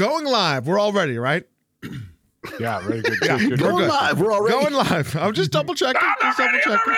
[0.00, 0.66] Going live.
[0.66, 1.44] We're all ready, right?
[2.58, 3.18] Yeah, very good.
[3.22, 3.60] Yeah, good, good.
[3.60, 3.88] we're Going good.
[3.90, 4.18] live.
[4.18, 5.14] We're already Going live.
[5.14, 6.00] I'm just double checking.
[6.22, 6.94] Just double checking.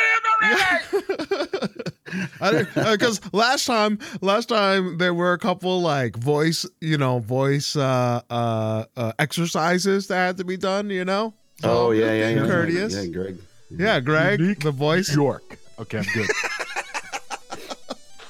[2.93, 8.21] Because last time, last time there were a couple like voice, you know, voice uh,
[8.31, 10.89] uh, uh, exercises that had to be done.
[10.89, 11.35] You know.
[11.65, 12.47] Oh yeah, yeah, be yeah.
[12.47, 12.95] Courteous.
[12.95, 13.37] Yeah, Greg.
[13.69, 15.13] Yeah, Greg, Unique the voice.
[15.13, 15.59] York.
[15.81, 16.29] Okay, I'm good.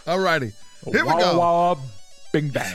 [0.06, 0.54] Alrighty,
[0.90, 1.38] here we go.
[1.38, 1.76] wah,
[2.32, 2.74] bing bang.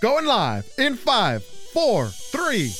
[0.00, 2.72] Going live in five, four, three.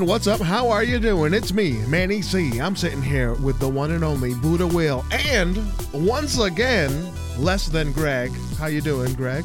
[0.00, 0.40] Gentlemen, what's up?
[0.40, 1.34] How are you doing?
[1.34, 2.58] It's me, Manny C.
[2.58, 5.58] I'm sitting here with the one and only Buddha Will, and
[5.92, 8.30] once again, less than Greg.
[8.58, 9.44] How you doing, Greg?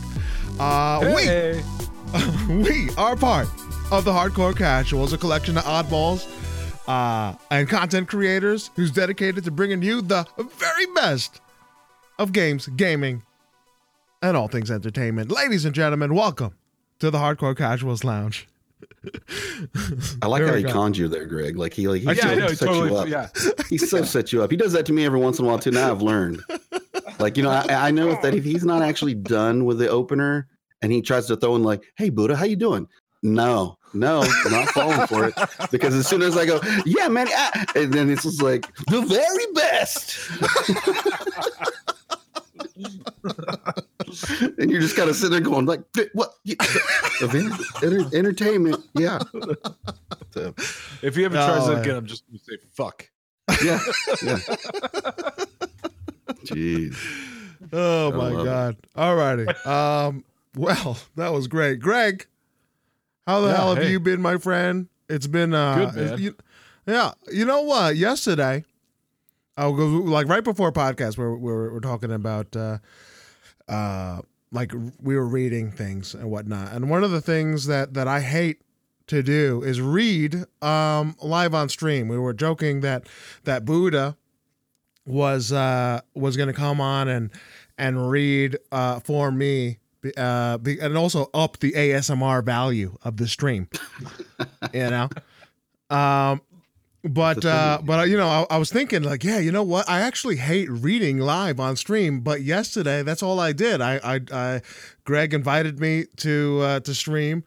[0.57, 1.61] Uh, Hey.
[2.47, 3.49] we we are part
[3.91, 6.25] of the Hardcore Casuals, a collection of oddballs
[6.87, 11.41] uh, and content creators who's dedicated to bringing you the very best
[12.17, 13.23] of games, gaming,
[14.21, 15.31] and all things entertainment.
[15.31, 16.55] Ladies and gentlemen, welcome
[16.99, 18.47] to the Hardcore Casuals Lounge.
[20.21, 21.57] I like There how he conned you there, Greg.
[21.57, 22.47] Like he like he Yeah, so know.
[22.47, 22.89] set Totally.
[22.89, 23.07] you up.
[23.07, 23.27] Yeah.
[23.69, 24.51] He so set you up.
[24.51, 25.71] He does that to me every once in a while too.
[25.71, 26.41] Now I've learned.
[27.19, 30.47] Like you know, I, I know that if he's not actually done with the opener
[30.81, 32.87] and he tries to throw in like, "Hey Buddha, how you doing?"
[33.23, 35.33] No, no, I'm not falling for it
[35.71, 39.01] because as soon as I go, "Yeah, man," ah," and then it's just like the
[39.01, 40.17] very best.
[44.57, 45.81] and you're just kind of sitting there going like,
[46.13, 46.33] "What?
[47.21, 47.53] Event-
[47.83, 48.83] enter- entertainment?
[48.95, 49.19] Yeah,
[50.31, 50.53] So,
[51.01, 51.81] If he ever tries Oh, that man.
[51.83, 53.09] again, I'm just gonna say fuck.
[53.63, 53.79] yeah,
[54.23, 54.39] yeah."
[56.45, 56.95] Jeez.
[57.73, 58.45] Oh I my love it.
[58.45, 58.77] god.
[58.95, 59.45] All righty.
[59.65, 60.23] Um
[60.55, 61.79] well, that was great.
[61.79, 62.27] Greg,
[63.27, 63.91] how the Yeah, hell have hey.
[63.91, 64.87] you been, my friend?
[65.09, 66.19] It's been uh Good, man.
[66.21, 66.35] you-
[66.87, 67.95] yeah, you know what?
[67.95, 68.63] Yesterday
[69.57, 72.77] I'll go like right before podcast where we we're, talking about uh
[73.69, 74.21] uh
[74.51, 74.71] like
[75.01, 76.73] we were reading things and whatnot.
[76.73, 78.61] And one of the things that that I hate
[79.07, 82.07] to do is read um live on stream.
[82.07, 83.07] We were joking that
[83.43, 84.17] that Buddha
[85.05, 87.31] was uh was going to come on and
[87.77, 89.79] and read uh for me
[90.17, 93.69] uh and also up the ASMR value of the stream.
[94.73, 95.09] you know.
[95.89, 96.41] Um
[97.07, 99.87] but uh but uh, you know I, I was thinking like yeah you know what
[99.89, 104.19] I actually hate reading live on stream but yesterday that's all I did I I,
[104.31, 104.61] I
[105.03, 107.43] Greg invited me to uh to stream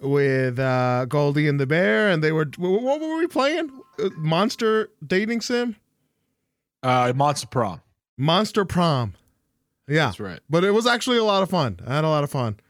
[0.00, 4.10] with uh Goldie and the Bear and they were what what were we playing Uh,
[4.16, 5.76] Monster Dating Sim
[6.82, 7.80] Uh, Monster Prom.
[8.16, 9.14] Monster Prom.
[9.88, 10.06] Yeah.
[10.06, 10.40] That's right.
[10.50, 11.80] But it was actually a lot of fun.
[11.86, 12.60] I had a lot of fun.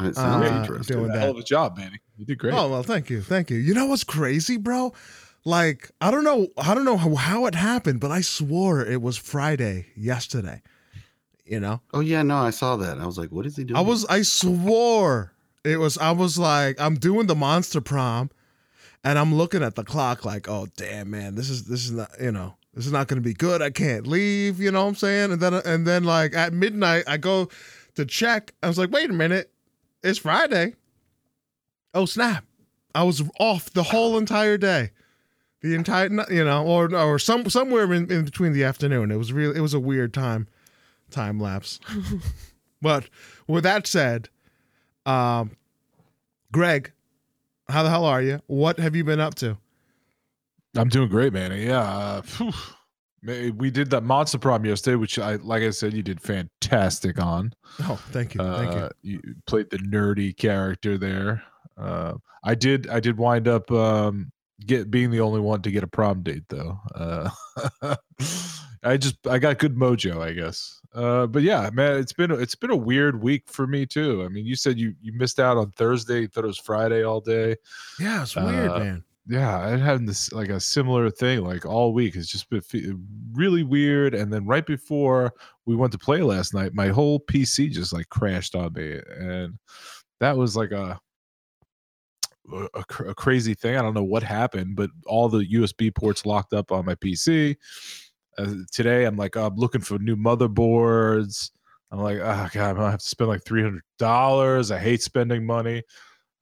[0.00, 0.96] It sounds Uh, interesting.
[0.98, 1.18] doing that.
[1.20, 1.98] hell of a job, Manny.
[2.16, 2.54] You did great.
[2.54, 3.56] Oh well, thank you, thank you.
[3.58, 4.92] You know what's crazy, bro?
[5.44, 9.02] Like I don't know, I don't know how, how it happened, but I swore it
[9.02, 10.62] was Friday yesterday.
[11.44, 12.98] You know, Oh yeah, no, I saw that.
[12.98, 13.76] I was like, what is he doing?
[13.76, 15.34] I was I swore
[15.64, 15.98] it was.
[15.98, 18.30] I was like, I'm doing the monster prom,
[19.02, 22.10] and I'm looking at the clock like, oh damn, man, this is this is not
[22.20, 23.62] you know this is not going to be good.
[23.62, 24.60] I can't leave.
[24.60, 25.32] You know what I'm saying?
[25.32, 27.48] And then and then like at midnight, I go
[27.94, 28.52] to check.
[28.62, 29.50] I was like, wait a minute,
[30.02, 30.74] it's Friday.
[31.94, 32.44] Oh snap!
[32.94, 34.90] I was off the whole entire day,
[35.64, 39.10] the entire you know, or or some somewhere in, in between the afternoon.
[39.10, 40.46] It was really it was a weird time
[41.10, 41.80] time lapse.
[42.82, 43.08] but
[43.48, 44.28] with that said,
[45.06, 45.56] um,
[46.52, 46.92] Greg,
[47.70, 48.42] how the hell are you?
[48.46, 49.56] What have you been up to?
[50.76, 52.20] I'm doing great, man Yeah.
[52.38, 52.52] Uh,
[53.56, 57.54] we did that Monster Prom yesterday, which I, like I said, you did fantastic on.
[57.80, 58.80] Oh, thank you, thank you.
[58.80, 61.42] Uh, you played the nerdy character there.
[61.78, 62.86] Uh, I did.
[62.90, 64.30] I did wind up um,
[64.66, 66.78] get being the only one to get a prom date, though.
[66.94, 67.30] Uh,
[68.84, 70.80] I just I got good mojo, I guess.
[70.94, 74.22] Uh, but yeah, man, it's been it's been a weird week for me too.
[74.24, 77.02] I mean, you said you you missed out on Thursday, you thought it was Friday
[77.02, 77.56] all day.
[77.98, 79.04] Yeah, it's weird, uh, man.
[79.26, 82.14] yeah, I had this like a similar thing like all week.
[82.14, 82.62] It's just been
[83.32, 84.14] really weird.
[84.14, 85.32] And then right before
[85.64, 89.58] we went to play last night, my whole PC just like crashed on me, and
[90.20, 91.00] that was like a
[92.52, 93.76] a, a crazy thing.
[93.76, 97.56] I don't know what happened, but all the USB ports locked up on my PC.
[98.36, 101.50] Uh, today, I'm like, I'm looking for new motherboards.
[101.90, 104.70] I'm like, oh god, I'm gonna have to spend like three hundred dollars.
[104.70, 105.82] I hate spending money.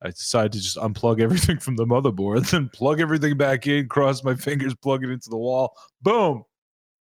[0.01, 4.23] I decided to just unplug everything from the motherboard, then plug everything back in, cross
[4.23, 5.75] my fingers, plug it into the wall.
[6.01, 6.43] Boom,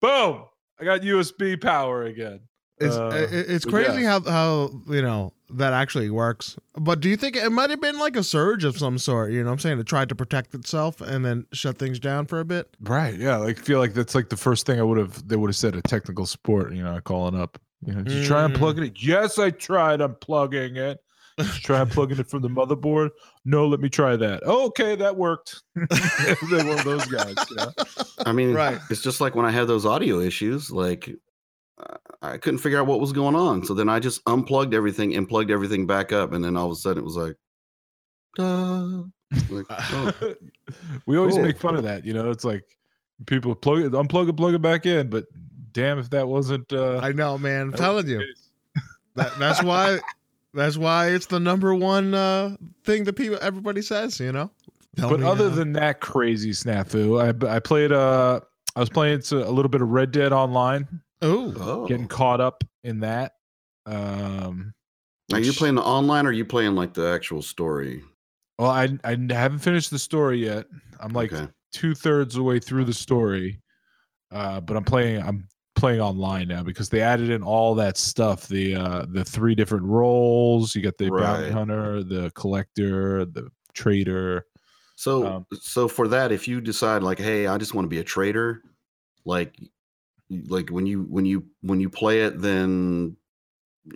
[0.01, 0.45] boom.
[0.81, 2.41] I got USB power again.
[2.81, 3.85] It's Uh, it's but yeah.
[3.89, 6.57] crazy how how you know that actually works.
[6.77, 9.33] But do you think it might have been like a surge of some sort?
[9.33, 12.27] You know, what I'm saying it tried to protect itself and then shut things down
[12.27, 12.75] for a bit.
[12.81, 13.15] Right.
[13.17, 13.37] Yeah.
[13.37, 15.75] Like feel like that's like the first thing I would have they would have said
[15.77, 17.59] a technical support, you know, calling up.
[17.85, 18.55] You know, did you try Mm.
[18.57, 19.03] unplugging it?
[19.03, 20.99] Yes, I tried unplugging it.
[21.39, 23.11] Did you try unplugging it from the motherboard?
[23.47, 24.43] No, let me try that.
[24.43, 25.63] okay, that worked.
[25.75, 26.37] They're
[26.67, 27.73] one of those guys, you know.
[28.27, 28.79] I mean, Right.
[28.91, 31.11] it's just like when I had those audio issues, like
[31.83, 33.65] uh, I couldn't figure out what was going on.
[33.65, 36.33] So then I just unplugged everything and plugged everything back up.
[36.33, 37.37] And then all of a sudden it was like,
[38.37, 39.03] duh.
[39.49, 40.13] Like, oh,
[41.07, 41.45] we always Cool.
[41.45, 42.31] make fun of that, you know.
[42.31, 42.65] It's like
[43.27, 45.25] people plug it, unplug it, plug it back in, but
[45.73, 47.69] damn if that wasn't uh I know, man.
[47.69, 48.23] I'm telling you.
[49.17, 49.99] That, that's why.
[50.55, 54.21] That's why it's the number one uh, thing that people everybody says.
[54.21, 54.53] You know.
[54.97, 58.39] Tell but other uh, than that crazy snafu, I I played uh
[58.77, 60.87] I was playing s- a little bit of Red Dead Online,
[61.23, 61.87] oh, oh.
[61.87, 63.33] getting caught up in that.
[63.87, 64.73] Um
[65.33, 68.03] Are you which- playing the online or are you playing like the actual story?
[68.59, 70.67] Well, I I haven't finished the story yet.
[71.01, 71.49] I'm like Okay.
[71.73, 73.63] two thirds of the way through the story,
[74.33, 75.23] uh, but I'm playing.
[75.23, 78.49] I'm playing online now because they added in all that stuff.
[78.49, 80.75] The uh, the three different roles.
[80.75, 84.45] You got the bounty hunter, the collector, the trader.
[84.97, 88.01] So, Um, so for that, if you decide like, hey, I just want to be
[88.01, 88.61] a trader,
[89.25, 89.59] like,
[90.47, 93.17] like when you when you when you play it, then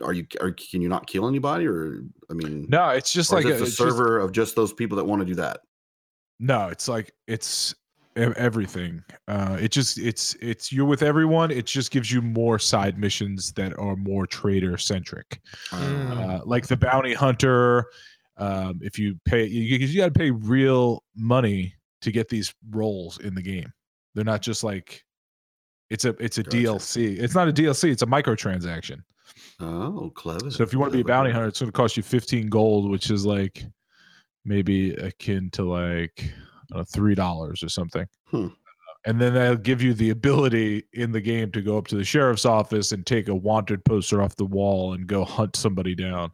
[0.03, 3.45] are you are can you not kill anybody or I mean, No, it's just like
[3.47, 5.61] is a, the just- server of just those people that want to do that?
[6.41, 7.75] no, it's like it's
[8.17, 9.03] everything.
[9.29, 11.51] Uh, it just it's it's you're with everyone.
[11.51, 15.41] It just gives you more side missions that are more trader centric.
[15.71, 16.11] Mm.
[16.41, 17.87] uh, like the bounty hunter.
[18.37, 23.19] Um, if you pay, you, you got to pay real money to get these roles
[23.21, 23.73] in the game.
[24.15, 25.04] They're not just like
[25.91, 26.57] it's a it's a Gotcha.
[26.57, 27.19] DLC.
[27.19, 27.91] It's not a DLC.
[27.91, 29.01] It's a microtransaction.
[29.61, 30.51] Oh, clever.
[30.51, 32.49] So if you want to be a bounty hunter, it's going to cost you 15
[32.49, 33.65] gold, which is like
[34.45, 36.33] maybe akin to like
[36.73, 38.07] know, three dollars or something.
[38.31, 38.49] Hmm.
[39.07, 42.05] And then they'll give you the ability in the game to go up to the
[42.05, 46.31] sheriff's office and take a wanted poster off the wall and go hunt somebody down.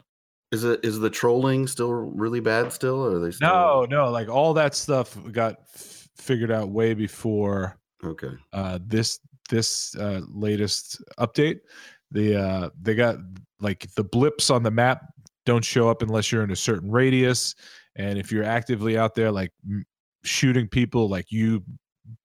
[0.53, 4.09] Is it is the trolling still really bad still, or are they still No, no,
[4.09, 8.31] like all that stuff got f- figured out way before Okay.
[8.53, 9.19] uh, this
[9.51, 11.59] this uh, latest update.
[12.09, 13.17] The uh, they got
[13.59, 15.03] like the blips on the map
[15.45, 17.53] don't show up unless you're in a certain radius,
[17.95, 19.85] and if you're actively out there like m-
[20.23, 21.63] shooting people, like you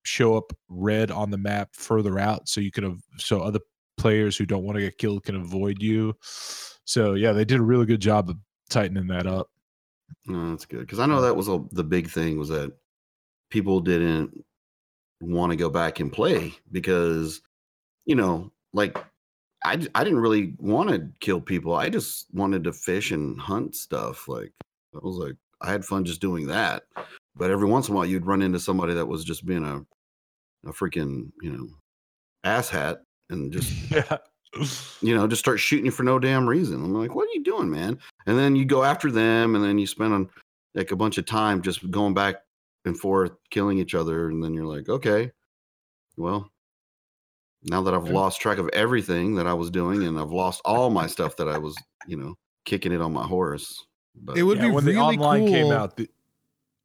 [0.04, 3.60] show up red on the map further out, so you can av- so other
[3.98, 6.14] players who don't want to get killed can avoid you.
[6.22, 8.36] So yeah, they did a really good job of
[8.70, 9.48] tightening that up.
[10.26, 12.72] No, that's good because I know that was a, the big thing was that
[13.50, 14.44] people didn't
[15.20, 17.40] want to go back and play because
[18.04, 18.96] you know like
[19.64, 23.74] I, I didn't really want to kill people i just wanted to fish and hunt
[23.74, 24.52] stuff like
[24.94, 26.84] i was like i had fun just doing that
[27.34, 29.84] but every once in a while you'd run into somebody that was just being a
[30.68, 31.68] a freaking you know
[32.44, 32.98] asshat
[33.30, 34.18] and just Yeah.
[35.02, 36.76] you know, just start shooting you for no damn reason.
[36.76, 37.98] I'm like, what are you doing, man?
[38.26, 40.30] And then you go after them, and then you spend on
[40.74, 42.36] like a bunch of time just going back
[42.86, 45.32] and forth, killing each other, and then you're like, okay,
[46.16, 46.50] well,
[47.62, 50.90] now that I've lost track of everything that I was doing, and I've lost all
[50.90, 53.84] my stuff that I was, you know, kicking it on my horse.
[54.14, 55.52] But it would Yeah, be when really the online cool.
[55.52, 56.08] came out, the,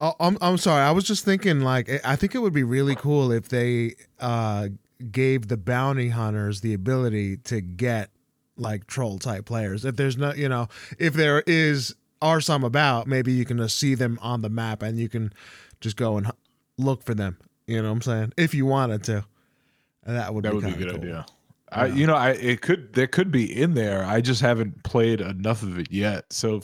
[0.00, 0.82] Oh, I'm I'm sorry.
[0.82, 3.94] I was just thinking like I- I think it would be really cool if they
[4.20, 4.68] uh
[5.10, 8.10] gave the bounty hunters the ability to get
[8.56, 9.84] like troll type players.
[9.84, 10.68] If there's no, you know,
[10.98, 14.82] if there is are some about, maybe you can just see them on the map
[14.82, 15.32] and you can
[15.82, 16.30] just go and
[16.78, 17.36] look for them.
[17.66, 18.32] You know what I'm saying?
[18.38, 19.24] If you wanted to,
[20.04, 21.00] And that would that be would be a good cool.
[21.00, 21.26] idea.
[21.70, 21.94] I, Yeah.
[21.94, 24.04] you know, I it could there could be in there.
[24.04, 26.32] I just haven't played enough of it yet.
[26.32, 26.60] So,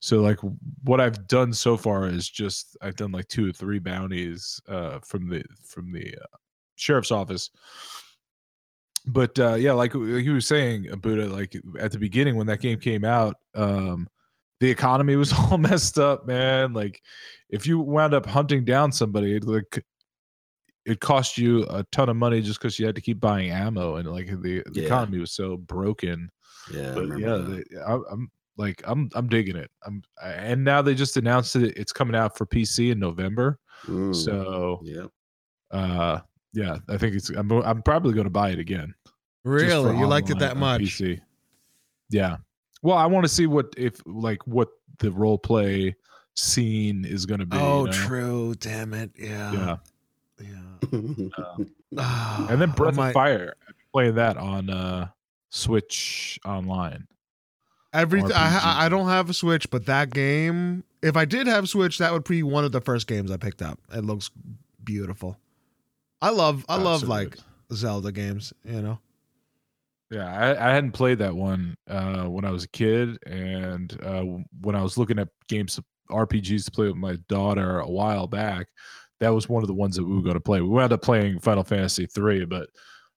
[0.00, 0.38] so like
[0.84, 4.98] what I've done so far is just I've done like two or three bounties uh,
[5.00, 6.36] from the from the uh,
[6.76, 7.50] sheriff's office.
[9.06, 12.60] But uh, yeah, like, like you were saying, Buddha, like at the beginning when that
[12.60, 14.08] game came out, um,
[14.60, 16.72] the economy was all messed up, man.
[16.72, 17.02] Like
[17.50, 19.84] if you wound up hunting down somebody, it, like
[20.86, 23.96] it cost you a ton of money just because you had to keep buying ammo,
[23.96, 24.84] and like the, the Yeah.
[24.86, 26.30] economy was so broken.
[26.72, 29.70] Yeah, But remember yeah, they, I, I'm like I'm I'm digging it.
[29.86, 31.76] I'm and now they just announced it.
[31.76, 33.58] It's coming out for PC in November.
[33.86, 35.06] Mm, So yeah.
[35.70, 36.20] uh
[36.52, 38.94] yeah, I think it's I'm I'm probably going to buy it again.
[39.44, 40.80] Really, you liked it that on much?
[40.80, 41.20] PC.
[42.10, 42.36] Yeah.
[42.82, 44.68] Well, I want to see what if like what
[45.00, 45.96] the role play
[46.34, 47.56] scene is going to be.
[47.56, 47.92] Oh, you know?
[47.92, 48.54] true.
[48.58, 49.10] Damn it.
[49.16, 49.52] Yeah.
[49.52, 49.76] Yeah.
[50.90, 51.28] Yeah.
[51.96, 53.54] Ah, And then I Breath of might- Fire,
[53.96, 55.08] I've that on uh
[55.50, 57.06] Switch online.
[57.92, 58.32] Every I, RPG.
[58.34, 62.12] I I don't have a Switch, but that game, if I did have Switch, that
[62.12, 63.78] would be one of the first games I picked up.
[63.94, 64.32] It looks
[64.82, 65.38] beautiful.
[66.20, 67.42] I love I Oh, love so like good.
[67.76, 68.52] Zelda games.
[68.64, 68.98] You know.
[70.10, 74.22] Yeah, I, I hadn't played that one uh, when I was a kid, and uh,
[74.60, 75.78] when I was looking at games
[76.10, 78.68] RPGs to play with my daughter a while back,
[79.20, 80.60] that was one of the ones that we were going to play.
[80.60, 82.68] We wound up playing Final Fantasy three, but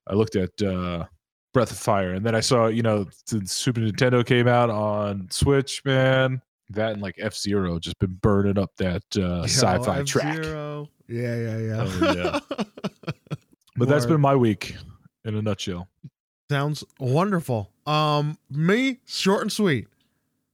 [0.08, 1.06] I looked at uh,
[1.53, 5.27] Breath of Fire, and then I saw you know the Super Nintendo came out on
[5.32, 5.82] Switch.
[5.86, 10.44] Man, that and like F Zero just been burning up that uh, sci-fi track.
[10.44, 11.88] Yeah, yeah, yeah.
[11.88, 12.13] Oh,
[12.51, 12.63] yeah.
[13.77, 14.75] But that's been my week
[15.24, 15.88] in a nutshell.
[16.50, 17.72] Sounds wonderful.
[17.86, 19.88] Um, me, short and sweet.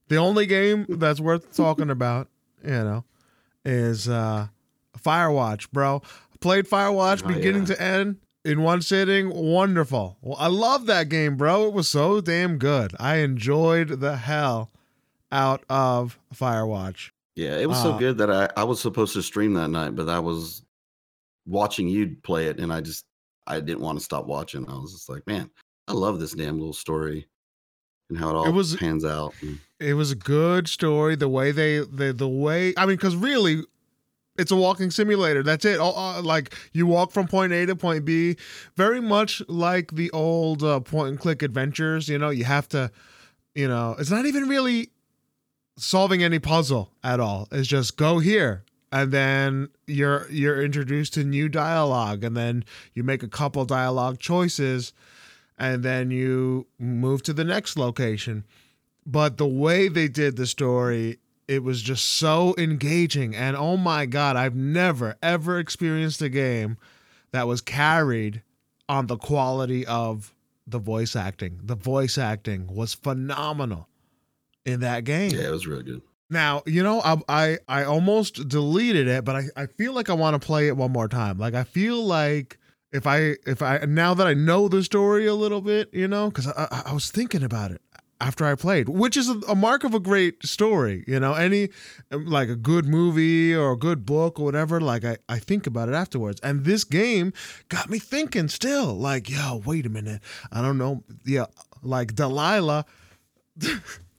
[0.08, 2.28] The only game that's worth talking about,
[2.62, 3.04] you know,
[3.64, 4.48] is uh
[4.98, 6.02] Firewatch, bro.
[6.40, 7.74] Played Firewatch Oh, beginning yeah.
[7.74, 9.30] to end in one sitting.
[9.30, 10.18] Wonderful.
[10.20, 11.66] Well, I love that game, bro.
[11.66, 12.94] It was so damn good.
[13.00, 14.70] I enjoyed the hell
[15.32, 17.10] out of Firewatch.
[17.34, 19.96] Yeah, it was Uh, so good that I, I was supposed to stream that night,
[19.96, 20.62] but I was
[21.46, 23.04] watching you play it and I just
[23.46, 24.68] I didn't want to stop watching.
[24.68, 25.50] I was just like, man,
[25.88, 27.26] I love this damn little story
[28.08, 29.34] and how it all was- pans out.
[29.40, 31.14] And- it was a good story.
[31.16, 33.62] The way they the the way i mean because really
[34.36, 35.42] it's a walking simulator.
[35.42, 35.78] That's it.
[35.78, 38.36] All- uh, like you walk from point a to point b.
[38.76, 42.90] Very much like the old uh, point and click adventures you know you have to
[43.54, 44.90] you know it's not even really
[45.76, 47.48] solving any puzzle at all.
[47.50, 53.02] It's just go here and then you're you're introduced to new dialogue and then you
[53.02, 54.92] make a couple dialogue choices
[55.58, 58.44] and then you move to the next location
[59.06, 64.06] but the way they did the story it was just so engaging and oh my
[64.06, 66.76] god i've never ever experienced a game
[67.32, 68.42] that was carried
[68.88, 70.34] on the quality of
[70.66, 73.88] the voice acting the voice acting was phenomenal
[74.64, 76.02] in that game yeah, it was really good.
[76.30, 80.14] now, you know, I I, I almost deleted it, but I, I feel like I
[80.14, 81.38] want to play it one more time.
[81.38, 82.58] Like I feel like
[82.94, 86.28] if I if I now that I know the story a little bit, you know,
[86.28, 87.82] because I, I was thinking about it
[88.20, 91.04] after I played, which is a, a mark of a great story.
[91.06, 91.70] You know, any
[92.10, 94.80] like a good movie or a good book or whatever.
[94.80, 97.32] Like I I think about it afterwards, and this game
[97.68, 98.48] got me thinking.
[98.48, 100.22] Still, like, yo, wait a minute,
[100.52, 101.46] I don't know, yeah,
[101.82, 102.86] like Delilah.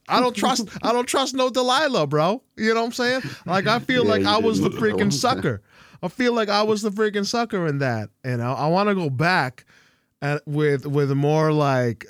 [0.08, 2.44] I don't trust I don't trust no Delilah, bro.
[2.58, 3.22] You know what I'm saying?
[3.46, 5.63] Like I feel Yeah, like I was the freaking sucker.
[6.05, 8.09] I feel like I was the freaking sucker in that.
[8.24, 9.65] You know, I want to go back
[10.21, 12.05] at, with with a more like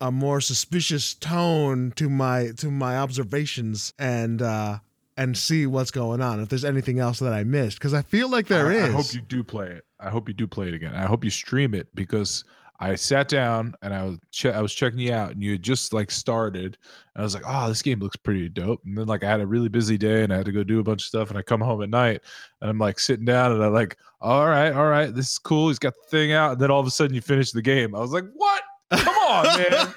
[0.00, 4.78] a more suspicious tone to my to my observations and uh
[5.16, 6.40] and see what's going on.
[6.40, 8.84] If there's anything else that I missed, because I feel like there I, is.
[8.84, 9.84] I hope you do play it.
[9.98, 10.94] I hope you do play it again.
[10.94, 12.44] I hope you stream it because
[12.80, 15.62] I sat down and I was che- I was checking you out and you had
[15.62, 16.78] just like started.
[17.14, 18.80] And I was like, oh, this game looks pretty dope.
[18.84, 20.78] And then like I had a really busy day and I had to go do
[20.78, 21.30] a bunch of stuff.
[21.30, 22.20] And I come home at night
[22.60, 25.68] and I'm like sitting down and I'm like, all right, all right, this is cool.
[25.68, 26.52] He's got the thing out.
[26.52, 27.94] And then all of a sudden you finish the game.
[27.94, 28.62] I was like, what?
[28.92, 29.92] Come on, man.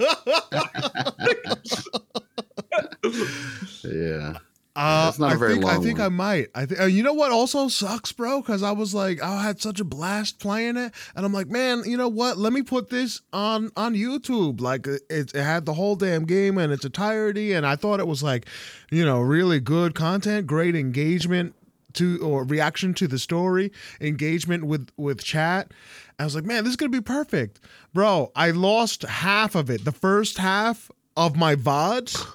[3.83, 4.37] Yeah.
[4.75, 6.05] Uh, It's not a I think, I think one.
[6.05, 6.47] I might.
[6.55, 9.59] I think uh, you know what also sucks, bro, because I was like, I had
[9.61, 12.37] such a blast playing it, and I'm like, man, you know what?
[12.37, 14.61] Let me put this on on YouTube.
[14.61, 18.07] Like it, it had the whole damn game in its entirety, and I thought it
[18.07, 18.45] was like,
[18.91, 21.53] you know, really good content, great engagement
[21.93, 25.73] to or reaction to the story, engagement with with chat.
[26.17, 27.59] I was like, man, this is gonna be perfect,
[27.93, 28.31] bro.
[28.37, 29.83] I lost half of it.
[29.83, 32.25] The first half of my vods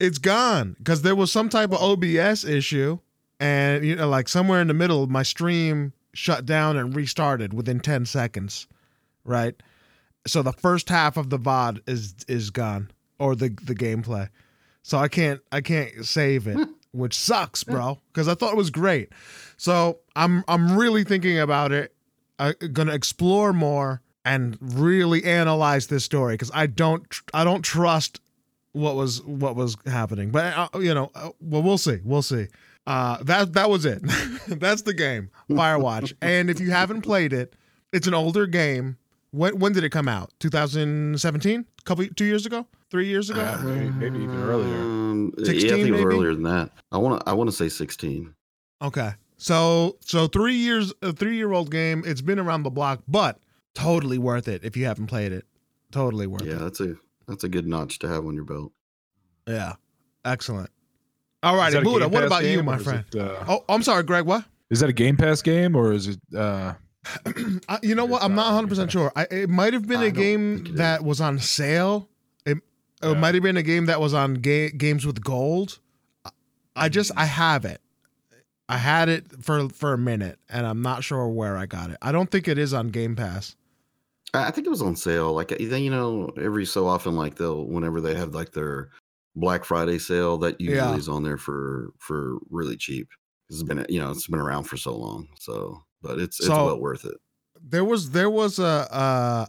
[0.00, 2.98] it's gone because there was some type of OBS issue,
[3.38, 7.78] and you know, like somewhere in the middle, my stream shut down and restarted within
[7.78, 8.66] ten seconds,
[9.24, 9.54] right?
[10.26, 14.28] So the first half of the VOD is is gone, or the the gameplay.
[14.82, 18.70] So I can't I can't save it, which sucks, bro, because I thought it was
[18.70, 19.10] great.
[19.56, 21.94] So I'm I'm really thinking about it.
[22.38, 27.62] I'm gonna explore more and really analyze this story because I don't tr- I don't
[27.62, 28.20] trust
[28.72, 30.30] what was what was happening.
[30.30, 31.98] But uh, you know, uh, well, we'll see.
[32.04, 32.46] We'll see.
[32.86, 34.00] Uh, that that was it.
[34.48, 36.12] That's the game, Firewatch.
[36.22, 37.54] and if you haven't played it,
[37.92, 38.96] it's an older game.
[39.32, 40.32] When when did it come out?
[40.40, 41.60] 2017?
[41.60, 42.66] A couple two years ago?
[42.90, 43.42] Three years ago?
[43.42, 44.76] Uh, maybe, maybe even earlier.
[44.80, 46.02] Um, yeah, I think maybe?
[46.04, 46.70] earlier than that.
[46.90, 47.30] I want to.
[47.30, 48.34] I want to say sixteen.
[48.82, 49.12] Okay.
[49.36, 52.02] So so three years a three year old game.
[52.04, 53.38] It's been around the block, but
[53.74, 55.44] totally worth it if you haven't played it.
[55.92, 56.58] Totally worth Yeah, it.
[56.58, 56.96] that's a
[57.30, 58.72] that's a good notch to have on your belt.
[59.46, 59.74] Yeah.
[60.24, 60.68] Excellent.
[61.42, 62.08] All right, Is righty, that a Buddha.
[62.10, 63.04] What about you, my friend?
[63.14, 64.26] it, uh, Oh, I'm sorry, Greg.
[64.26, 64.44] What?
[64.68, 66.20] is that a Game Pass game or is it?
[66.36, 66.74] Uh,
[67.82, 68.22] you know what?
[68.22, 69.10] I'm not not 100 percent sure.
[69.16, 72.08] I, it might have been I a don't game that was on sale.
[72.44, 72.62] It, it
[73.02, 73.14] Yeah.
[73.14, 75.78] might have been a game that was on ga- games with gold.
[76.26, 76.30] I-
[76.76, 77.80] I just I have it.
[78.68, 81.96] I had it for for a minute, and I'm not sure where I got it.
[82.02, 83.56] I don't think it is on Game Pass.
[84.34, 85.32] I think it was on sale.
[85.32, 88.90] Like eh, you know, every so often, like they'll whenever they have like their
[89.36, 90.96] Black Friday sale, that usually Yeah.
[90.96, 93.08] is on there for for really cheap.
[93.48, 95.28] It's been eh, you know it's been around for so long.
[95.38, 97.16] So, but it's it's So- well worth it.
[97.62, 98.88] There was there was a,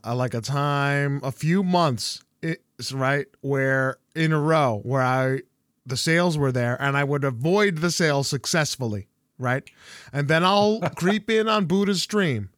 [0.04, 5.02] a, a like a time a few months it's right where in a row where
[5.02, 5.42] I
[5.86, 9.08] the sales were there and I would avoid the sale successfully
[9.40, 9.64] right
[10.12, 12.50] and then I'll creep in on Buddha's stream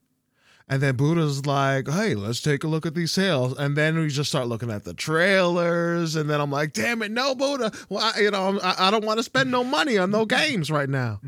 [0.73, 4.07] and then Buddha's like hey let's take a look at these sales and then we
[4.07, 8.11] just start looking at the trailers and then I'm like damn it no Buddha well
[8.15, 10.89] I, you know I, I don't want to spend no money on no games right
[10.89, 11.19] now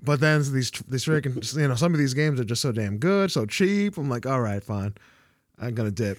[0.00, 2.98] but then these these freaking you know some of these games are just so damn
[2.98, 3.96] good, so cheap.
[3.96, 4.94] I'm like, all right, fine,
[5.58, 6.18] I'm gonna dip.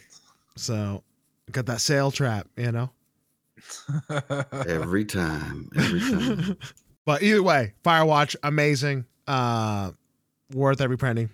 [0.55, 1.03] So
[1.51, 2.89] got that sale trap, you know.
[4.67, 6.57] Every time, every time.
[7.05, 9.91] but either way, Firewatch, amazing, uh,
[10.53, 11.27] worth every penny.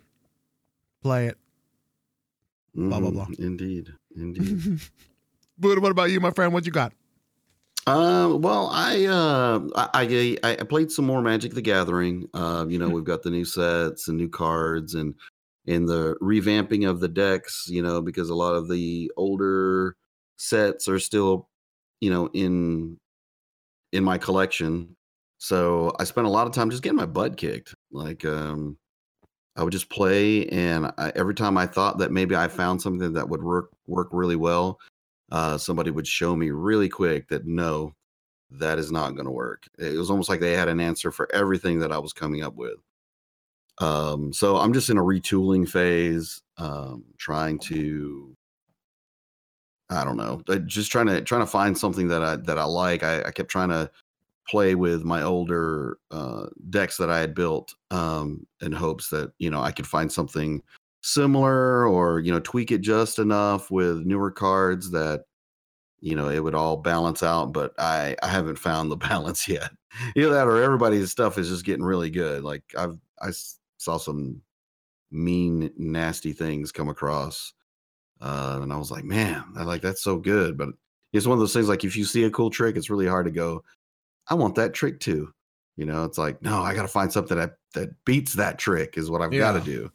[1.02, 1.38] Play it.
[2.76, 3.28] Blah, blah, Mhm, blah.
[3.40, 4.80] Indeed, indeed.
[5.58, 6.54] Buddha, what about you, my friend?
[6.54, 6.94] What you got?
[7.88, 12.28] Uh, well, I, uh, I, I, I played some more Magic the Gathering.
[12.34, 15.16] Uh, you know, we've got the new sets and new cards and,
[15.68, 19.96] and the revamping of the decks, you know, because a lot of the older
[20.38, 21.50] sets are still,
[22.00, 22.98] you know, in,
[23.92, 24.96] in my collection.
[25.40, 27.74] So I spent a lot of time just getting my butt kicked.
[27.92, 28.78] Like, um,
[29.60, 33.12] I would just play, and I, every time I thought that maybe I found something
[33.12, 34.80] that would work work really well,
[35.34, 37.94] uh, somebody would show me really quick that no,
[38.52, 39.68] that is not going to work.
[39.78, 42.56] It was almost like they had an answer for everything that I was coming up
[42.56, 42.78] with.
[43.80, 48.38] Um, so I'm just in a retooling phase, um, trying to,
[49.90, 53.04] I don't know, just trying to trying to find something that I that I like.
[53.04, 53.92] I, I kept trying to
[54.50, 59.50] play with my older uh, decks that I had built um, in hopes that you
[59.50, 60.64] know I could find something
[61.02, 65.24] similar or you know tweak it just enough with newer cards that
[66.02, 69.72] you know it would all balance out but i i haven't found the balance yet.
[70.16, 72.44] Either that or everybody's stuff is just getting really good.
[72.44, 73.30] Like i've i
[73.78, 74.42] saw some
[75.12, 77.54] mean nasty things come across
[78.22, 80.58] uh and i was like man i like that's so good.
[80.58, 80.70] But
[81.14, 83.26] it's one of those things like if you see a cool trick it's really hard
[83.26, 83.64] to go
[84.30, 85.32] i want that trick too
[85.78, 89.10] you know it's like no i gotta find something that that beats that trick is
[89.10, 89.52] what i've Yeah.
[89.54, 89.92] got to do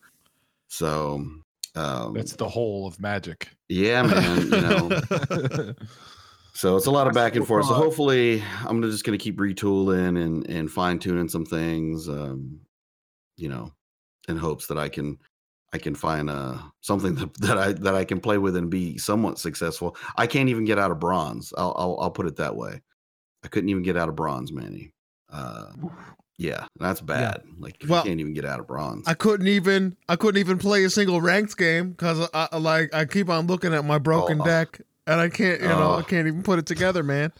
[0.68, 1.24] so
[1.76, 3.48] um That's the whole of Magic.
[3.68, 4.88] yeah man you know
[6.54, 7.66] so it's a lot of back and forth.
[7.66, 12.08] So hopefully, I'm just going to keep retooling and and fine tuning some things.
[12.08, 12.60] Um,
[13.36, 13.72] you know,
[14.28, 15.18] in hopes that I can
[15.72, 18.98] I can find uh something that, that I that I can play with and be
[18.98, 19.96] somewhat successful.
[20.16, 21.52] I can't even get out of bronze.
[21.58, 22.80] I'll I'll, I'll put it that way.
[23.44, 24.92] I couldn't even get out of bronze, Manny.
[25.30, 25.66] Uh,
[26.38, 27.42] yeah, that's bad.
[27.58, 29.06] Like if Well, you can't even get out of bronze.
[29.06, 32.92] I couldn't even I couldn't even play a single ranked game because I, I like
[32.94, 34.44] I keep on looking at my broken Oh.
[34.44, 36.02] deck and I can't you know I Oh.
[36.02, 37.32] can't even put it together, man.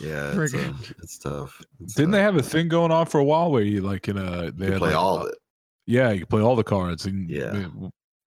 [0.00, 1.62] yeah, it's, uh, friggin- it's tough.
[1.80, 4.16] It's Didn't they have a thing going on for a while where you like in
[4.18, 5.38] a they You play like, all uh, of it?
[5.86, 7.06] Yeah, you play all the cards.
[7.06, 7.66] And, Yeah.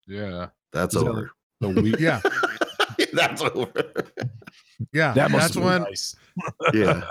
[0.08, 0.48] yeah.
[0.72, 1.32] That's is that over.
[1.62, 2.00] The week.
[2.00, 2.22] Yeah,
[3.14, 3.72] that's over.
[4.94, 5.14] yeah.
[5.14, 6.16] That must that's when nice.
[6.74, 7.02] Yeah.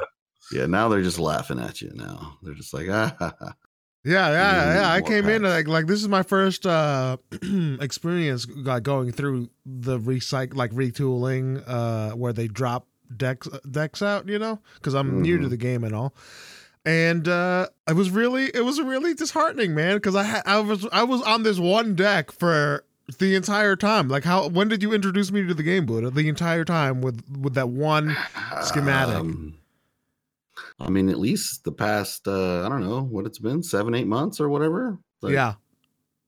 [0.52, 0.66] Yeah.
[0.66, 2.38] Now they're just laughing at you now.
[2.42, 3.54] They're just like, ah, ha, ha.
[4.04, 4.90] Yeah, yeah, yeah.
[4.92, 7.18] I came in like like this is my first uh
[7.80, 14.28] experience like going through the recycle like retooling uh where they drop decks decks out,
[14.28, 15.50] you know, because I'm new to Mhm.
[15.50, 16.14] the game and all.
[16.86, 20.86] And uh it was really it was really disheartening, man, because I had I was
[20.90, 22.84] I was on this one deck for
[23.18, 24.08] the entire time.
[24.08, 26.10] Like how when did you introduce me to the game, Buddha?
[26.10, 28.16] The entire time with with that one
[28.62, 29.16] Schematic.
[29.16, 29.54] Um,
[30.80, 34.06] I mean, at least the past, uh, I don't know what it's been, seven, eight
[34.06, 34.98] months or whatever.
[35.22, 35.54] Like, yeah.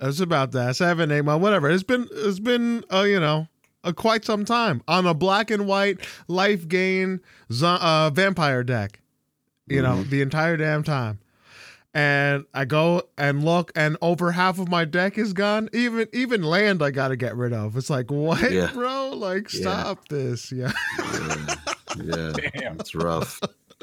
[0.01, 0.77] It's about that.
[0.77, 1.71] Seven, eight months, whatever.
[1.71, 3.49] It's been it's been uh, you know,
[3.85, 7.21] uh, quite some time on a black and white life gain
[7.53, 9.01] zo- uh, vampire deck.
[9.67, 11.21] You know, the entire damn time.
[11.93, 15.69] And I go and look, and over half of my deck is gone.
[15.73, 17.77] Even even land, I got to get rid of.
[17.77, 18.71] It's like, what, Yeah.
[18.73, 19.11] bro?
[19.11, 19.61] Like, Yeah.
[19.61, 20.53] stop this.
[20.53, 20.71] Yeah.
[20.99, 21.47] Yeah,
[22.05, 22.33] yeah.
[22.55, 22.79] Damn.
[22.81, 23.41] it's rough.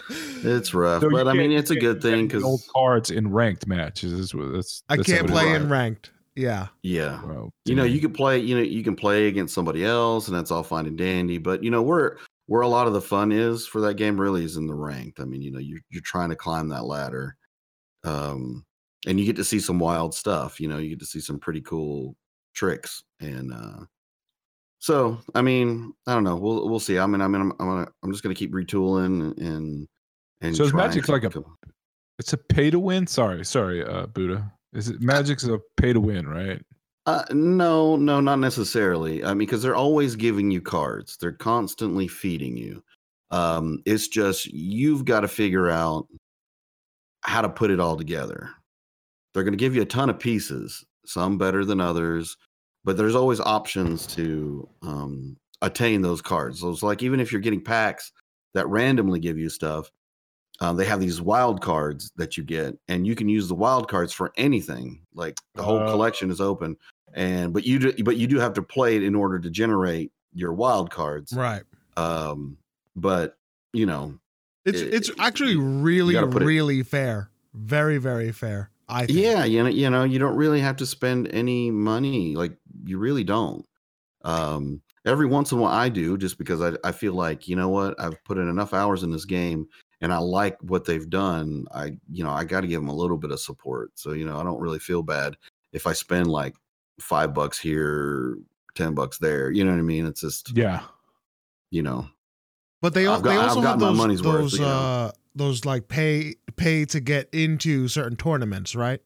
[0.10, 3.68] It's rough, So but I mean, it's a good thing because old cards in ranked
[3.68, 4.14] matches.
[4.14, 4.84] Is what that's.
[4.88, 6.12] I can't play in ranked.
[6.36, 6.68] Yeah.
[6.84, 8.38] yeah, Well, you know, you can play.
[8.38, 11.40] You know, you can play against somebody else, and that's all fine and dandy.
[11.40, 14.46] But you know, where where a lot of the fun is for that game really
[14.46, 15.20] is in the ranked.
[15.20, 17.36] I mean, you know, you're you're trying to climb that ladder,
[18.04, 18.66] um,
[19.06, 20.60] and you get to see some wild stuff.
[20.60, 22.16] You know, you get to see some pretty cool
[22.54, 23.86] tricks, and uh,
[24.80, 26.36] so I mean, I don't know.
[26.36, 27.00] We'll we'll see.
[27.00, 29.88] I mean, I mean, I'm I'm, gonna, I'm just gonna keep retooling and
[30.42, 30.56] and.
[30.56, 31.44] So is try and Magic's like a-
[32.20, 33.08] It's a pay to win.
[33.08, 34.52] Sorry, sorry, uh, Buddha.
[34.74, 36.62] Is it Magic's a pay to win, right?
[37.06, 39.24] Uh, no, no, not necessarily.
[39.24, 41.16] I mean, because they're always giving you cards.
[41.18, 42.84] They're constantly feeding you.
[43.32, 46.08] Um, it's just you've got to figure out
[47.22, 48.50] how to put it all together.
[49.34, 52.38] They're going to give you a ton of pieces, some better than others,
[52.84, 56.62] but there's always options to um, attain those cards.
[56.62, 58.12] So it's like even if you're getting packs
[58.54, 59.92] that randomly give you stuff,
[60.60, 63.88] um, they have these wild cards that you get, and you can use the wild
[63.90, 65.02] cards for anything.
[65.14, 65.92] Like the whole Oh.
[65.92, 66.78] collection is open,
[67.14, 70.12] and but you do, but you do have to play it in order to generate
[70.34, 71.32] your wild cards.
[71.34, 71.62] Right.
[71.96, 72.58] Um,
[72.96, 73.38] but
[73.74, 74.18] you know,
[74.68, 77.30] It's It- it's actually you really it- really fair.
[77.54, 78.70] Very very fair.
[78.90, 79.18] I think.
[79.20, 82.36] yeah, you know, you know, you don't really have to spend any money.
[82.36, 83.66] Like you really don't.
[84.24, 87.56] Um, every once in a while, I do just because I I feel like you
[87.56, 89.68] know what I've put in enough hours in this game,
[90.02, 91.66] and I like what they've done.
[91.74, 93.92] I you know I got to give them a little bit of support.
[93.96, 95.36] So you know I don't really feel bad
[95.74, 96.56] if I spend like
[97.00, 98.38] five bucks here,
[98.76, 99.52] ten bucks there.
[99.52, 100.06] You know what I mean?
[100.06, 100.82] It's just Yeah.
[101.72, 102.08] you know
[102.82, 104.68] But they, got- they also have my those worth, those you know.
[104.68, 109.00] uh those like pay pay to get into certain tournaments, right?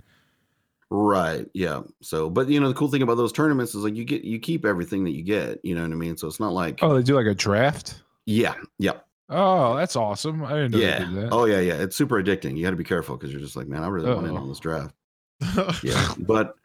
[0.89, 1.45] Right.
[1.53, 1.81] Yeah.
[2.01, 4.39] So, but you know, the cool thing about those tournaments is like you get you
[4.39, 5.59] keep everything that you get.
[5.63, 6.17] You know what I mean?
[6.17, 8.01] So it's not like Oh, they do like a draft.
[8.25, 10.43] yeah, yeah, Oh, that's awesome.
[10.43, 10.99] I didn't know they yeah.
[10.99, 11.29] did that.
[11.31, 11.75] Oh yeah, yeah.
[11.75, 12.57] It's super addicting.
[12.57, 14.49] You got to be careful because you're just like, man, I really want in on
[14.49, 14.93] this draft.
[15.83, 16.13] Yeah.
[16.19, 16.55] but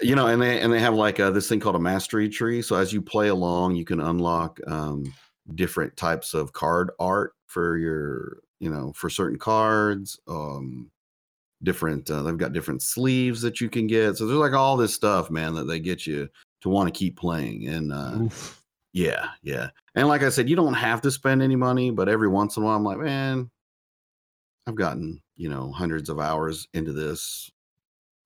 [0.00, 2.62] you know, and they and they have like uh, this thing called a mastery tree.
[2.62, 5.12] So as you play along, you can unlock um,
[5.54, 10.18] different types of card art for your, you know, for certain cards.
[10.28, 10.90] Um,
[11.62, 12.10] different.
[12.10, 14.16] Uh, they've got different sleeves that you can get.
[14.16, 16.28] So there's like all this stuff, man, that they get you
[16.62, 17.68] to want to keep playing.
[17.68, 18.62] And uh, Oof.
[18.92, 19.70] yeah, yeah.
[19.94, 22.62] And like I said, you don't have to spend any money, but every once in
[22.62, 23.50] a while, I'm like, man,
[24.66, 27.50] I've gotten you know hundreds of hours into this.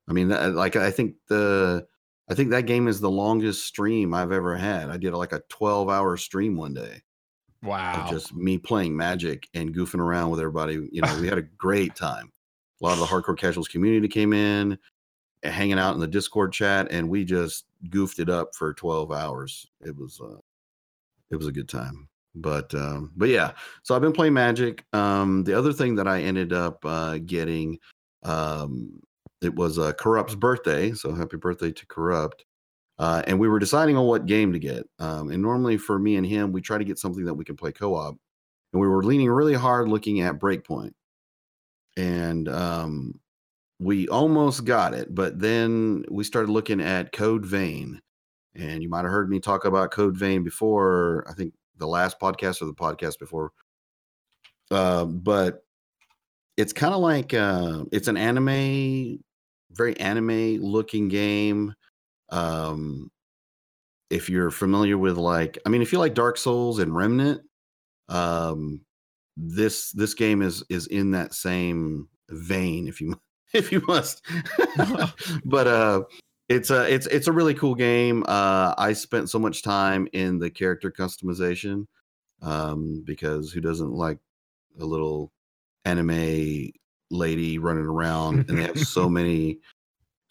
[0.08, 1.86] I mean, like I think the
[2.28, 4.90] I think that game is the longest stream I've ever had.
[4.90, 7.02] I did like a 12 hour stream one day
[7.62, 8.06] Wow.
[8.10, 10.88] just me playing Magic and goofing around with everybody.
[10.90, 12.30] You know, we had a great time.
[12.80, 14.78] A lot of the hardcore casuals community came in,
[15.44, 19.12] eh, hanging out in the Discord chat, and we just goofed it up for 12
[19.12, 19.66] hours.
[19.80, 20.38] It was uh
[21.30, 22.08] it was a good time.
[22.34, 24.84] But um, but yeah, so I've been playing Magic.
[24.92, 27.78] Um, the other thing that I ended up uh, getting,
[28.22, 29.00] um,
[29.42, 30.92] it was uh, Corrupt's birthday.
[30.92, 32.44] So happy birthday to Corrupt.
[32.98, 34.84] Uh, and we were deciding on what game to get.
[34.98, 37.56] Um, and normally for me and him, we try to get something that we can
[37.56, 38.16] play co-op.
[38.72, 40.92] And we were leaning really hard looking at Breakpoint.
[41.96, 43.20] And um,
[43.78, 48.00] we almost got it, but then we started looking at Code Vein.
[48.54, 52.20] And you might have heard me talk about Code Vein before, I think the last
[52.20, 53.52] podcast or the podcast before.
[54.70, 55.64] Uh, but
[56.56, 59.22] it's kind of like uh, it's an anime,
[59.70, 61.74] very anime looking game.
[62.32, 63.10] Um,
[64.10, 67.42] if you're familiar with like, I mean, if you like Dark Souls and Remnant,
[68.08, 68.80] um,
[69.36, 73.14] this this game is is in that same vein, if you
[73.54, 74.22] if you must.
[75.44, 76.02] but uh,
[76.48, 78.24] it's a it's it's a really cool game.
[78.26, 81.86] Uh, I spent so much time in the character customization
[82.42, 84.18] um, because who doesn't like
[84.80, 85.32] a little
[85.84, 86.70] anime
[87.10, 89.58] lady running around and they have so many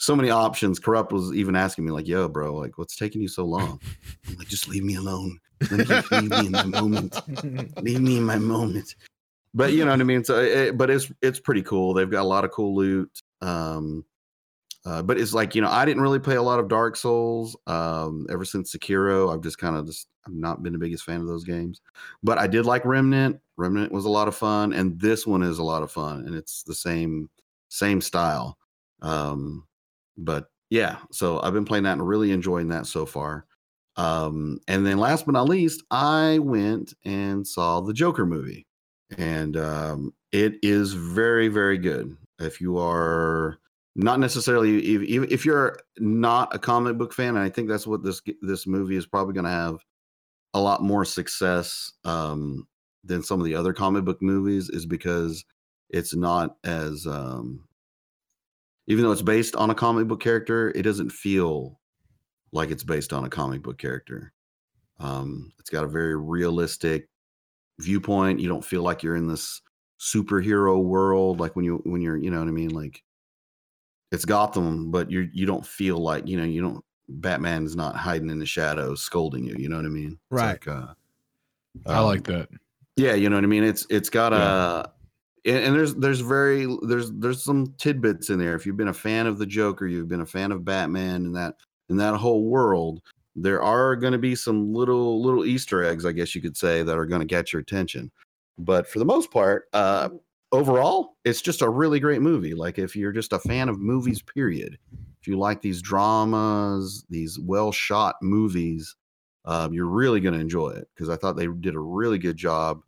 [0.01, 0.79] so many options.
[0.79, 3.79] Corrupt was even asking me like yo bro like what's taking you so long?
[4.27, 5.39] I'm like just leave me alone.
[5.69, 7.15] Leave me in my moment.
[7.83, 8.95] Leave me in my moment.
[9.53, 10.23] But you know what i mean?
[10.23, 11.93] So it, but it's it's pretty cool.
[11.93, 13.11] They've got a lot of cool loot
[13.41, 14.03] um
[14.83, 17.55] uh, but it's like you know i didn't really play a lot of dark souls
[17.67, 19.31] um ever since sekiro.
[19.31, 21.79] I've just kind of just i've not been the biggest fan of those games.
[22.23, 23.39] But i did like remnant.
[23.55, 26.33] Remnant was a lot of fun and this one is a lot of fun and
[26.33, 27.29] it's the same
[27.69, 28.57] same style.
[29.03, 29.67] Um
[30.23, 33.45] but yeah so i've been playing that and really enjoying that so far
[33.97, 38.65] Um, and then last but not least, I went and saw the Joker movie,
[39.17, 42.15] and um, it is very, very good.
[42.39, 43.59] If you are
[43.95, 48.01] not necessarily, if, if you're not a comic book fan, and I think that's what
[48.01, 49.83] this this movie is probably going to have
[50.53, 52.65] a lot more success um,
[53.03, 55.43] than some of the other comic book movies, is because
[55.89, 57.67] it's not as um,
[58.91, 61.79] even though it's based on a comic book character, it doesn't feel
[62.51, 64.33] like it's based on a comic book character.
[64.99, 67.07] Um, it's got a very realistic
[67.79, 68.41] viewpoint.
[68.41, 69.61] You don't feel like you're in this
[69.97, 73.01] superhero world, like when you when you're, you know what I mean, like
[74.11, 76.83] it's Gotham, but you you don't feel like you know you don't.
[77.07, 79.55] Batman's not hiding in the shadows, scolding you.
[79.57, 80.19] You know what I mean?
[80.31, 80.65] It's Right.
[80.65, 80.93] Like, uh,
[81.85, 82.49] I um, like that.
[82.97, 83.63] yeah, you know what I mean.
[83.63, 84.65] It's it's got Yeah.
[84.83, 84.93] a
[85.45, 88.55] and there's there's very there's there's some tidbits in there.
[88.55, 91.35] If you've been a fan of the Joker, you've been a fan of Batman and
[91.35, 91.55] that
[91.89, 93.01] and that whole world,
[93.35, 96.83] there are going to be some little little Easter eggs, I guess you could say,
[96.83, 98.11] that are going to get your attention.
[98.57, 100.09] But for the most part, uh,
[100.51, 102.53] overall, it's just a really great movie.
[102.53, 104.77] Like if you're just a fan of movies, period.
[105.21, 108.95] If you like these dramas, these well shot movies,
[109.45, 112.37] um, you're really going to enjoy it because I thought they did a really good
[112.37, 112.81] job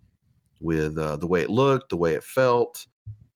[0.64, 2.88] with uh, the way it looked, the way it felt.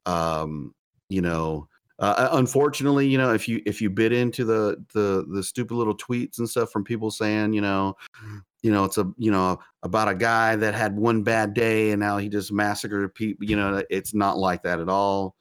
[0.06, 0.74] Um,
[1.08, 5.42] you know, uh, unfortunately, you know, if you if you bit into the the the
[5.42, 7.96] stupid little tweets and stuff from people saying, you know,
[8.62, 12.00] you know, it's a you know about a guy that had one bad day and
[12.00, 13.44] now he just massacred people.
[13.44, 15.36] You know, it's not like that at all.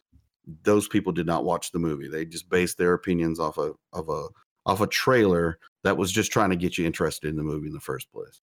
[0.63, 2.07] Those people did not watch the movie.
[2.07, 4.27] They just based their opinions off a of a
[4.65, 7.73] off a trailer that was just trying to get you interested in the movie in
[7.73, 8.41] the first place.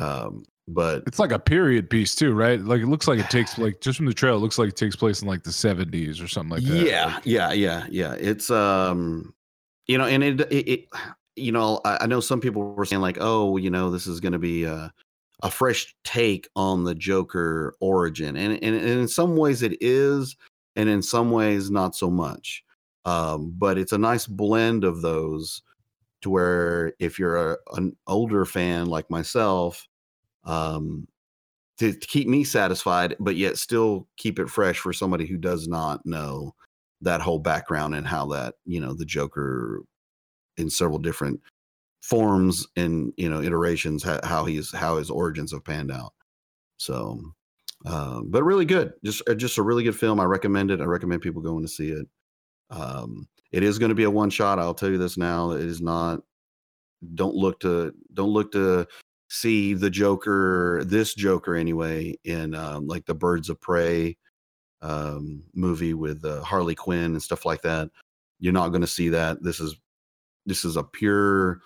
[0.00, 2.60] Um, but It's like a period piece too, right?
[2.60, 4.76] Like it looks like it takes like just from the trail, it looks like it
[4.76, 6.86] takes place in like the 70s or something like that.
[6.86, 9.34] yeah Like, yeah yeah yeah it's um
[9.86, 10.88] you know and it it, it
[11.36, 14.20] you know I, I know some people were saying like oh you know this is
[14.20, 14.92] going to be a,
[15.42, 20.36] a fresh take on the joker origin and, and and in some ways it is
[20.76, 22.62] and in some ways not so much
[23.06, 25.62] um but it's a nice blend of those
[26.22, 29.88] to where if you're a, an older fan like myself
[30.44, 31.06] um
[31.78, 35.66] to, to keep me satisfied, but yet still keep it fresh for somebody who does
[35.66, 36.54] not know
[37.00, 39.80] that whole background and how that you know the Joker
[40.58, 41.40] in several different
[42.02, 46.12] forms and you know iterations how, how he's how his origins have panned out.
[46.76, 47.20] So,
[47.86, 50.20] um, but really good, just uh, just a really good film.
[50.20, 50.80] I recommend it.
[50.80, 52.06] I recommend people going to see it.
[52.70, 54.58] Um, it is going to be a one shot.
[54.58, 55.52] I'll tell you this now.
[55.52, 56.20] It is not.
[57.14, 58.86] Don't look to don't look to
[59.30, 64.16] see the Joker, this Joker anyway, in um, like the Birds of Prey
[64.82, 67.90] um, movie with uh, Harley Quinn and stuff like that.
[68.40, 69.42] You're not going to see that.
[69.42, 69.76] This is
[70.46, 71.60] this is a pure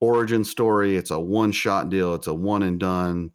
[0.00, 0.96] origin story.
[0.96, 2.14] It's a one shot deal.
[2.14, 3.30] It's a one and done.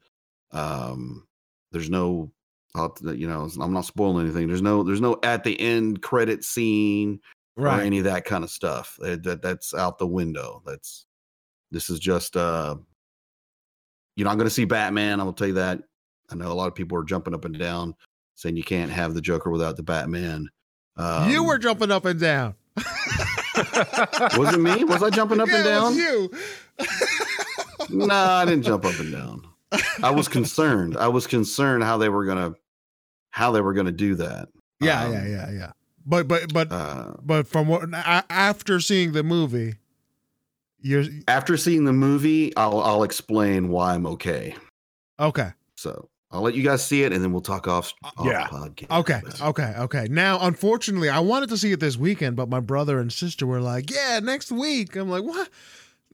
[0.52, 1.28] Um,
[1.72, 2.32] there's no,
[2.76, 4.48] you know, I'm not spoiling anything.
[4.48, 7.20] There's no, there's no at the end credit scene
[7.76, 8.98] or any of that kind of stuff.
[9.02, 10.62] Uh, That that's out the window.
[10.66, 11.06] That's
[11.72, 12.76] this is just uh
[14.16, 15.20] you're not going to see Batman.
[15.20, 15.80] I will tell you that.
[16.32, 17.96] I know a lot of people are jumping up and down
[18.36, 20.50] saying you can't have the Joker without the Batman.
[20.98, 22.56] Um, you were jumping up and down.
[24.38, 24.84] was it me?
[24.84, 25.84] Was I jumping up and Yeah, it down?
[25.84, 26.32] was you.
[28.08, 29.48] no, I didn't jump up and down.
[30.02, 30.98] I was concerned.
[30.98, 32.54] I was concerned how they were gonna
[33.32, 34.50] how they were gonna do that.
[34.80, 35.72] Yeah, Um, yeah, yeah, yeah.
[36.06, 39.76] But but but Uh, but from what after seeing the movie,
[40.84, 44.56] you're after seeing the movie, I'll I'll explain why I'm okay.
[45.20, 45.50] okay.
[45.76, 47.94] So I'll let you guys see it, and then we'll talk off.
[48.04, 48.48] off yeah.
[48.48, 49.00] podcast.
[49.00, 50.08] Okay, okay, okay.
[50.10, 53.62] Now, unfortunately, I wanted to see it this weekend, but my brother and sister were
[53.62, 55.50] like, "Yeah, next week." I'm like, "What?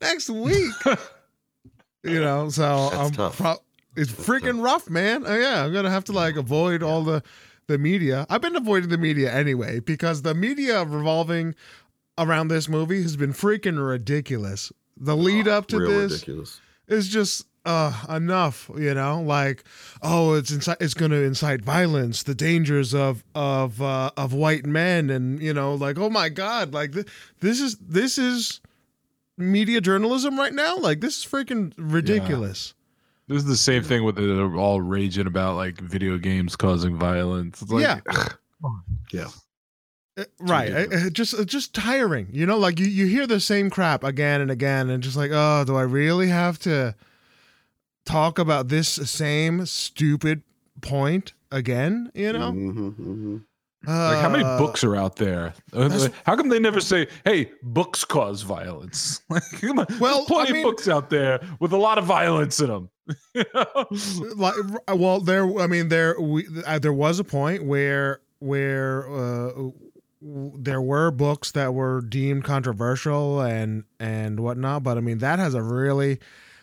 [0.01, 0.73] Next week?"
[2.03, 3.37] you know, so That's I'm tough.
[3.37, 3.57] pro-
[3.95, 5.23] it's That's freaking rough, man.
[5.25, 7.23] Oh, yeah, I'm gonna have to like avoid all the
[7.69, 8.25] the media.
[8.29, 11.55] I've been avoiding the media anyway because the media revolving
[12.19, 14.71] around this movie has been freaking ridiculous.
[14.97, 16.61] The lead Oh, up to this ridiculous.
[16.87, 19.65] is just uh enough you know like
[20.01, 24.65] oh it's incite it's going to incite violence the dangers of of uh of white
[24.65, 27.05] men and you know like oh my god like th-
[27.41, 28.61] this is this is
[29.37, 32.73] media journalism right now like this is freaking ridiculous
[33.27, 37.61] This is the same thing with it all raging about like video games causing violence.
[37.61, 37.99] It's like, Yeah.
[39.11, 39.27] Yeah.
[40.19, 40.71] Uh, right.
[40.73, 44.03] Uh, uh, just uh, just tiring you know like you you hear the same crap
[44.03, 46.93] again and again and just like oh do i really have to
[48.05, 50.41] talk about this same stupid
[50.81, 53.43] point again you know Mhm, mhm.
[53.87, 55.53] Like how many Uh, books are out there?
[55.71, 59.21] Uh, How come they never say, "Hey, books cause violence"?
[59.29, 62.03] Like, come on, Well, plenty I mean- of books out there with a lot of
[62.03, 62.89] violence in them.
[64.35, 64.53] like
[64.93, 69.73] well there i mean there we uh, there was a point where where uh w-
[70.21, 75.53] there were books that were deemed controversial and and whatnot but i mean that has
[75.53, 76.19] a really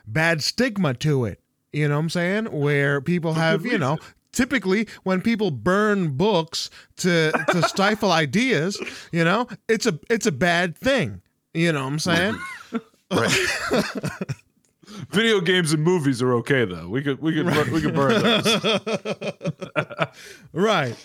[0.06, 1.40] bad stigma to it.
[1.72, 2.46] You know what i'm saying?
[2.46, 3.98] Where people have you know
[4.32, 8.78] typically when people burn books to to stifle ideas
[9.12, 11.22] you know it's a it's a bad thing.
[11.54, 12.38] You know what i'm saying?
[15.10, 16.88] Video games and movies are okay though.
[16.88, 18.60] We could we could bur- we could burn those.
[20.52, 20.96] right.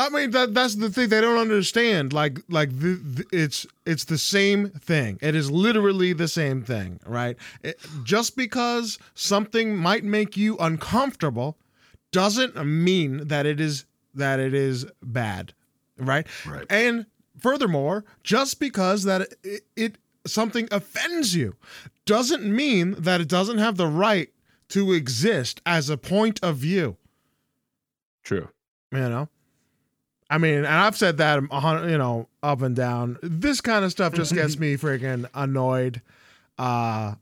[0.00, 2.14] I mean that that's the thing they don't understand.
[2.14, 5.18] Like like the, the, it's it's the same thing.
[5.20, 7.36] It is literally the same thing, right?
[7.62, 11.58] It, just because something might make you uncomfortable
[12.12, 13.84] doesn't mean that it is
[14.14, 15.52] that it is bad,
[15.98, 16.26] right?
[16.46, 16.66] Right.
[16.70, 17.04] And
[17.38, 21.56] furthermore, just because that it, it something offends you
[22.06, 24.30] doesn't mean that it doesn't have the right
[24.70, 26.96] to exist as a point of view.
[28.22, 28.48] True.
[28.92, 29.28] You know,
[30.30, 33.18] I mean, and I've said that you know, up and down.
[33.20, 36.00] This kind of stuff just gets me freaking annoyed.
[36.56, 37.16] Uh,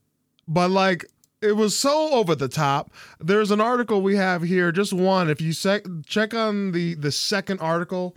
[0.46, 1.06] but like,
[1.40, 2.92] it was so over the top.
[3.18, 5.30] There's an article we have here, just one.
[5.30, 8.14] If you sec- check on the the second article,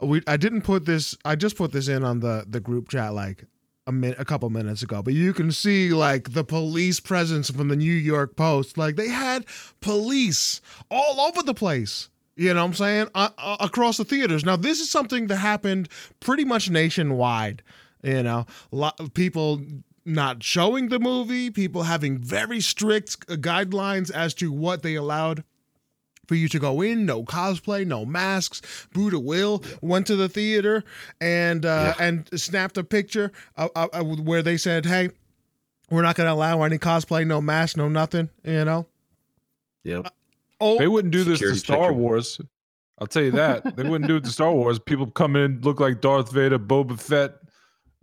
[0.00, 1.16] we I didn't put this.
[1.24, 3.44] I just put this in on the the group chat like
[3.86, 5.02] a minute, a couple minutes ago.
[5.02, 8.78] But you can see like the police presence from the New York Post.
[8.78, 9.44] Like they had
[9.80, 12.08] police all over the place.
[12.36, 13.08] You know what I'm saying?
[13.14, 14.44] Uh, uh, across the theaters.
[14.44, 15.88] Now, this is something that happened
[16.20, 17.62] pretty much nationwide.
[18.02, 19.62] You know, lot people
[20.04, 25.44] not showing the movie, people having very strict guidelines as to what they allowed
[26.26, 27.06] for you to go in.
[27.06, 28.60] No cosplay, no masks.
[28.92, 30.84] Buddha Will went to the theater
[31.20, 35.10] and uh, and snapped a picture uh, uh, uh, where they said, "Hey,
[35.90, 38.86] we're not going to allow any cosplay, no mask, no nothing." You know.
[39.84, 40.12] Yep.
[40.60, 41.92] Oh, They wouldn't do this to Star.
[41.92, 42.40] Wars.
[42.98, 43.76] I'll tell you that.
[43.76, 44.78] they wouldn't do it to Star Wars.
[44.78, 47.34] People come in look like Darth Vader, Boba Fett,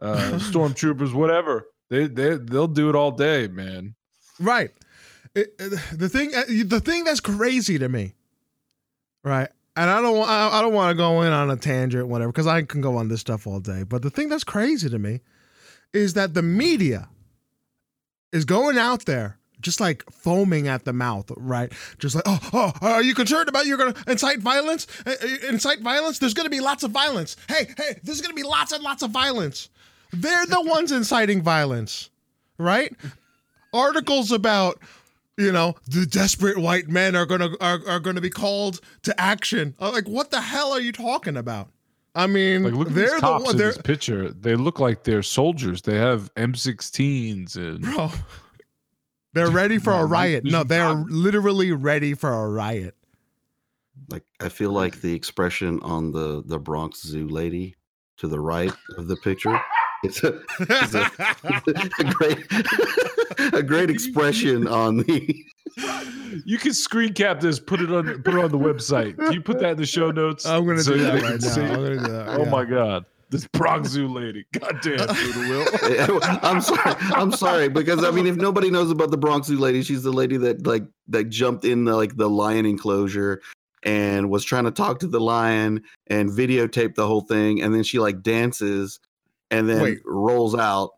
[0.01, 1.67] uh, stormtroopers, whatever.
[1.89, 3.95] They they they'll do it all day, man.
[4.39, 4.71] Right.
[5.35, 8.15] It- it- the thing, uh, the thing that's crazy to me,
[9.23, 9.49] right?
[9.77, 12.47] And I don't, I, I don't want to go in on a tangent, whatever, because
[12.47, 13.83] I can go on this stuff all day.
[13.83, 15.21] But the thing that's crazy to me
[15.93, 17.07] is that the media
[18.33, 21.71] is going out there just like foaming at the mouth, right?
[21.99, 24.87] Just like, oh, oh, are you concerned about you're going to incite violence?
[25.05, 26.19] Uh, uh, Incite violence?
[26.19, 27.37] There's going to be lots of violence.
[27.47, 29.69] Hey, hey, there's going to be lots and lots of violence.
[30.13, 32.09] They're the ones inciting violence,
[32.57, 32.93] right?
[33.73, 34.79] Articles about
[35.37, 39.73] you know the desperate white men are gonna are, are gonna be called to action.
[39.79, 41.69] Like, what the hell are you talking about?
[42.13, 43.55] I mean, Like look at they're the one.
[43.57, 44.31] They're this picture.
[44.31, 45.81] They look like they're soldiers.
[45.83, 48.11] They have M16s and bro.
[49.33, 50.43] They're ready for a riot.
[50.45, 52.95] No, they're literally ready for a riot.
[54.09, 57.75] Like I feel like the expression on the the Bronx Zoo lady
[58.17, 59.59] to the right of the picture.
[60.03, 61.11] It's a, it's a,
[61.99, 65.45] a great a great expression on the
[66.45, 69.17] you can screen cap this, put it on put it on the website.
[69.17, 70.45] Can you put that in the show notes?
[70.45, 71.47] I'm gonna so do that right now.
[71.47, 71.61] see?
[71.61, 72.27] I'm gonna do that.
[72.29, 72.49] Oh yeah.
[72.49, 73.05] my god.
[73.31, 74.45] This Bronx Zoo lady.
[74.51, 76.19] Goddamn, uh, Will.
[76.43, 76.95] I'm sorry.
[77.15, 80.11] I'm sorry because I mean, if nobody knows about the Bronx Zoo lady, she's the
[80.11, 83.41] lady that like that jumped in the like the lion enclosure
[83.83, 87.83] and was trying to talk to the lion and videotape the whole thing, and then
[87.83, 88.99] she like dances
[89.49, 89.99] and then Wait.
[90.05, 90.91] rolls out,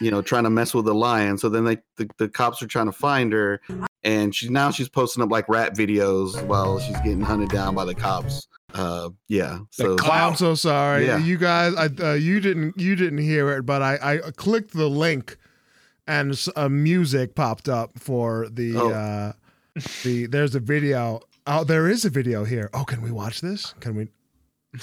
[0.00, 1.38] you know, trying to mess with the lion.
[1.38, 3.60] So then they the, the cops are trying to find her,
[4.04, 7.84] and she's now she's posting up like rap videos while she's getting hunted down by
[7.84, 8.46] the cops.
[8.74, 9.58] Uh, yeah.
[9.70, 11.18] So I'm so sorry, Yeah.
[11.18, 11.74] you guys.
[11.76, 15.36] I uh, you didn't you didn't hear it, but I I clicked the link,
[16.06, 18.90] and s- uh, music popped up for the Oh.
[18.90, 19.32] uh
[20.04, 20.26] the.
[20.26, 21.20] There's a video.
[21.46, 22.70] Oh, there is a video here.
[22.72, 23.74] Oh, can we watch this?
[23.80, 24.08] Can we?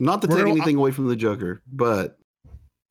[0.00, 2.18] Not to take anything away from the Joker, but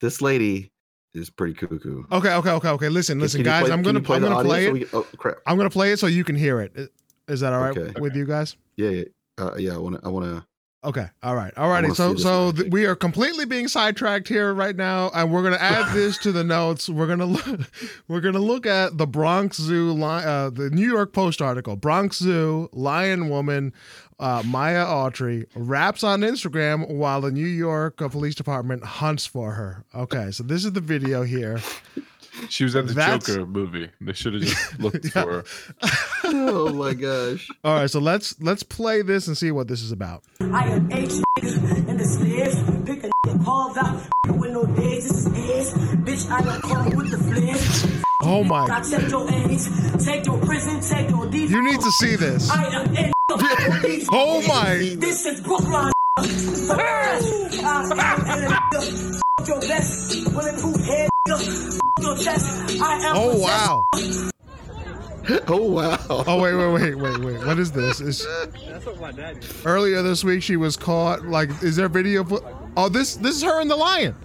[0.01, 0.71] this lady
[1.15, 2.03] is pretty cuckoo.
[2.11, 2.89] Okay, okay, okay, okay.
[2.89, 3.63] Listen, listen, can you guys.
[3.65, 4.73] play- I'm gonna play I'm gonna audio play so it.
[4.73, 5.37] we oh crap!
[5.47, 6.91] I'm gonna play it so you can hear it.
[7.27, 7.99] Is that all right Okay.
[7.99, 8.55] with you guys?
[8.75, 9.03] Yeah, yeah,
[9.37, 9.73] uh, yeah.
[9.75, 10.05] I want to.
[10.05, 10.45] I want to.
[10.85, 11.07] Okay.
[11.23, 11.51] All right.
[11.57, 11.89] All righty.
[11.93, 15.93] So so th- we are completely being sidetracked here right now, and we're gonna add
[15.95, 16.87] this to the notes.
[16.87, 17.59] We're gonna look,
[18.07, 21.75] we're gonna look at the Bronx Zoo, uh, the New York Post article.
[21.75, 23.73] Bronx Zoo lion woman
[24.19, 29.83] uh, Myah Autry raps on Instagram while the New York Police Department hunts for her.
[29.93, 30.31] Okay.
[30.31, 31.59] So this is the video here.
[32.49, 33.89] She was at the That's- Joker movie.
[34.01, 35.23] They should have just looked Yeah.
[35.23, 35.43] for her.
[36.25, 37.49] oh my gosh.
[37.63, 40.23] All right, so let's let's play this and see what this is about.
[40.41, 41.11] I am H
[41.41, 42.55] in the stairs.
[42.85, 45.07] Pick a nigga carved out with no days.
[45.09, 45.73] This is his.
[46.05, 48.01] Bitch, I don't come with the flares.
[48.21, 48.65] Oh my!
[48.89, 51.45] check your AIDS, take your prison, take your D.
[51.45, 52.49] You need to see this.
[52.49, 54.07] I am in the police.
[54.11, 54.95] Oh my!
[54.97, 55.91] This is Brooklyn.
[59.39, 62.81] Fuck your best, bulletproof head, your chest.
[62.81, 63.83] I am Oh wow!
[65.47, 65.97] Oh wow.
[66.09, 67.45] Oh wait, wait, wait, wait, wait.
[67.45, 67.99] What is this?
[67.99, 68.25] Is
[69.65, 71.25] earlier this week she was caught?
[71.25, 72.23] Like, is there video?
[72.23, 72.45] fo-
[72.77, 74.15] Oh, this this is her and the lion.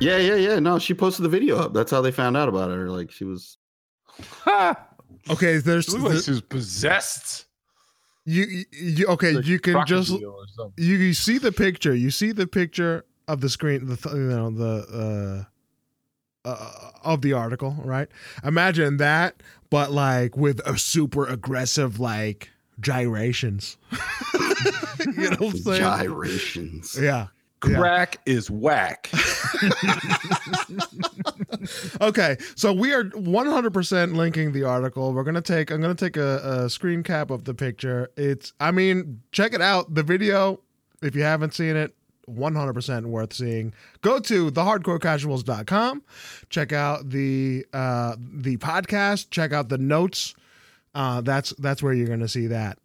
[0.00, 0.58] Yeah, yeah, yeah.
[0.60, 1.74] No, she posted the video up.
[1.74, 2.88] That's how they found out about her.
[2.88, 3.58] Like she was
[4.44, 4.76] Ha!
[5.30, 7.44] Okay, there's She looked like she was possessed.
[8.24, 9.32] you, you you- okay.
[9.32, 10.84] Like You can just crocodile or something.
[10.84, 11.94] you, you see the picture.
[11.94, 13.86] You see the picture of the screen.
[13.86, 15.46] The th- you know the
[16.44, 18.08] uh, uh of the article, right?
[18.42, 22.50] Imagine that, but like with a super aggressive like
[22.80, 23.76] gyrations.
[25.16, 25.80] you know what I'm saying?
[25.80, 26.98] gyrations.
[27.00, 27.28] Yeah.
[27.66, 27.78] Yeah.
[27.78, 29.10] Crack is whack.
[32.00, 35.12] Okay, so we are 100% linking the article.
[35.12, 35.70] We're gonna take.
[35.70, 38.10] I'm gonna take a, a screen cap of the picture.
[38.16, 38.52] It's.
[38.60, 39.94] I mean, check it out.
[39.94, 40.60] The video,
[41.02, 41.94] if you haven't seen it,
[42.28, 43.72] 100% worth seeing.
[44.02, 46.02] Go to thehardcorecasuals.com.
[46.50, 49.30] Check out the uh, the podcast.
[49.30, 50.34] Check out the notes.
[50.94, 52.78] Uh, that's that's where you're gonna see that.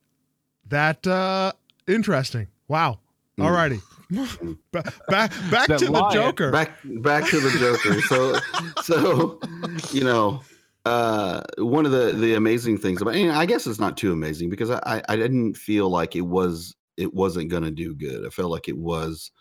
[0.69, 1.51] That uh,
[1.87, 2.47] interesting.
[2.67, 2.99] Wow.
[3.37, 3.45] Mm.
[3.45, 3.81] Alrighty.
[4.71, 6.09] Ba- back back That to the.
[6.09, 6.51] Joker.
[6.51, 8.01] Back back to the Joker.
[8.01, 8.39] So
[8.83, 9.39] so
[9.91, 10.41] you know,
[10.85, 14.49] uh one of the the amazing things about and I guess it's not too amazing
[14.51, 18.25] because I I, I didn't feel like it was it wasn't gonna do good.
[18.25, 19.31] I felt like it was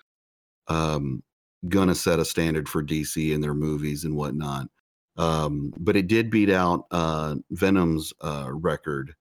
[0.69, 1.23] um
[1.69, 4.69] gonna set a standard for DC and their movies and whatnot.
[5.17, 9.15] Um, but it did beat out uh Venom's uh record.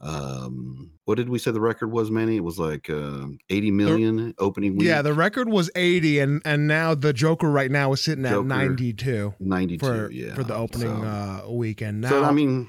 [0.00, 2.36] Um what did we say the record was, Manny?
[2.36, 4.86] It was like uh, 80 million opening week.
[4.86, 8.44] Yeah, the record was 80 and and now the Joker right now is sitting at
[8.44, 12.00] 92 92 for yeah for the opening so, uh weekend.
[12.02, 12.68] Now so i mean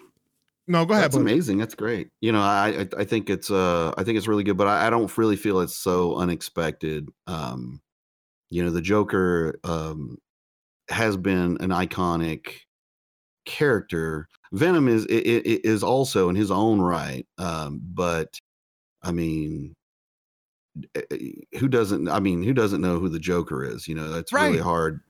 [0.67, 1.05] No, go ahead.
[1.05, 1.21] that's Blue.
[1.23, 4.57] amazing that's great you know i i, think it's uh i think it's really good
[4.57, 7.81] but I, I don't really feel it's so unexpected um
[8.49, 10.17] you know the joker um
[10.89, 12.61] has been an iconic
[13.45, 18.39] character venom is is also in his own right um but
[19.03, 19.75] i mean
[20.95, 24.15] eh, eh, who doesn't i mean who doesn't know who the joker is you know
[24.15, 25.01] it's really hard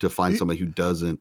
[0.00, 1.20] to find somebody who doesn't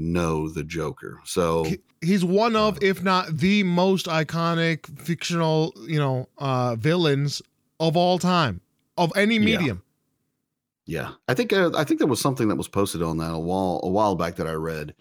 [0.00, 1.64] know the joker so
[2.02, 7.42] He's one of if not the most iconic fictional, you know, uh villains
[7.78, 8.62] of all time
[8.96, 9.44] of any Yeah.
[9.44, 9.82] medium.
[10.86, 13.38] Yeah, I think uh, I think there was something that was posted on that a
[13.38, 14.94] while a while back that I read.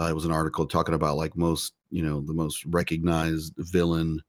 [0.00, 4.22] Uh, it was an article talking about like most you know the most recognized villain,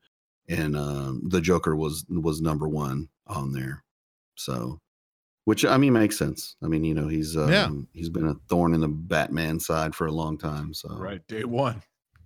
[0.49, 3.83] and um, the Joker was was number one on there.
[4.35, 4.79] So,
[5.47, 6.57] which I mean makes sense.
[6.61, 7.69] I mean you know he's um, Yeah.
[7.93, 10.73] he's been a thorn in the Batman side for a long time.
[10.73, 11.81] So Right, day one.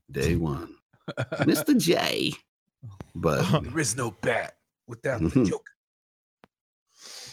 [0.09, 0.76] day one,
[1.45, 2.34] Mister J.
[3.13, 4.57] But there is no bat
[4.88, 5.45] without the Mhm.
[5.47, 5.72] Joker.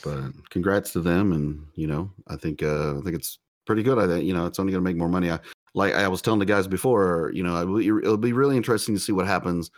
[0.02, 3.98] but congrats to them and you know i think uh i think it's pretty good
[3.98, 5.38] i think you know it's only going to make more money i
[5.74, 8.94] like i was telling the guys before you know it'll be, it'll be really interesting
[8.94, 9.70] to see what happens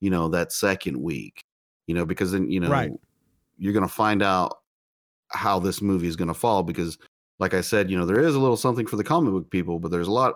[0.00, 1.40] you know that second week
[1.86, 2.90] you know because then you know Right.
[3.56, 4.58] you're going to find out
[5.30, 6.98] how this movie is going to fall because
[7.38, 9.78] like i said you know there is a little something for the comic book people
[9.78, 10.34] but there's a lot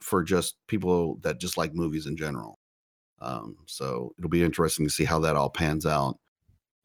[0.00, 2.58] for just people that just like movies in general
[3.20, 6.18] um so it'll be interesting to see how that all pans out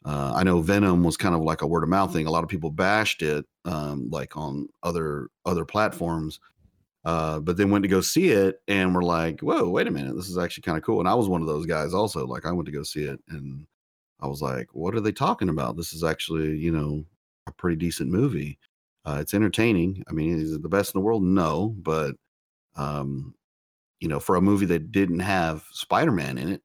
[0.06, 2.26] uh, I know Venom was kind of like a word of mouth thing.
[2.26, 6.39] A lot of people bashed it, um, like on other other platforms,
[7.06, 10.16] uh, but then went to go see it and were like, "Whoa, wait a minute,
[10.16, 12.26] this is actually kind of cool." And I was one of those guys also.
[12.26, 13.68] Like I went to go see it, and
[14.22, 15.76] I was like, "What are they talking about?
[15.78, 17.04] This is actually, you know,
[17.47, 18.59] a pretty decent movie.
[19.05, 20.03] Uh, it's entertaining.
[20.09, 21.23] I mean, is it the best in the world?
[21.23, 22.15] No, but
[22.75, 23.33] um,
[23.99, 26.61] you know, for a movie that didn't have Spider Man in it."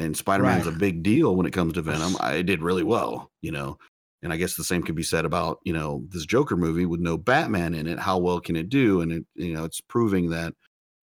[0.00, 0.74] and Spider-Man's Right.
[0.74, 2.16] a big deal when it comes to Venom.
[2.20, 3.78] I did really well, you know.
[4.22, 7.00] And I guess the same could be said about, you know, this Joker movie with
[7.00, 7.98] no Batman in it.
[7.98, 9.00] How well can it do?
[9.00, 10.54] And it, you know, it's proving that,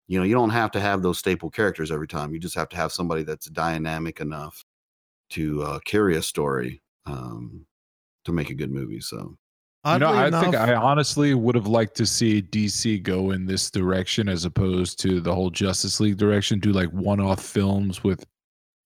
[0.07, 2.33] you know, you don't have to have those staple characters every time.
[2.33, 4.63] You just have to have somebody that's dynamic enough
[5.31, 7.65] to uh, carry a story um,
[8.25, 9.01] to make a good movie.
[9.01, 9.37] So
[9.85, 13.45] You know, Oddly I think I honestly would have liked to see DC go in
[13.45, 16.59] this direction as opposed to the whole Justice League direction.
[16.59, 18.25] Do like one-off films with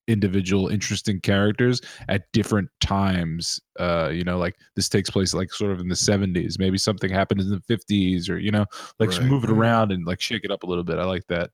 [0.07, 3.59] individual interesting characters at different times.
[3.77, 6.57] Uh, you know, like this takes place like sort of in the 70s.
[6.57, 8.65] Maybe something happened in the 50s, or you know,
[8.99, 9.29] like just Right.
[9.29, 10.97] move it around and like shake it up a little bit.
[10.97, 11.51] I like that.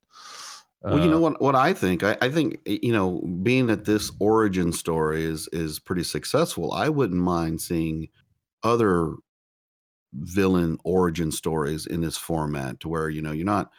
[0.89, 1.41] Well, you know Uh, what?
[1.41, 5.79] What I think, I, I think you know, being that this origin story is is
[5.79, 8.09] pretty successful, I wouldn't mind seeing
[8.63, 9.13] other
[10.13, 13.71] villain origin stories in this format, to where you know you're not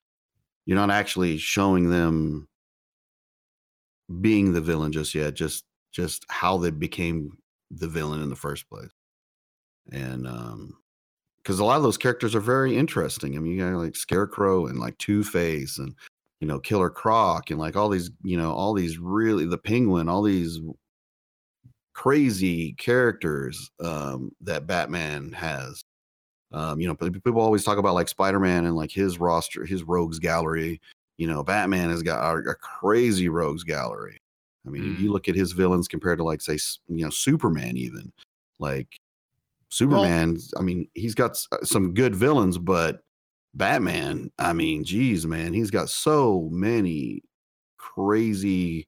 [0.67, 2.49] you're not actually showing them
[4.21, 7.39] being the villain just yet, just just how they became
[7.71, 8.91] the villain in the first place,
[9.93, 10.77] and um
[11.39, 13.37] because a lot of those characters are very interesting.
[13.37, 15.95] I mean, you got like Scarecrow and like Two Face and
[16.45, 20.11] you know Killer Croc and like all these you know all these really the Penguin,
[20.11, 20.61] all these
[21.95, 25.83] crazy characters um, that Batman has.
[26.53, 29.85] Um, you know, people always talk about like Spider Man and like his roster, his
[29.85, 30.83] rogues gallery.
[31.17, 34.21] You know, Batman has got a, a crazy rogues gallery.
[34.67, 38.13] I mean, you look at his villains compared to like say you know Superman even
[38.59, 39.01] like
[39.71, 40.37] Superman.
[40.59, 43.01] I mean, he's got uh, some good villains, but
[43.55, 44.31] Batman.
[44.39, 47.23] I mean, geez, man, he's got so many
[47.79, 48.87] crazy,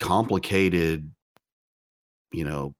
[0.00, 1.10] complicated,
[2.32, 2.74] you know,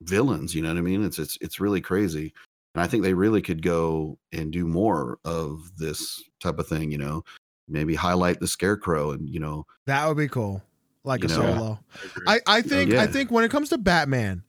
[0.00, 0.54] villains.
[0.54, 1.04] You know what I mean?
[1.04, 2.32] It's it's it's really crazy,
[2.74, 6.92] and I think they really could go and do more of this type of thing.
[6.92, 7.24] You know,
[7.68, 10.62] maybe highlight the Scarecrow, and you know, That would be cool.
[11.04, 11.34] Like a know?
[11.34, 11.78] Solo.
[12.28, 14.44] I, I oh, think I think when it comes to Batman,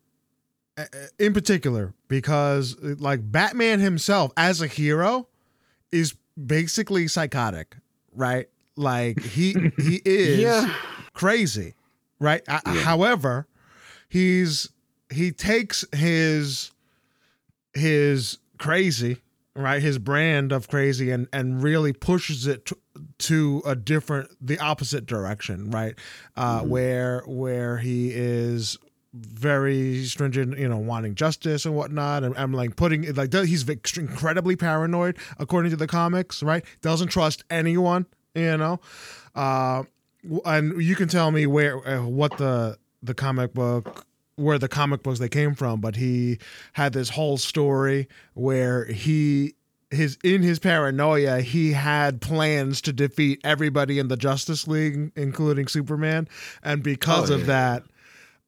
[1.19, 5.28] in particular, because like Batman himself as a hero
[5.91, 7.76] is basically psychotic,
[8.15, 8.47] right?
[8.76, 10.69] Like he he is yeah,
[11.13, 11.76] crazy,
[12.19, 12.41] right?
[12.47, 12.84] Uh, Yeah.
[12.84, 13.47] However,
[14.09, 14.69] he's
[15.11, 16.71] he takes his
[17.74, 19.17] his crazy,
[19.55, 19.82] right?
[19.82, 22.78] His brand of crazy and and really pushes it to,
[23.19, 25.95] to a different the opposite direction, right?
[26.36, 26.67] Uh Mhm.
[26.67, 28.78] where where he is
[29.14, 33.68] very stringent, you know, wanting justice and whatnot, and I'm like putting it like he's
[33.97, 36.66] incredibly paranoid according to the comics, right?
[36.82, 38.80] Doesn't trust anyone, you know.
[39.36, 39.84] Uh,
[40.45, 44.05] and you can tell me where uh, what the the comic book
[44.36, 46.39] where the comic books they came from but he
[46.74, 49.53] had this whole story where he
[49.91, 55.68] his in his paranoia he had plans to defeat everybody in the justice league including
[55.68, 56.28] superman
[56.64, 57.84] and because Oh, of that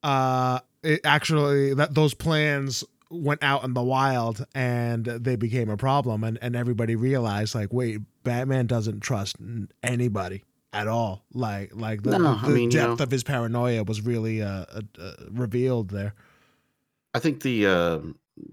[0.05, 5.77] uh it actually that those plans went out in the wild and they became a
[5.77, 9.35] problem and and everybody realized like wait batman doesn't trust
[9.83, 10.43] anybody
[10.75, 11.23] at all.
[11.33, 14.41] Like like the, No, the I mean, you depth know- of his paranoia was really
[14.41, 16.13] uh, uh, uh revealed there.
[17.13, 17.99] I think the uh,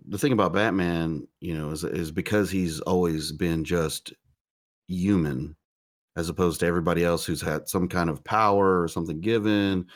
[0.06, 4.12] the thing about Batman, you know, is is because he's always been just
[4.86, 5.56] human,
[6.16, 9.86] as opposed to everybody else who's had some kind of power or something given,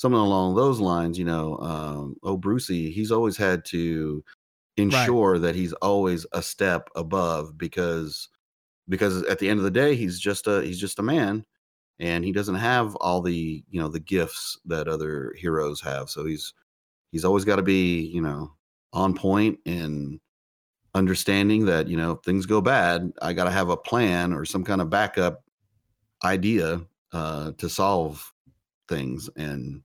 [0.00, 1.18] something along those lines.
[1.18, 4.24] You know, um, oh Brucey, he's always had to
[4.78, 8.28] ensure that he's always a step above because
[8.88, 11.44] because at the end of the day, he's just a he's just a man.
[11.98, 16.24] And he doesn't have all the you know the gifts that other heroes have, so
[16.24, 16.54] he's
[17.12, 18.54] he's always got to be you know
[18.94, 20.18] on point and
[20.94, 24.44] understanding that you know if things go bad i got to have a plan or
[24.44, 25.44] some kind of backup
[26.24, 26.80] idea
[27.12, 28.32] uh to solve
[28.88, 29.82] things and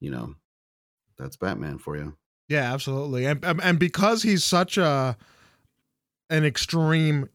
[0.00, 0.34] you know
[1.18, 2.16] that's batman for you
[2.48, 3.24] Yeah, absolutely.
[3.26, 5.16] And and- and because he's such a
[6.30, 7.28] an extreme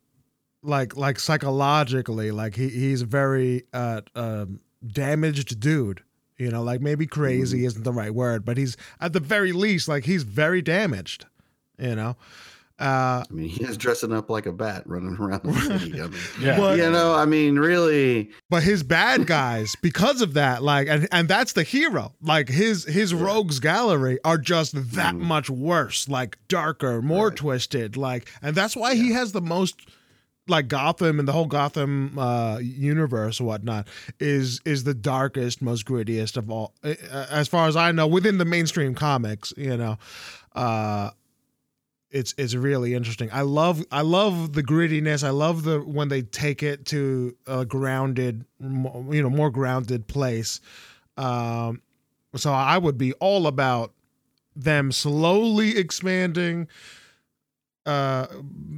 [0.63, 6.03] like like psychologically, like he he's very uh um damaged dude.
[6.37, 9.87] You know, like maybe crazy isn't the right word, but he's at the very least
[9.87, 11.25] like he's very damaged,
[11.77, 12.15] you know.
[12.81, 16.07] Uh i mean he is dressing up like a bat running around the city I
[16.07, 16.57] mean, yeah.
[16.57, 21.07] But- you know i mean really but his bad guys because of that like and,
[21.11, 25.19] and that's the hero like his his rogues gallery are just that Mhm.
[25.21, 27.37] much worse like darker more Right.
[27.37, 29.79] twisted like and that's why he has the most
[30.47, 33.87] like gotham and the whole gotham uh universe and whatnot
[34.19, 36.95] is is the darkest most grittiest of all uh,
[37.29, 39.97] as far as i know within the mainstream comics you know
[40.55, 41.11] uh
[42.11, 43.29] it's it's really interesting.
[43.31, 45.23] I love I love the grittiness.
[45.23, 50.59] I love the when they take it to a grounded, you know, more grounded place.
[51.17, 51.81] Um,
[52.35, 53.93] so I would be all about
[54.55, 56.67] them slowly expanding
[57.85, 58.27] uh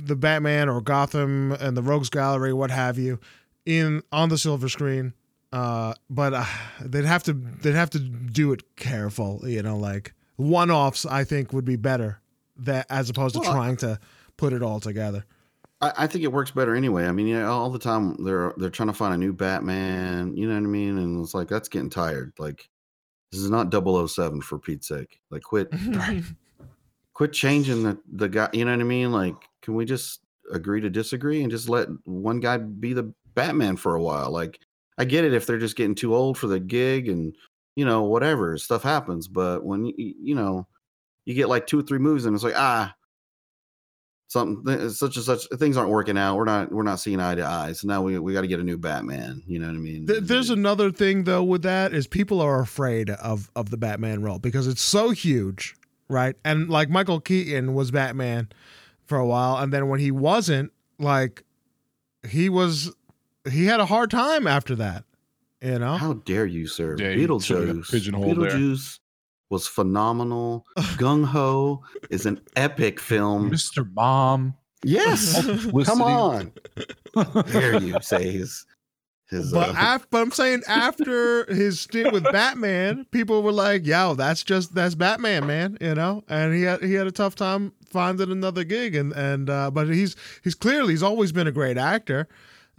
[0.05, 3.19] the Batman or Gotham and the Rogues Gallery, what have you,
[3.65, 5.13] in on the silver screen.
[5.51, 6.45] Uh, but uh,
[6.81, 11.05] they'd have to they'd have to do it careful, you know, like one offs.
[11.05, 12.21] I think would be better
[12.57, 13.99] that as opposed to Well, I- trying to
[14.37, 15.25] put it all together.
[15.81, 17.05] I, I think it works better anyway.
[17.05, 20.35] I mean, yeah, all the time they're they're trying to find a new Batman.
[20.37, 20.97] You know what I mean?
[20.97, 22.33] And it's like that's getting tired.
[22.39, 22.69] Like
[23.31, 25.19] this is not 007 for Pete's sake.
[25.29, 25.71] Like quit
[27.13, 28.49] quit changing the the guy.
[28.53, 29.11] You know what I mean?
[29.11, 33.75] Like can we just agree to disagree and just let one guy be the Batman
[33.77, 34.31] for a while.
[34.31, 34.59] Like
[34.97, 37.35] I get it if they're just getting too old for the gig and
[37.75, 40.67] you know whatever stuff happens, but when you you know
[41.25, 42.93] you get like two or three movies and it's like ah
[44.27, 46.37] something such and such things aren't working out.
[46.37, 47.73] We're not we're not seeing eye to eye.
[47.73, 49.43] So now we we got to get a new Batman.
[49.45, 50.07] You know what I mean?
[50.07, 54.21] Th- there's another thing though with that is people are afraid of of the Batman
[54.21, 55.75] role because it's so huge,
[56.09, 56.35] right?
[56.43, 58.49] And like Michael Keaton was Batman
[59.05, 61.43] for a while, and then when he wasn't, like
[62.27, 62.91] he was,
[63.51, 65.03] he had a hard time after that.
[65.61, 66.95] You know, How dare you, sir?
[66.97, 67.91] Yeah, you sort Beetlejuice.
[67.91, 68.51] pigeonholed there.
[68.51, 68.99] Beetlejuice
[69.49, 70.65] was phenomenal.
[70.97, 73.51] Gung Ho is an epic film.
[73.51, 73.91] Mr.
[73.93, 74.55] Mom.
[74.83, 75.45] Yes.
[75.85, 76.51] Come on.
[77.51, 78.65] Dare you say his
[79.29, 83.85] his but uh, after, but I'm saying after his stint with Batman, people were like,
[83.85, 86.23] "Yo, that's just that's Batman, man," you know.
[86.27, 89.89] And he had he had a tough time finding another gig, and and uh, but
[89.89, 92.27] he's he's clearly he's always been a great actor,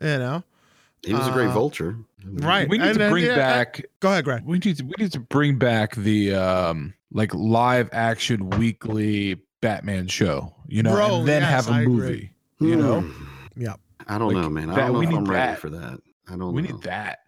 [0.01, 0.45] you know.
[1.05, 1.97] he was a great uh, vulture.
[2.25, 2.68] Right.
[2.68, 3.85] We need And to then, bring yeah, back.
[4.01, 4.43] Go ahead, Greg.
[4.45, 4.85] We need to.
[4.85, 10.55] We need to bring back the um like live action weekly Batman show.
[10.66, 11.93] You know, Bro, and then yes, have a I agree.
[11.95, 12.31] movie.
[12.61, 13.25] You know, Hmm.
[13.57, 13.75] Yeah.
[14.07, 14.70] I don't Like, know, man.
[14.70, 15.99] I don't know we if need I'm ready for that.
[16.29, 16.72] I don't we know.
[16.75, 17.18] need that.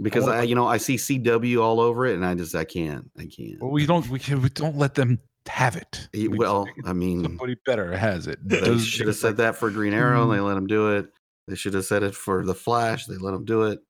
[0.00, 2.64] because want- I, you know, I see CW all over it, and I just I
[2.64, 3.10] can't.
[3.18, 3.60] I can't.
[3.60, 4.08] Well, we don't.
[4.08, 4.42] We can.
[4.42, 6.08] We don't let them have it.
[6.12, 8.38] We well, I mean, somebody better has it.
[8.42, 10.34] they should have said that for Green Arrow, and Mm.
[10.36, 11.06] they let him do it.
[11.48, 13.06] They should have said it for the Flash.
[13.06, 13.80] They let him do it.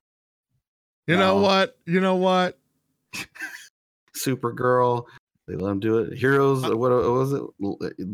[1.07, 1.76] You know what?
[1.86, 2.59] You know what?
[4.16, 5.05] Supergirl.
[5.46, 6.16] They let him do it.
[6.16, 6.64] Heroes.
[6.64, 7.42] Uh, what, what was it?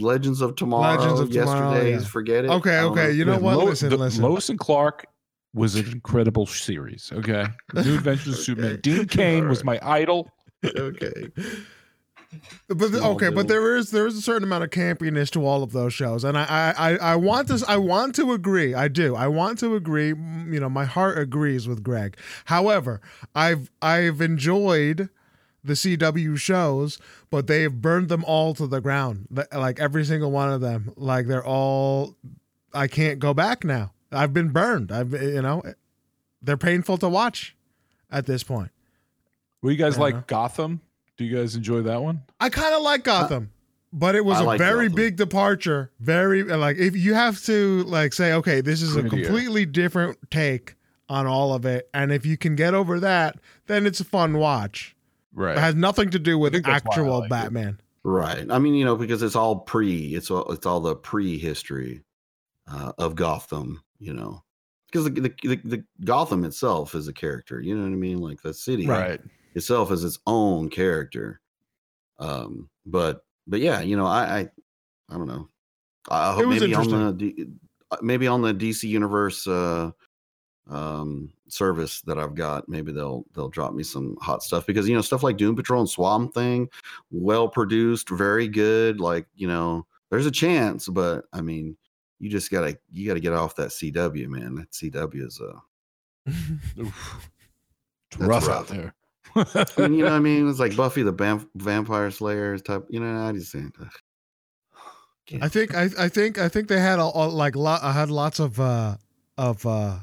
[0.03, 0.97] Legends of Tomorrow.
[0.99, 2.03] Legends of Tomorrow, Yesterday's.
[2.03, 2.09] yeah.
[2.09, 2.51] Forget it.
[2.51, 3.13] Okay, I don't okay.
[3.13, 3.57] You know Yeah, what?
[3.59, 4.23] Lo- listen, the- listen.
[4.25, 5.07] Lois and Clark
[5.55, 7.13] was an incredible series.
[7.15, 8.81] Okay, New Adventures of Superman.
[8.83, 10.29] Dean Cain was my idol.
[10.65, 11.29] okay.
[12.69, 15.63] But the- okay, but there is there is a certain amount of campiness to all
[15.63, 17.65] of those shows, and I I I, I want this.
[17.69, 18.73] I want to agree.
[18.75, 19.17] I do.
[19.17, 20.09] I want to agree.
[20.09, 22.17] You know, my heart agrees with Greg.
[22.45, 23.01] However,
[23.35, 25.09] I've I've enjoyed
[25.65, 26.99] the CW shows,
[27.31, 29.27] but they have burned them all to the ground.
[29.53, 30.93] Like every single one of them.
[30.97, 32.17] Like they're all.
[32.73, 33.93] I can't go back now.
[34.13, 34.93] I've been burned.
[34.93, 35.73] I've eh, you know, eh,
[36.41, 37.57] they're painful to watch
[38.11, 38.71] at this point.
[39.63, 40.81] Were you guys like Gotham?
[41.21, 42.23] Do you guys enjoy that one?
[42.41, 43.51] I kind of like Gotham,
[43.93, 44.97] but it was I a like very Gotham.
[44.97, 45.91] big departure.
[46.01, 49.11] Very like if you have to like say, okay, this is a Grittier.
[49.11, 50.77] completely different take
[51.11, 54.39] on all of it, and if you can get over that, then it's a fun
[54.39, 54.97] watch.
[55.35, 55.59] Right.
[55.59, 57.29] It has nothing to do with think that's why I actual like it.
[57.29, 57.81] Batman.
[58.03, 58.51] Right.
[58.51, 60.15] I mean, you know, because it's all pre.
[60.15, 62.03] It's all it's all the pre-history
[62.67, 63.83] uh, of Gotham.
[63.99, 64.43] You know,
[64.91, 67.61] because the, the the the Gotham itself is a character.
[67.61, 68.23] You know what I mean?
[68.23, 69.21] Like the city right.
[69.55, 71.41] Itself as its own character.
[72.19, 74.39] Um, but but yeah, you know, I I,
[75.11, 75.49] I don't know.
[76.09, 77.49] I hope was maybe on the
[77.91, 79.91] uh, maybe on the DC Universe uh,
[80.69, 84.95] um, service that I've got, maybe they'll they'll drop me some hot stuff because you
[84.95, 86.69] know stuff like Doom Patrol and Swamp Thing,
[87.11, 89.01] well produced, very good.
[89.01, 91.77] Like you know, there's a chance, but I mean,
[92.19, 94.55] you just gotta you gotta get off that CW man.
[94.55, 95.59] That CW is uh
[96.81, 97.31] Oof.
[98.13, 98.61] It's rough, rough.
[98.61, 98.95] out there.
[99.37, 100.49] I mean, you know what I mean?
[100.49, 102.87] It's like Buffy the Vamp- Vampire Slayers type.
[102.91, 103.75] You know, I just think.
[103.81, 103.89] ugh.
[105.43, 108.11] I think I, I think I think they had a, a- like lot I had
[108.11, 108.97] lots of uh
[109.39, 109.99] of uh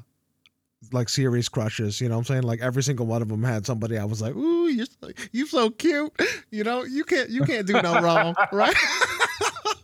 [0.93, 2.43] like series crushes, you know what I'm saying?
[2.43, 5.45] Like every single one of them had somebody I was like, "Ooh, you're so, you
[5.47, 6.11] so cute."
[6.49, 8.73] You know, you can't you can't do no wrong, right?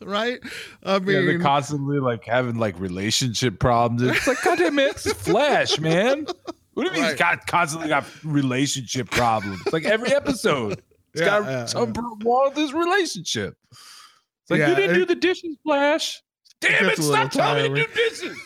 [0.01, 0.39] right?
[0.83, 4.01] I mean, yeah, they're mean, constantly like having like relationship problems.
[4.01, 6.25] It's like, God damn it, it's Flash, man.
[6.73, 7.37] What do you mean he's Right.
[7.37, 9.61] got constantly got relationship problems?
[9.71, 10.73] Like every episode,
[11.13, 12.19] it's Yeah, got yeah, some wrong
[12.49, 13.55] with his relationship.
[13.71, 16.21] It's like Yeah, you didn't it- do the dishes, Flash.
[16.61, 16.97] Damn it!
[16.97, 18.37] Stop telling me to do dishes.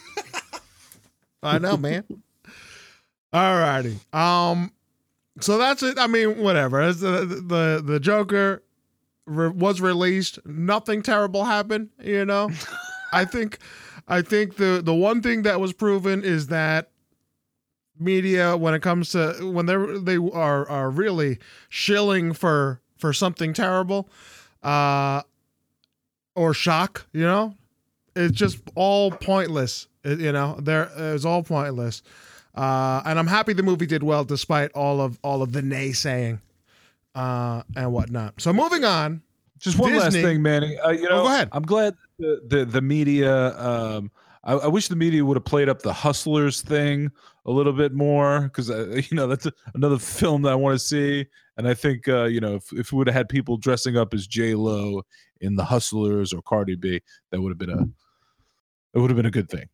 [1.43, 2.03] I know, man.
[3.32, 3.99] All righty.
[4.11, 4.71] Um,
[5.39, 5.99] so that's it.
[5.99, 6.91] I mean, whatever.
[6.91, 8.63] The the the Joker
[9.25, 10.39] re- was released.
[10.45, 11.89] Nothing terrible happened.
[12.03, 12.49] You know,
[13.13, 13.59] I think
[14.07, 16.89] I think the the one thing that was proven is that
[18.00, 21.39] media when it comes to when they are they are are really
[21.70, 24.10] shilling for for something terrible
[24.64, 25.22] uh
[26.36, 27.56] or shock you know
[28.16, 32.02] it's just all pointless you know there it's all pointless
[32.56, 36.39] uh and i'm happy the movie did well despite all of all of the naysaying
[37.16, 39.22] uh and whatnot so moving on
[39.60, 40.78] Just one last thing, Manny.
[40.78, 41.50] Uh, you Oh, know, go ahead.
[41.52, 43.58] I'm glad the the, the media.
[43.58, 44.12] Um,
[44.43, 47.12] I, I wish the media would have played up the Hustlers thing
[47.48, 50.76] a little bit more because uh, you know that's a, another film that I want
[50.76, 51.26] to see.
[51.58, 54.14] And I think uh, you know if if we would have had people dressing up
[54.14, 55.02] as J Lo
[55.41, 57.88] in the Hustlers or Cardi B, that would have been a
[58.93, 59.68] it would have been a good thing.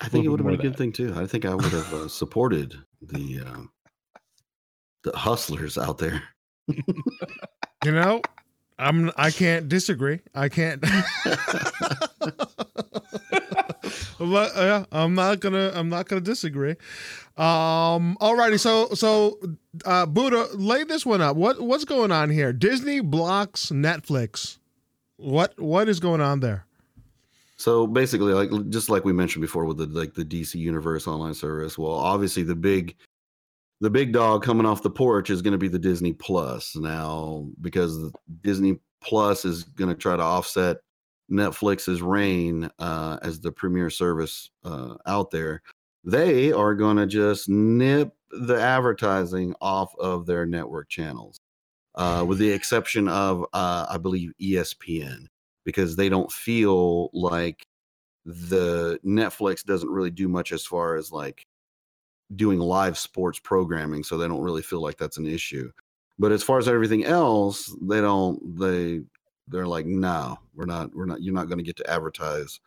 [0.00, 1.14] I think it would have been a good of thing too.
[1.16, 3.60] I think I would have uh, supported the uh,
[5.04, 6.22] the hustlers out there.
[7.84, 8.22] You know,
[8.78, 10.20] I'm I can't disagree.
[10.34, 10.82] I can't.
[14.20, 16.76] Not, yeah, I'm not gonna I'm not gonna disagree.
[17.36, 19.38] Um alrighty, so so
[19.84, 21.36] uh Buddha, lay this one up.
[21.36, 22.52] What what's going on here?
[22.52, 24.58] Disney blocks Netflix.
[25.16, 26.66] What what is going on there?
[27.56, 31.34] So basically, like just like we mentioned before with the like the DC Universe online
[31.34, 31.78] service.
[31.78, 32.96] Well, obviously the big
[33.80, 37.46] the big dog coming off the porch is going to be the Disney Plus now
[37.60, 40.78] because Disney Plus is going to try to offset
[41.30, 45.62] Netflix's reign uh, as the premier service uh, out there.
[46.04, 51.38] They are going to just nip the advertising off of their network channels,
[51.94, 55.26] uh, with the exception of uh, I believe ESPN
[55.64, 57.64] because they don't feel like
[58.24, 61.44] the Netflix doesn't really do much as far as like
[62.34, 65.70] doing live sports programming, so they don't really feel like that's an issue.
[66.18, 69.02] But as far as everything else, they don't they
[69.48, 72.60] they're like, no, we're not we're not you're not going to get to advertise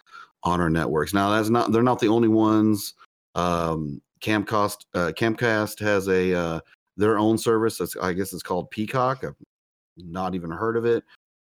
[0.44, 1.14] on our networks.
[1.14, 2.94] Now that's not they're not the only ones.
[3.36, 6.60] Um Comcast uh, Comcast has a uh,
[6.98, 9.24] their own service that's I guess it's called Peacock.
[9.24, 9.36] I've
[9.98, 11.04] not even heard of it.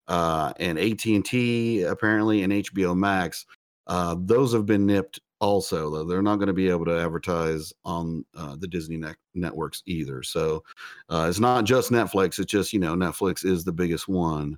[0.07, 3.45] Uh, and AT&T apparently and HBO Max
[3.87, 7.73] uh, those have been nipped also though they're not going to be able to advertise
[7.83, 10.63] on uh, the disney net- networks either so
[11.09, 14.57] uh, it's not just netflix it's just you know netflix is the biggest one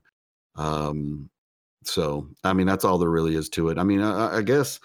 [0.55, 1.29] um,
[1.83, 4.79] so i mean that's all there really is to it i mean i, I guess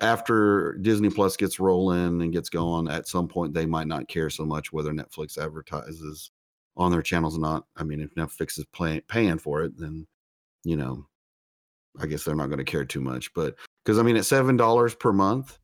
[0.00, 4.30] after disney plus gets rolling and gets going at some point they might not care
[4.30, 6.30] so much whether netflix advertises
[6.76, 10.06] on their channels or not i mean if netflix is pay- paying for it then
[10.64, 11.06] you know
[12.00, 13.54] i guess they're not going to care too much but
[13.84, 15.58] because I mean, at seven dollars per month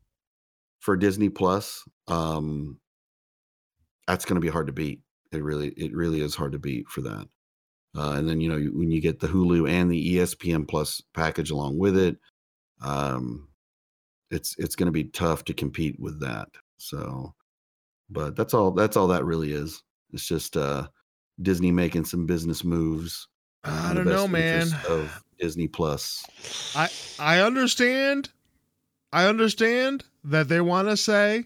[0.79, 2.79] for Disney Plus, um,
[4.07, 5.01] that's going to be hard to beat.
[5.31, 7.27] It really, it really is hard to beat for that.
[7.95, 11.51] Uh, and then you know when you get the Hulu and the ESPN Plus package
[11.51, 12.17] along with it,
[12.81, 13.47] um,
[14.29, 16.49] it's it's going to be tough to compete with that.
[16.77, 17.33] So,
[18.09, 18.71] but that's all.
[18.71, 19.81] That's all that really is.
[20.13, 20.87] It's just uh,
[21.41, 23.27] Disney making some business moves.
[23.63, 24.67] I don't know, man.
[24.87, 26.23] Of Disney Plus.
[26.75, 28.29] I I understand.
[29.11, 31.45] I understand that they want to say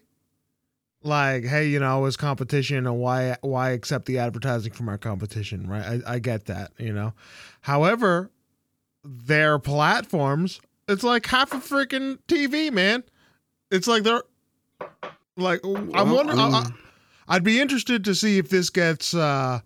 [1.04, 5.68] like, hey, you know, it's competition and why why accept the advertising from our competition,
[5.68, 6.02] right?
[6.06, 7.14] I, I get that, you know.
[7.62, 8.30] However,
[9.04, 13.04] their platforms, it's like half a freaking TV, man.
[13.72, 14.24] It's like they're
[15.38, 16.76] like I'm wondering I mean-
[17.28, 19.62] I'd be interested to see if this gets uh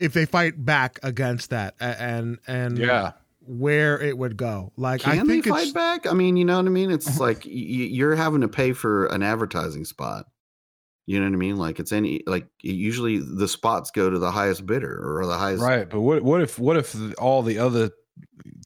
[0.00, 3.12] if they fight back against that and and Yeah.
[3.46, 4.72] Where it would go.
[4.76, 6.06] Like Can I think they fight it's back?
[6.06, 6.90] I mean, you know what I mean.
[6.90, 10.26] It's like y- y- you're having to pay for an advertising spot.
[11.06, 11.56] You know what I mean?
[11.56, 15.62] Like it's any like usually the spots go to the highest bidder or the highest.
[15.62, 17.90] Right, but what what if what if all the other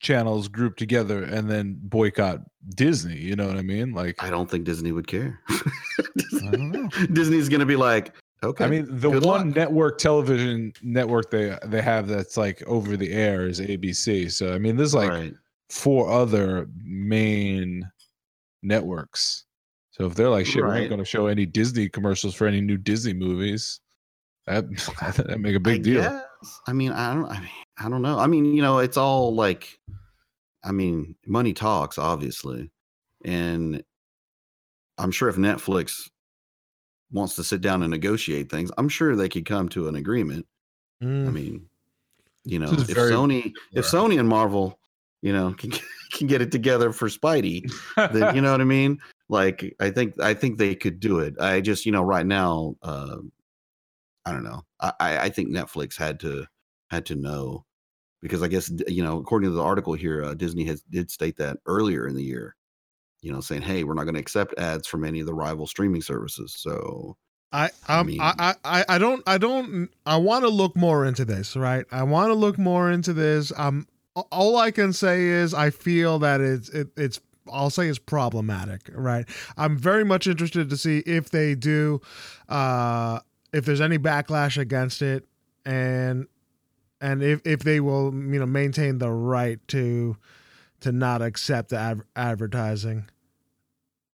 [0.00, 2.40] channels group together and then boycott
[2.76, 3.18] Disney?
[3.18, 3.92] You know what I mean?
[3.92, 5.38] Like I don't think Disney would care.
[5.50, 6.88] I don't know.
[7.12, 8.64] Disney's gonna be like, okay.
[8.64, 9.56] I mean, the good one luck.
[9.56, 14.30] network television network they they have that's like over the air is ABC.
[14.30, 15.34] So I mean, there's like right.
[15.68, 17.90] four other main
[18.62, 19.44] networks.
[19.90, 22.60] So if they're like, shit, we're not going to show any Disney commercials for any
[22.60, 23.80] new Disney movies,
[24.46, 24.64] that
[25.16, 26.02] that make a big I deal.
[26.02, 26.60] guess.
[26.66, 27.26] I mean, I don't.
[27.26, 28.18] I mean, I don't know.
[28.18, 29.78] I mean, you know, it's all like,
[30.64, 32.70] I mean, money talks, obviously,
[33.24, 33.82] and
[34.96, 36.08] I'm sure if Netflix
[37.12, 40.46] wants to sit down and negotiate things, I'm sure they could come to an agreement.
[41.02, 41.32] I Mm.
[41.32, 41.66] mean,
[42.44, 44.78] you know, if very- Sony, if Sony and Marvel,
[45.22, 45.70] you know, can
[46.12, 48.98] can get it together for Spidey, then you know what I mean.
[49.28, 51.38] Like, I think I think they could do it.
[51.40, 53.16] I just, you know, right now, uh,
[54.26, 54.62] I don't know.
[54.80, 56.46] I I I think Netflix had to
[56.90, 57.64] had to know
[58.22, 61.36] because I guess you know, according to the article here, uh, Disney has did state
[61.38, 62.56] that earlier in the year.
[63.22, 65.66] You know, saying, "Hey, we're not going to accept ads from any of the rival
[65.66, 67.16] streaming services." So,
[67.52, 71.04] I I um, mean- I, I I don't I don't I want to look more
[71.04, 71.84] into this, right?
[71.90, 73.52] I want to look more into this.
[73.56, 77.20] Um, all I can say is I feel that it's it, it's
[77.52, 79.26] I'll say it's problematic, right?
[79.56, 82.00] I'm very much interested to see if they do,
[82.48, 83.20] uh,
[83.52, 85.26] if there's any backlash against it,
[85.64, 86.26] and
[87.00, 90.16] and if if they will you know maintain the right to
[90.80, 93.08] to not accept the ad- advertising.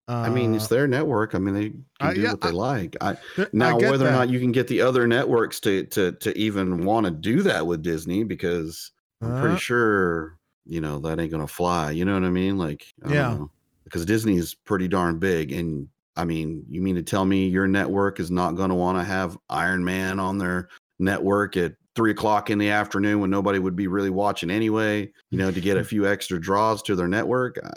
[0.09, 1.35] I mean, it's their network.
[1.35, 2.97] I mean, they can uh, do yeah, what they I- like.
[3.01, 6.13] I, I now get whether or not you can get the other networks to to
[6.13, 11.01] to even want to do that with Disney because I'm Uh, pretty sure you know
[11.01, 11.91] that ain't gonna fly.
[11.91, 12.57] You know what I mean?
[12.57, 13.35] Like, I Yeah.
[13.35, 13.51] know.
[13.83, 15.51] because Disney is pretty darn big.
[15.53, 18.99] And I mean, you mean to tell me your network is not going to want
[18.99, 23.59] to have Iron Man on their network at three o'clock in the afternoon when nobody
[23.59, 25.11] would be really watching anyway?
[25.31, 27.59] You know, to get a few extra draws to their network.
[27.63, 27.71] Uh,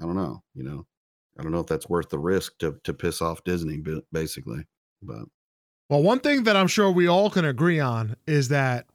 [0.00, 0.42] I don't know.
[0.54, 0.86] You know,
[1.38, 3.80] I don't know if that's worth the risk to to piss off Disney,
[4.12, 4.64] basically.
[5.02, 5.24] But
[5.90, 8.86] Well, one thing that I'm sure we all can agree on is that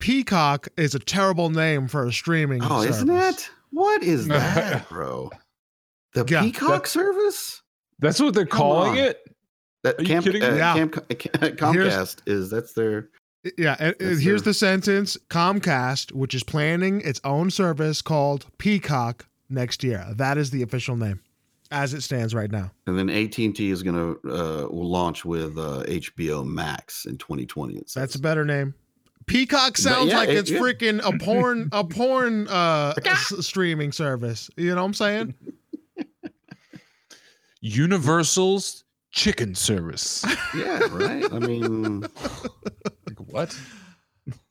[0.00, 2.60] Peacock is a terrible name for a streaming.
[2.62, 3.50] oh, isn't it?
[3.70, 5.30] What is that, bro?
[6.14, 7.62] The Yeah, Peacock that- service?
[7.98, 8.98] That's what they're Come calling on.
[8.98, 9.22] it.
[9.82, 10.48] That Are you Camp, kidding me?
[10.48, 10.74] uh, Yeah.
[10.74, 13.08] Camp, Comcast is that's their
[13.56, 19.26] Yeah, and, and here's the sentence: Comcast, which is planning its own service called Peacock
[19.48, 20.04] next year.
[20.14, 21.20] That is the official name,
[21.70, 22.70] as it stands right now.
[22.86, 27.18] And then AT and T is going to uh, launch with uh, HBO Max in
[27.18, 27.82] 2020.
[27.94, 28.74] That's a better name.
[29.26, 30.58] Peacock sounds yeah, like it- it's yeah.
[30.60, 34.48] freaking a porn a porn uh s- streaming service.
[34.56, 35.34] You know what I'm saying?
[37.60, 40.24] Universal's chicken service.
[40.56, 41.24] yeah, right.
[41.32, 42.10] I mean, Like,
[43.28, 43.58] what?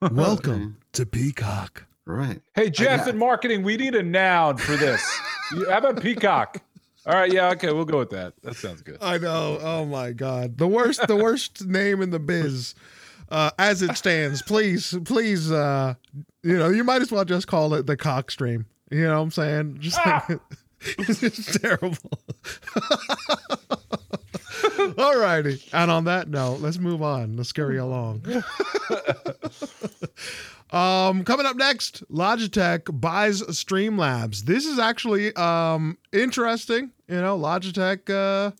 [0.11, 1.85] Welcome to Peacock.
[2.05, 2.41] right.
[2.53, 5.01] Hey, Jeff got- in marketing, we need a noun for this.
[5.51, 6.61] You- How about peacock?
[7.05, 8.33] All right, yeah, okay, we'll go with that.
[8.41, 8.97] That sounds good.
[8.99, 9.59] I know.
[9.61, 10.57] Oh my god.
[10.57, 12.73] The worst the worst name in the biz.
[13.29, 15.95] Uh, as it stands, please, please, uh,
[16.43, 18.65] you know, you might as well just call it the cock stream.
[18.91, 19.77] You know what I'm saying?
[19.79, 20.39] Just like,
[20.99, 21.59] it's just
[24.75, 24.93] terrible.
[24.95, 25.69] Alrighty.
[25.73, 27.37] And on that note, let's move on.
[27.37, 28.25] Let's scurry along.
[30.71, 34.41] um, coming up next, Logitech buys Streamlabs.
[34.41, 36.91] This is actually um interesting.
[37.07, 38.51] You know, Logitech uh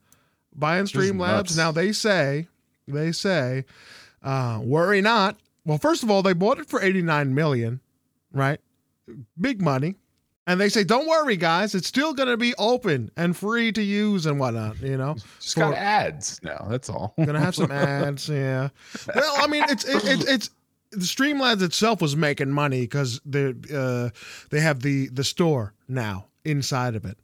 [0.56, 1.58] buying Streamlabs.
[1.58, 2.48] Now they say,
[2.88, 3.66] they say,
[4.24, 5.38] uh, worry not.
[5.66, 7.80] Well, first of all, they bought it for 89 million,
[8.32, 8.60] right?
[9.39, 9.96] Big money.
[10.48, 13.82] And they say, don't worry, guys, it's still going to be open and free to
[13.82, 15.16] use and whatnot, you know?
[15.39, 16.68] Just got ads now.
[16.70, 17.16] That's all.
[17.18, 18.70] Gonna have some ads, yeah.
[19.16, 20.50] Well, I mean, it's it, it, it's
[20.91, 24.10] the Streamlabs itself was making money because they uh,
[24.52, 27.18] they have the the store now inside of it.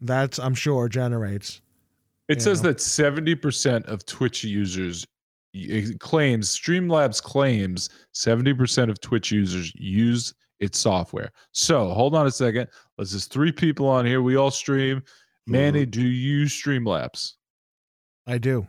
[0.00, 1.60] That's I'm sure generates.
[2.28, 2.72] It says know.
[2.72, 5.06] that 70% of Twitch users
[5.54, 11.32] it claims Streamlabs claims 70% of Twitch users use its software.
[11.52, 12.68] So hold on a second.
[12.96, 14.22] Let's just three people on here.
[14.22, 15.02] We all stream.
[15.46, 17.34] Manny, do you use Streamlabs?
[18.26, 18.66] I do.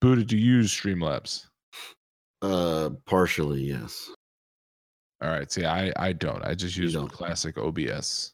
[0.00, 1.46] Buddha, do you use Streamlabs?
[2.42, 4.10] Uh, partially, yes.
[5.22, 5.50] All right.
[5.50, 6.42] See, I I don't.
[6.44, 7.10] I just use don't.
[7.10, 8.32] classic OBS.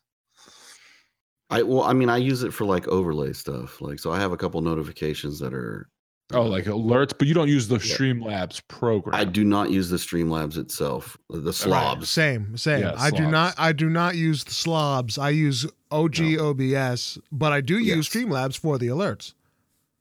[1.50, 3.80] I well, I mean, I use it for like overlay stuff.
[3.80, 5.88] Like, so I have a couple notifications that are.
[6.32, 7.94] Oh, like alerts, but you don't use the Yeah.
[7.96, 9.14] Streamlabs program.
[9.14, 11.16] I do not use the Streamlabs itself.
[11.30, 12.02] The Right.
[12.04, 12.80] Same, same.
[12.80, 13.54] Yeah, I do not.
[13.58, 15.18] I do not use the slobs.
[15.18, 18.24] I use OG OBS, but I do use Yes.
[18.24, 19.34] Streamlabs for the alerts.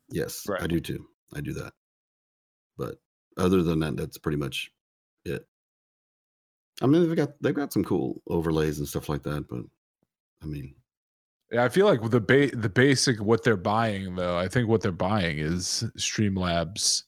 [0.09, 0.61] Yes, Right.
[0.63, 1.07] I do too.
[1.33, 1.73] I do that.
[2.77, 2.99] But
[3.37, 4.71] other than that, that's pretty much
[5.25, 5.47] it.
[6.81, 9.63] I mean, they've got they've got some cool overlays and stuff like that, but
[10.41, 10.75] I mean,
[11.55, 14.81] Yeah, I feel like the ba- the basic what they're buying though, I think what
[14.81, 17.03] they're buying is Streamlabs,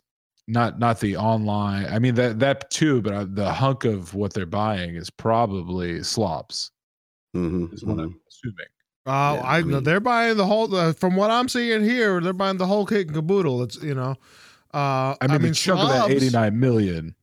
[0.48, 1.86] not not the online.
[1.88, 6.02] I mean that that too, but uh, the hunk of what they're buying is probably
[6.02, 6.72] slobs.
[7.36, 8.04] mhm, Is what mhm.
[8.04, 8.68] I'm assuming.
[9.06, 10.74] Uh, Yeah, I, I mean- they're buying the whole.
[10.74, 13.64] Uh, from what I'm seeing here, they're buying the whole kit and caboodle.
[13.64, 14.16] It's you know.
[14.74, 17.16] Uh, I mean, the chunk of that 89 million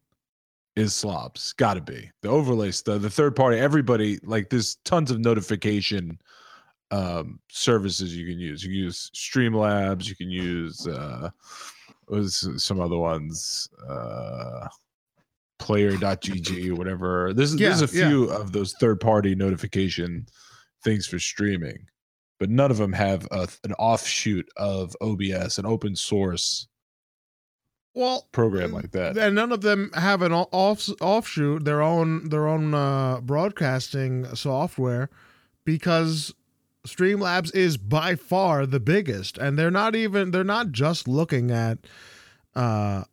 [0.76, 1.54] is slobs.
[1.54, 3.00] Got to be the overlay stuff.
[3.00, 6.18] The third party, everybody like there's tons of notification
[6.90, 8.62] um services you can use.
[8.62, 10.08] You can use Streamlabs.
[10.08, 11.30] You can use uh
[12.08, 14.68] was some other ones uh
[15.58, 18.08] player.gg whatever there's there's a Yeah, yeah.
[18.08, 20.26] few of those third party notification
[20.82, 21.86] things for streaming
[22.38, 26.66] but none of them have a, an offshoot of obs an open source
[27.94, 32.46] Well, program like that and none of them have an off offshoot their own their
[32.46, 35.08] own uh, broadcasting software
[35.64, 36.34] because
[36.86, 41.78] Streamlabs is by far the biggest, and they're not even they're not just looking at
[42.54, 43.04] uh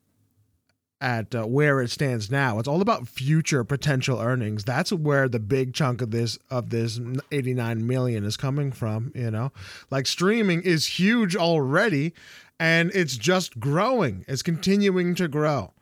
[1.01, 2.59] at uh, where it stands now.
[2.59, 4.63] It's all about future potential earnings.
[4.63, 6.99] That's where the big chunk of this of this
[7.31, 9.51] 89 million is coming from, you know.
[9.89, 12.13] Like streaming is huge already
[12.59, 14.23] and it's just growing.
[14.27, 15.73] It's continuing to grow.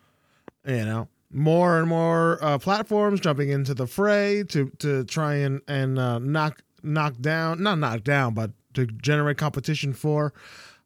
[0.65, 5.61] You know, more and more uh, platforms jumping into the fray to to try and
[5.67, 10.33] and uh, knock knock down, not knock down, but to generate competition for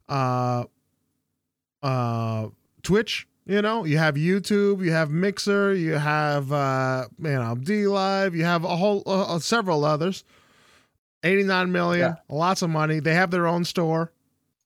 [0.08, 0.64] uh
[1.82, 2.48] uh
[2.82, 3.26] Twitch.
[3.46, 8.44] You know, you have YouTube, you have Mixer, you have uh you know DLive, you
[8.44, 10.24] have a whole uh, several others,
[11.24, 12.34] 89 million, Yeah.
[12.34, 13.00] lots of money.
[13.00, 14.12] They have their own store.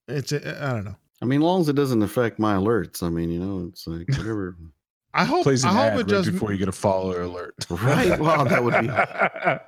[0.06, 0.38] It's I
[0.72, 0.96] don't know.
[1.20, 3.02] I mean, as long as it doesn't affect my alerts.
[3.02, 4.56] I mean, you know, it's like whatever.
[5.14, 7.22] I hope Plays I an hope ad it right just before you get a follower
[7.22, 7.54] alert.
[7.70, 8.18] right?
[8.20, 8.90] Wow, that would be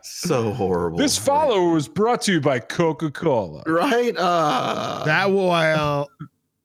[0.02, 0.98] so horrible.
[0.98, 3.62] This follower was brought to you by Coca Cola.
[3.66, 4.14] right?
[4.16, 6.04] Uh, that will uh,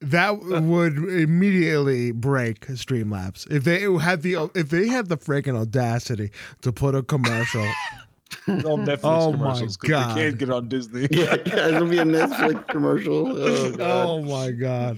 [0.01, 6.31] that would immediately break Streamlabs if they had the if they had the freaking audacity
[6.61, 7.65] to put a commercial.
[8.47, 10.15] All Netflix Oh my commercials 'cause God.
[10.15, 11.07] we can't get on Disney.
[11.11, 13.27] yeah, yeah, it'll be a Netflix commercial.
[13.37, 14.05] Oh, God.
[14.07, 14.97] oh my god!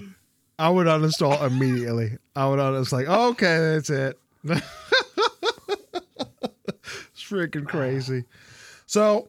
[0.58, 2.18] I would uninstall immediately.
[2.34, 4.18] I would uninstall like okay, that's it.
[4.44, 4.62] it's
[7.22, 8.24] freaking crazy.
[8.86, 9.28] So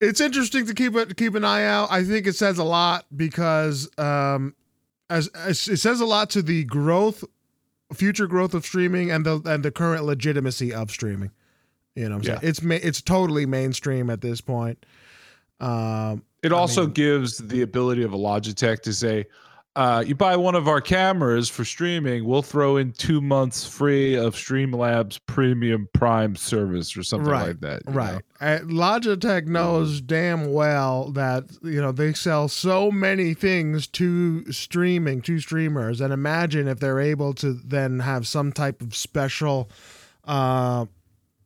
[0.00, 1.90] it's interesting to keep it keep an eye out.
[1.90, 4.54] I think it says a lot because um,
[5.10, 7.24] as, as it says a lot to the growth,
[7.92, 11.30] future growth of streaming and the and the current legitimacy of streaming.
[11.94, 12.40] You know, what I'm Yeah.
[12.40, 14.84] saying it's it's totally mainstream at this point.
[15.60, 19.26] Um, It I also mean- gives the ability of a Logitech to say,
[19.76, 24.14] uh, you buy one of our cameras for streaming, we'll throw in two months free
[24.14, 27.82] of Streamlabs Premium Prime service or something Right, like that.
[27.86, 28.22] Right.
[28.40, 35.22] Uh, Logitech knows damn well that you know they sell so many things to streaming
[35.22, 39.68] to streamers, and imagine if they're able to then have some type of special
[40.24, 40.86] uh,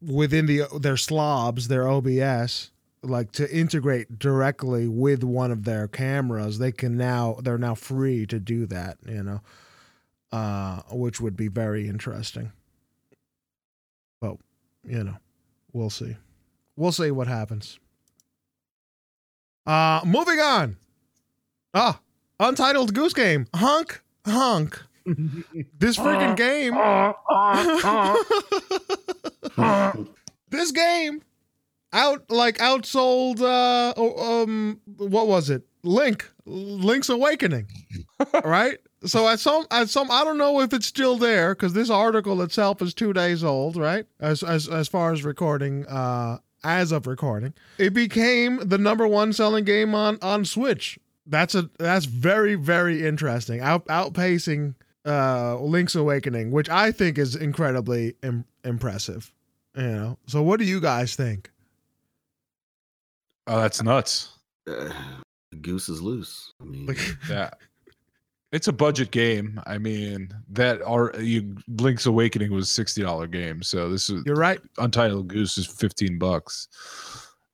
[0.02, 2.70] within the their SLOBS, their OBS,
[3.02, 6.58] like to integrate directly with one of their cameras.
[6.58, 8.98] They can now they're now free to do that.
[9.06, 9.40] You know,
[10.32, 12.52] uh, which would be very interesting.
[14.20, 14.36] But
[14.84, 15.16] you know,
[15.72, 16.16] we'll see.
[16.76, 17.78] We'll see what happens.
[19.66, 20.76] Uh moving on.
[21.74, 22.00] Ah,
[22.40, 23.46] Untitled Goose Game.
[23.54, 24.82] Hunk, hunk.
[25.78, 26.74] This freaking game.
[30.50, 31.22] this game
[31.92, 33.92] out like outsold uh
[34.42, 35.62] um what was it?
[35.82, 36.28] Link.
[36.44, 37.68] Link's Awakening.
[38.44, 38.78] right?
[39.04, 42.42] So at some at some I don't know if it's still there because this article
[42.42, 44.06] itself is two days old, right?
[44.20, 47.54] As as as far as recording, uh as of recording.
[47.78, 50.98] It became the number one selling game on on Switch.
[51.26, 53.60] That's a that's very, very interesting.
[53.60, 54.74] Out outpacing
[55.06, 59.32] uh Link's Awakening, which I think is incredibly Im- impressive.
[59.76, 60.18] You know.
[60.26, 61.50] So what do you guys think?
[63.48, 64.38] Oh, that's nuts.
[64.68, 64.90] Uh,
[65.50, 66.52] the goose is loose.
[66.60, 67.50] I mean, Like Yeah.
[68.52, 69.60] It's a budget game.
[69.66, 74.36] I mean, that are you Link's Awakening was sixty dollar game, so this is you're
[74.36, 74.58] right.
[74.78, 76.68] Untitled Goose is 15 bucks.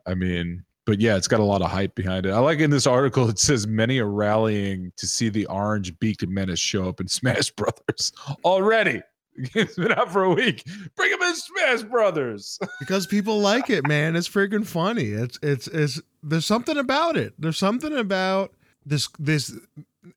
[0.07, 2.31] I mean, but yeah, it's got a lot of hype behind it.
[2.31, 6.27] I like in this article it says many are rallying to see the orange beaked
[6.29, 8.13] menace show up in Smash Brothers
[8.45, 9.03] already.
[9.55, 10.65] It's been out for a week.
[10.95, 12.59] Bring him in Smash Brothers.
[12.81, 14.17] because people like it, man.
[14.17, 15.07] It's freaking funny.
[15.07, 17.35] It's it's it's there's something about it.
[17.39, 18.53] There's something about
[18.87, 19.53] this this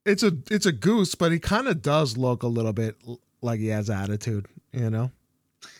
[0.05, 2.95] it's a it's a goose, but he kind of does look a little bit
[3.41, 5.11] like he has attitude, you know.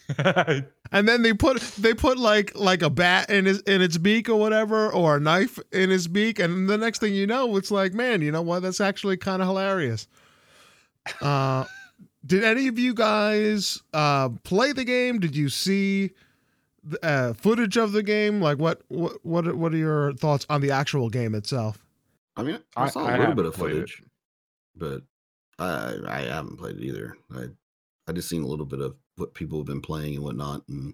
[0.92, 4.30] And then they put they put like like a bat in his in its beak
[4.30, 7.72] or whatever, or a knife in his beak, and the next thing you know, it's
[7.72, 8.62] like, man, you know what?
[8.62, 10.08] That's actually kind of hilarious.
[11.22, 11.66] Uh,
[12.28, 15.20] did any of you guys uh play the game?
[15.20, 16.12] Did you see
[16.84, 18.42] the, uh, footage of the game?
[18.42, 21.84] Like, what what what are, what are your thoughts on the actual game itself?
[22.36, 23.90] I mean, I I- saw I a little bit of played it.
[23.90, 24.04] footage,
[24.76, 25.02] but
[25.60, 27.18] I I haven't played it either.
[27.34, 27.46] I
[28.08, 30.94] I just seen a little bit of what people have been playing and whatnot, and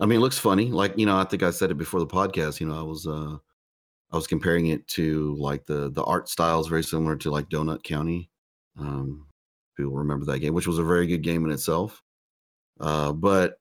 [0.00, 0.66] I mean, it looks funny.
[0.70, 2.60] Like you know, I think I said it before the podcast.
[2.60, 3.36] You know, I was uh
[4.10, 7.48] I was comparing it to like the the art style is very similar to like
[7.48, 8.30] Donut County.
[8.78, 9.26] Um,
[9.78, 12.02] people remember that game, which was a very good game in itself.
[12.78, 13.58] Uh, but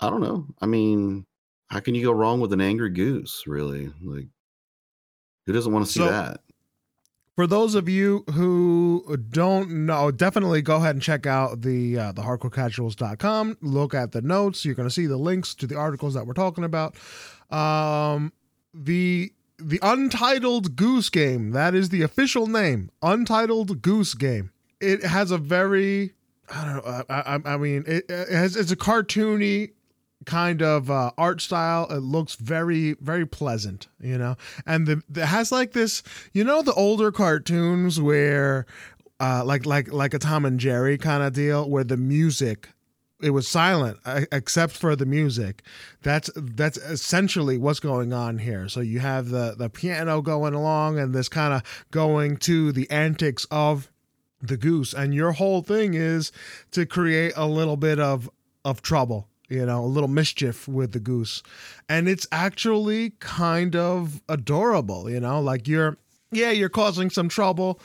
[0.00, 0.46] I don't know.
[0.60, 1.24] I mean,
[1.68, 3.44] how can you go wrong with an angry goose?
[3.46, 4.26] Really, like
[5.46, 6.40] who doesn't want to see So- that?
[7.34, 12.12] For those of you who don't know, definitely go ahead and check out the uh,
[12.12, 13.56] the hardcorecasuals.com.
[13.62, 14.66] Look at the notes.
[14.66, 16.94] You're going to see the links to the articles that we're talking about.
[17.50, 18.34] Um,
[18.74, 21.52] the the Untitled Goose Game.
[21.52, 22.90] That is the official name.
[23.00, 24.51] Untitled Goose Game.
[24.82, 26.12] It has a very
[26.54, 27.04] I don't know.
[27.08, 29.72] I, I, I mean, it, it has it's a cartoony
[30.24, 31.86] kind of uh, art style.
[31.90, 34.36] It looks very very pleasant, you know.
[34.66, 36.02] And the it has like this,
[36.32, 38.66] you know, the older cartoons where,
[39.20, 42.68] uh, like like like a Tom and Jerry kind of deal, where the music
[43.22, 43.98] it was silent
[44.32, 45.62] except for the music.
[46.02, 48.68] That's that's essentially what's going on here.
[48.68, 51.62] So you have the the piano going along and this kind of
[51.92, 53.91] going to the antics of
[54.42, 56.32] the goose and your whole thing is
[56.72, 58.28] to create a little bit of
[58.64, 61.42] of trouble you know, a little mischief with the goose.
[61.86, 65.98] And it's actually kind of adorable, you know, like you're,
[66.30, 67.78] yeah, you're causing some trouble,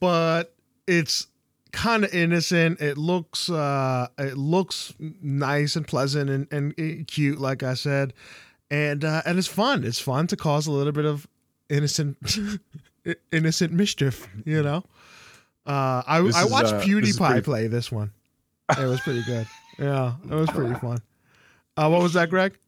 [0.00, 0.54] but
[0.86, 1.26] it's
[1.72, 2.80] kind of innocent.
[2.80, 8.14] It looks, uh, it looks nice and pleasant and, and cute, like I said.
[8.70, 9.84] And, uh, and it's fun.
[9.84, 11.28] It's fun to cause a little bit of
[11.68, 12.16] innocent,
[13.30, 14.84] innocent mischief, you know?
[15.66, 18.10] Uh, I, This I is, watched uh, PewDiePie pretty- play this one.
[18.78, 19.46] It was pretty good.
[19.78, 20.98] Yeah, it was pretty fun.
[21.78, 22.58] Uh, what was that, Greg?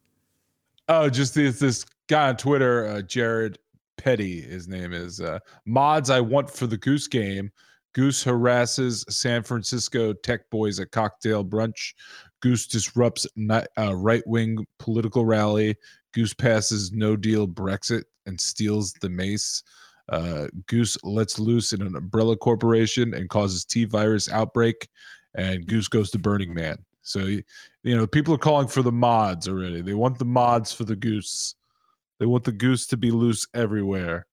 [0.89, 3.59] Oh, just this this guy on Twitter, uh, Jared
[3.97, 4.41] Petty.
[4.41, 5.37] His name is uh,
[5.67, 6.09] mods.
[6.09, 7.51] I want for the Goose game.
[7.93, 11.93] Goose harasses San Francisco tech boys at cocktail brunch.
[12.41, 15.75] Goose disrupts ni- uh, right wing political rally.
[16.13, 19.61] Goose passes no deal Brexit and steals the mace.
[20.09, 24.87] Uh, Goose lets loose in an umbrella corporation and causes T virus outbreak.
[25.35, 26.77] And Goose goes to Burning Man.
[27.03, 27.43] So you
[27.83, 29.81] know, people are calling for the mods already.
[29.81, 31.55] They want the mods for the goose.
[32.19, 34.25] They want the goose to be loose everywhere.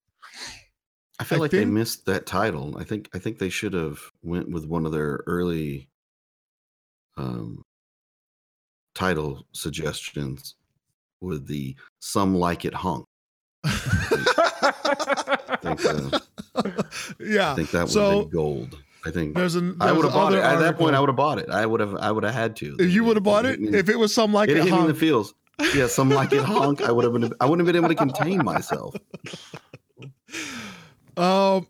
[1.19, 2.79] I feel I like they missed that title.
[2.79, 5.89] I think I think they should have went with one of their early
[7.17, 7.63] um,
[8.95, 10.55] title suggestions
[11.21, 13.07] with the "Some Like It Honk."
[15.63, 16.19] Think, uh,
[17.21, 18.79] yeah, I think that would So- have been gold.
[19.07, 19.77] I think there's an.
[19.81, 20.95] I would have bought it at that point.
[20.95, 21.49] I would have bought it.
[21.49, 21.95] I would have.
[21.97, 22.77] I would have had to.
[22.79, 24.73] If you would have bought it, me- if it was some like it a hit
[24.75, 25.33] me in the feels.
[25.75, 26.83] Yeah, some like it honk.
[26.83, 27.33] I would have been.
[27.41, 28.95] I wouldn't have been able to contain myself.
[31.17, 31.67] Um,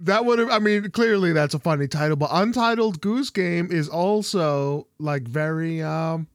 [0.00, 0.50] that would have.
[0.50, 5.80] I mean, clearly that's a funny title, but Untitled Goose Game is also like very
[5.82, 6.26] um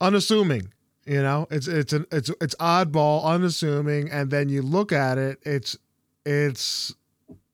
[0.00, 0.72] unassuming.
[1.06, 5.38] You know, it's it's an it's it's oddball, unassuming, and then you look at it,
[5.42, 5.78] it's
[6.24, 6.94] it's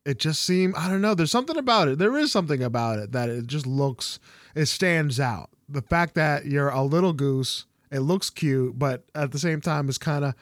[0.05, 1.13] it just seems I don't know.
[1.13, 1.99] There's something about it.
[1.99, 4.19] There is something about it that it just looks
[4.55, 5.49] it stands out.
[5.69, 9.87] The fact that you're a little goose, it looks cute, but at the same time,
[9.87, 10.33] it's kind of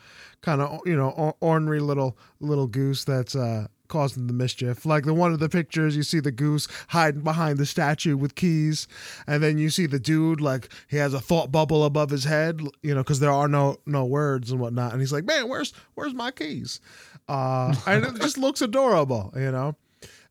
[0.42, 4.86] kind of you know or- ornery little little goose that's uh causing the mischief.
[4.86, 8.34] Like the one of the pictures you see the goose hiding behind the statue with
[8.34, 8.88] keys.
[9.28, 12.62] And then you see the dude like he has a thought bubble above his head
[12.82, 14.94] you know because there are no no words and whatnot.
[14.94, 16.80] And he's like man where's where's my keys?
[17.28, 19.76] Uh and it just looks adorable you know?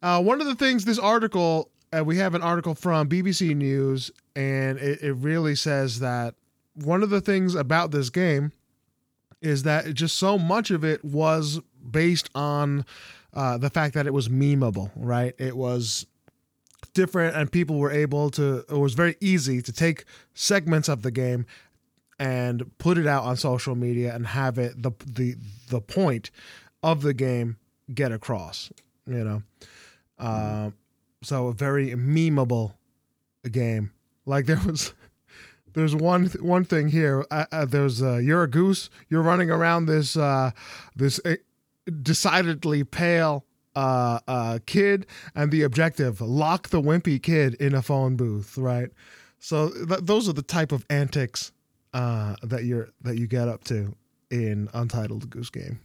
[0.03, 4.13] Uh one of the things this article uh, we have an article from bbc news
[4.37, 6.35] and it, it really says that
[6.75, 8.53] one of the things about this game
[9.43, 12.85] is that just so much of it was based on
[13.35, 15.35] uh, the fact that it was memeable, right?
[15.39, 16.07] It was
[16.95, 18.65] different, and people were able to.
[18.69, 20.05] It was very easy to take
[20.35, 21.47] segments of the game
[22.19, 25.37] and put it out on social media and have it the the
[25.69, 26.31] the point
[26.83, 27.57] of the game
[27.93, 28.71] get across.
[29.07, 29.43] You know,
[30.19, 30.75] um,
[31.23, 32.75] so a very memeable
[33.51, 33.93] game.
[34.27, 34.93] Like there was
[35.75, 37.25] there's one one thing here.
[37.31, 38.91] Uh, uh, there's uh, you're a goose.
[39.09, 40.51] You're running around this uh,
[40.97, 41.37] this uh,
[42.03, 43.45] decidedly pale
[43.77, 48.57] uh, uh, kid, and the objective: lock the wimpy kid in a phone booth.
[48.59, 48.91] Right.
[49.39, 51.53] So th- those are the type of antics
[51.95, 53.95] uh, that you're that you get up to
[54.31, 55.81] in Untitled Goose Game.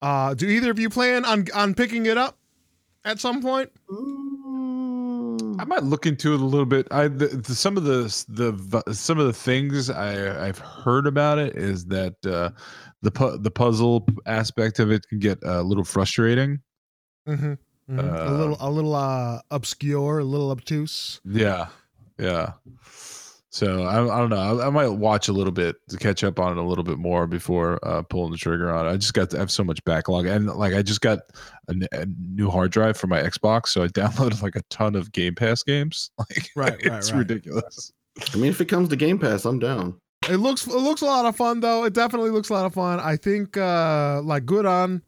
[0.00, 2.38] Uh, do either of you plan on on picking it up
[3.04, 3.70] at some point?
[5.60, 6.86] I might look into it a little bit.
[6.90, 11.38] I the, the, some of the the some of the things I I've heard about
[11.38, 12.50] it is that uh,
[13.02, 16.60] the pu- the puzzle aspect of it can get a little frustrating.
[17.28, 17.98] Mm-hmm.
[17.98, 21.20] a Uh, little a little uh, obscure, a little obtuse.
[21.24, 21.68] Yeah,
[22.18, 22.52] yeah.
[23.50, 24.60] So I, I don't know.
[24.60, 26.98] I, I might watch a little bit to catch up on it a little bit
[26.98, 28.90] more before uh, pulling the trigger on it.
[28.90, 31.20] I just got to have so much backlog, and like I just got
[31.68, 34.94] a, n- a new hard drive for my Xbox, so I downloaded like a ton
[34.94, 36.10] of Game Pass games.
[36.18, 37.18] Like, Right, right, it's right.
[37.20, 37.92] ridiculous.
[38.34, 39.98] I mean, if it comes to Game Pass, I'm down.
[40.28, 41.84] It looks it looks a lot of fun though.
[41.84, 43.00] It definitely looks a lot of fun.
[43.00, 45.02] I think uh like good on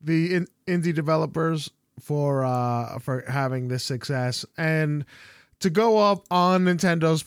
[0.00, 1.70] the in, indie developers
[2.00, 5.04] for uh for having this success and
[5.60, 7.24] to go up on Nintendo's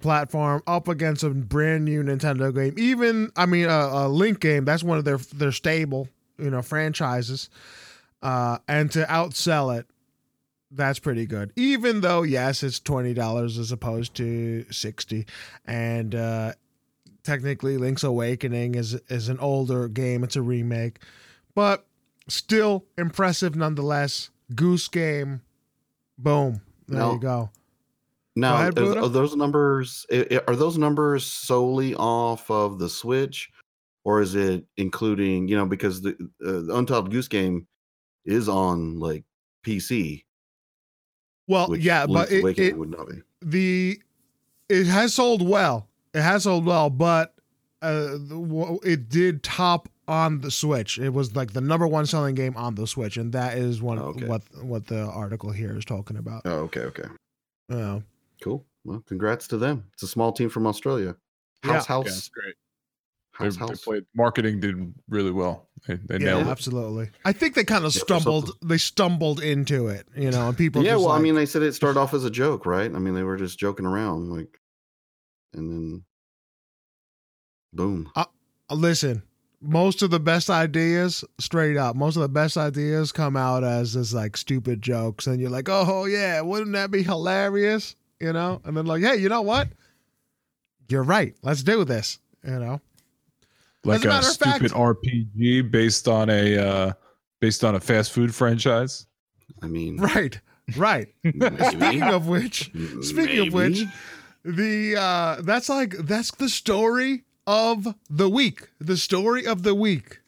[0.00, 2.74] platform up against a brand new Nintendo game.
[2.76, 6.08] Even I mean a, a Link game, that's one of their their stable,
[6.38, 7.50] you know, franchises.
[8.22, 9.86] Uh and to outsell it
[10.70, 11.52] that's pretty good.
[11.56, 15.26] Even though yes, it's twenty dollars as opposed to sixty,
[15.64, 16.52] and uh,
[17.32, 20.24] technically Link's Awakening is is an older game.
[20.24, 20.98] It's a remake,
[21.54, 21.84] but
[22.26, 24.30] still impressive nonetheless.
[24.54, 25.42] Goose Game,
[26.16, 26.62] boom.
[26.88, 27.12] There No.
[27.12, 27.50] you go.
[28.34, 33.50] Now, ahead, is- are those numbers are those numbers solely off of the Switch,
[34.04, 36.12] or is it including you know because the,
[36.44, 37.66] uh, the Untitled Goose Game
[38.24, 39.24] is on like
[39.66, 40.24] PC,
[41.46, 43.22] Well, yeah, but it, it, would not be.
[43.42, 44.00] the
[44.70, 45.87] it has sold well.
[46.14, 47.34] It has sold well, but
[47.82, 48.16] uh,
[48.82, 50.98] it did top on the Switch.
[50.98, 53.98] It was like the number one selling game on the Switch, and that is one
[53.98, 54.26] Okay.
[54.26, 56.42] what what the article here is talking about.
[56.44, 57.04] Oh, okay, okay.
[57.70, 58.00] Uh,
[58.40, 58.64] Cool.
[58.84, 59.84] Well, congrats to them.
[59.94, 61.16] It's a small team from Australia.
[61.64, 61.72] Yeah.
[61.72, 62.54] House, Yeah, house, it's great.
[63.38, 63.84] They, house, they house.
[63.84, 65.68] played marketing did really well.
[65.86, 66.46] They, they yeah, it.
[66.46, 67.10] absolutely.
[67.24, 68.52] I think they kind of Yeah, stumbled.
[68.64, 70.82] They stumbled into it, you know, and people.
[70.84, 72.92] Yeah, just well, I mean, they said it started off as a joke, right?
[72.94, 74.58] I mean, they were just joking around, like,
[75.54, 76.04] and then,
[77.72, 78.10] boom.
[78.70, 79.22] listen
[79.60, 83.94] most of the best ideas straight up most of the best ideas come out as
[83.94, 87.96] this like stupid jokes and you're like oh yeah wouldn't that be hilarious?
[88.20, 88.60] You know?
[88.64, 89.68] And then like hey you know what?
[90.88, 91.34] You're right.
[91.42, 92.80] Let's do this you know?
[93.84, 96.92] Like a a, matter of fact- stupid RPG based on a uh,
[97.40, 99.06] based on a fast food franchise.
[99.62, 100.40] I mean, right
[100.76, 101.08] right.
[101.24, 102.70] Speaking of which
[103.00, 103.90] speaking of which Maybe.
[104.44, 108.68] The uh that's like that's the story of the week.
[108.78, 110.20] The story of the week.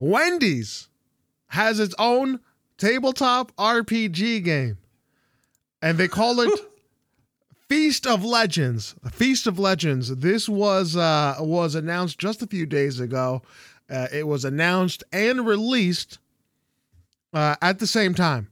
[0.00, 0.88] Wendy's
[1.48, 2.40] has its own
[2.78, 4.78] tabletop rpg game
[5.80, 6.60] and they call it
[7.68, 8.94] feast of legends.
[9.12, 10.14] Feast of legends.
[10.16, 13.42] This was uh was announced just a few days ago.
[13.90, 16.18] Uh, it was announced and released
[17.34, 18.51] uh, at the same time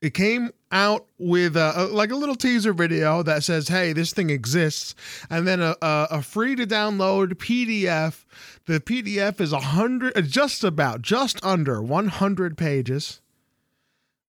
[0.00, 4.30] it came out with a, like a little teaser video that says, "Hey, this thing
[4.30, 4.94] exists,"
[5.30, 8.24] and then a, a, a free to download PDF.
[8.66, 13.20] The PDF is a hundred, uh, just about, just under one hundred pages,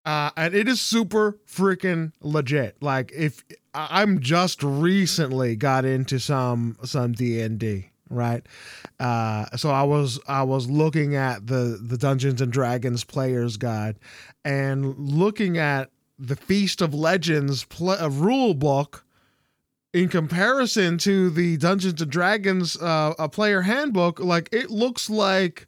[0.05, 2.81] uh, and it is super freaking legit.
[2.81, 8.45] Like if I'm just recently got into some some D and D, right?
[8.99, 13.97] Uh, so I was I was looking at the the Dungeons and Dragons players guide
[14.43, 19.05] and looking at the Feast of Legends pl- uh, rule book
[19.93, 25.65] in comparison to the Dungeons and Dragons uh, a player handbook, like it looks like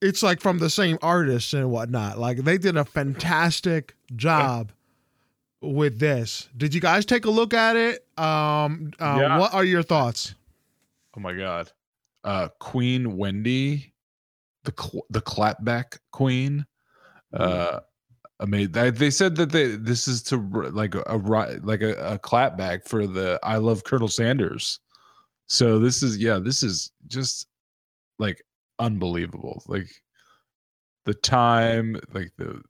[0.00, 2.18] it's like from the same artists and whatnot.
[2.18, 4.70] Like they did a fantastic job
[5.60, 6.48] with this.
[6.56, 8.06] Did you guys take a look at it?
[8.16, 9.38] Um, uh, Yeah.
[9.38, 10.34] What are your thoughts?
[11.18, 11.70] Oh my god.
[12.22, 13.92] Uh Queen Wendy,
[14.62, 16.64] the cl- the clapback queen.
[17.32, 17.80] Uh
[18.38, 18.70] amazing.
[18.72, 21.16] They, they said that they this is to like a, a
[21.62, 24.78] like a, a clapback for the I love Colonel Sanders.
[25.48, 27.48] So this is yeah, this is just
[28.20, 28.40] like
[28.78, 29.64] unbelievable.
[29.66, 29.90] Like
[31.04, 32.62] the time, like the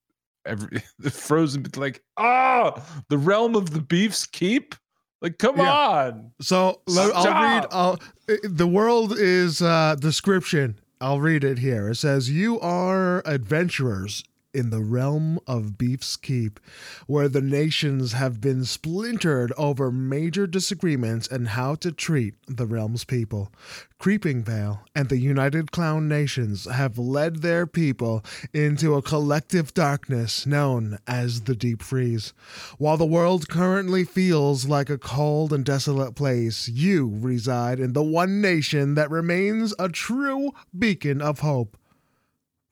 [0.46, 4.74] every the frozen like ah the realm of the beefs keep.
[5.20, 5.72] Like come Yeah.
[5.72, 6.32] on.
[6.40, 7.66] So let, I'll read.
[7.70, 7.98] I'll,
[8.44, 10.78] the world is uh, description.
[11.00, 11.88] I'll read it here.
[11.90, 14.22] It says, "You are adventurers
[14.54, 16.58] in the realm of Beef's Keep,
[17.06, 23.04] where the nations have been splintered over major disagreements and how to treat the realm's
[23.04, 23.52] people.
[23.98, 30.46] Creeping Vale and the United Clown Nations have led their people into a collective darkness
[30.46, 32.32] known as the Deep Freeze.
[32.78, 38.02] While the world currently feels like a cold and desolate place, you reside in the
[38.02, 41.76] one nation that remains a true beacon of hope.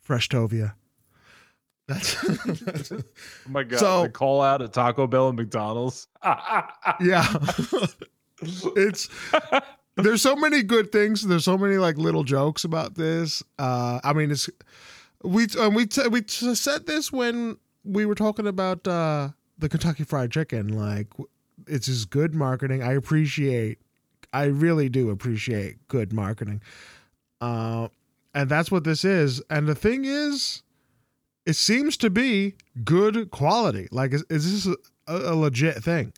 [0.07, 0.75] Freshtovia.
[1.89, 2.21] That's,
[2.61, 3.03] that's Oh
[3.49, 3.79] my god!
[3.79, 6.09] So- the call out at Taco Bell and McDonald's.
[7.01, 7.27] yeah.
[8.43, 9.09] it's
[9.97, 11.23] there's so many good things.
[11.23, 13.43] There's so many like little jokes about this.
[13.59, 14.49] Uh, I mean, it's
[15.23, 19.69] we uh, we t- we t- said this when we were talking about uh, the
[19.69, 20.69] Kentucky Fried Chicken.
[20.69, 21.07] Like,
[21.67, 22.83] it's just good marketing.
[22.83, 23.79] I appreciate.
[24.33, 26.61] I really do appreciate good marketing.
[27.41, 27.89] Uh,
[28.35, 29.41] and that's what this is.
[29.49, 30.63] And the thing is,
[31.47, 32.55] it seems to be
[32.85, 33.89] good quality.
[33.91, 36.13] Like, is, is this a, a legit thing?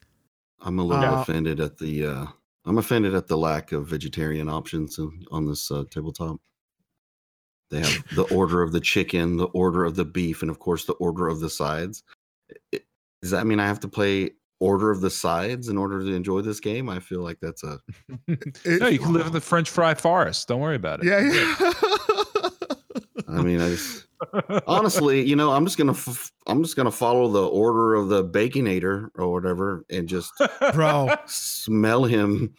[0.61, 2.07] I'm a little Uh, offended at the.
[2.07, 2.27] uh
[2.65, 6.37] I'm offended at the lack of vegetarian options on, on this uh, tabletop.
[7.71, 10.85] They have the order of the chicken, the order of the beef, and of course
[10.85, 12.03] the order of the sides.
[12.75, 12.81] I-
[13.23, 16.41] Does that mean I have to play order of the sides in order to enjoy
[16.43, 16.89] this game?
[16.91, 17.79] I feel like that's a.
[18.27, 20.49] It- no, you can live in the French fry forest.
[20.49, 21.07] Don't worry about it.
[21.07, 22.51] Yeah, yeah.
[23.29, 24.08] I mean, I just,
[24.67, 28.25] honestly, you know, I'm just gonna, f- I'm just gonna follow the order of the
[28.25, 30.33] baconator or whatever, and just
[30.75, 32.55] Bro, smell him.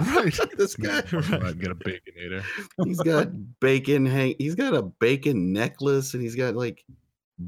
[0.00, 0.38] right.
[0.56, 2.42] this guy, Right, get a baconator.
[2.84, 3.28] he's got
[3.60, 4.34] bacon hang.
[4.38, 6.84] He's got a bacon necklace, and he's got like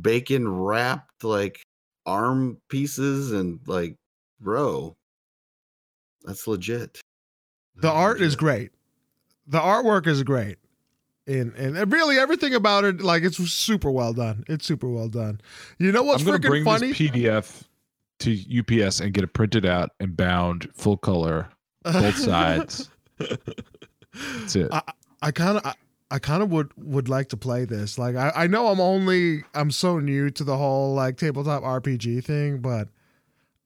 [0.03, 1.61] bacon wrapped like
[2.07, 3.97] arm pieces, and like,
[4.41, 4.97] bro,
[6.25, 7.01] that's legit.
[7.77, 8.73] The That's art is great.
[9.47, 10.57] The artwork is great.
[11.29, 14.45] And and really everything about it, like it's super well done.
[14.49, 15.41] It's super well done.
[15.79, 16.89] You know what's I'm gonna freaking bring funny?
[16.89, 17.63] this PDF.
[18.21, 21.49] to UPS and get it printed out and bound full color,
[21.85, 22.89] both sides.
[23.19, 24.69] That's it.
[24.73, 24.83] I,
[25.23, 25.75] I kind of.
[26.11, 27.99] I, kind of would would like to play this.
[27.99, 32.25] Like I, I know I'm only I'm so new to the whole like tabletop RPG
[32.25, 32.89] thing, but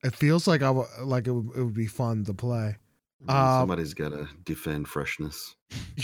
[0.03, 2.79] it feels like I w- like it would, it would be fun to play.
[3.29, 5.55] Um, Somebody's got to defend freshness.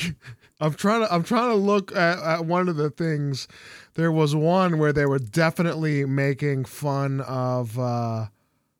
[0.60, 3.48] I'm trying to I'm trying to look at, at one of the things.
[3.94, 8.26] There was one where they were definitely making fun of uh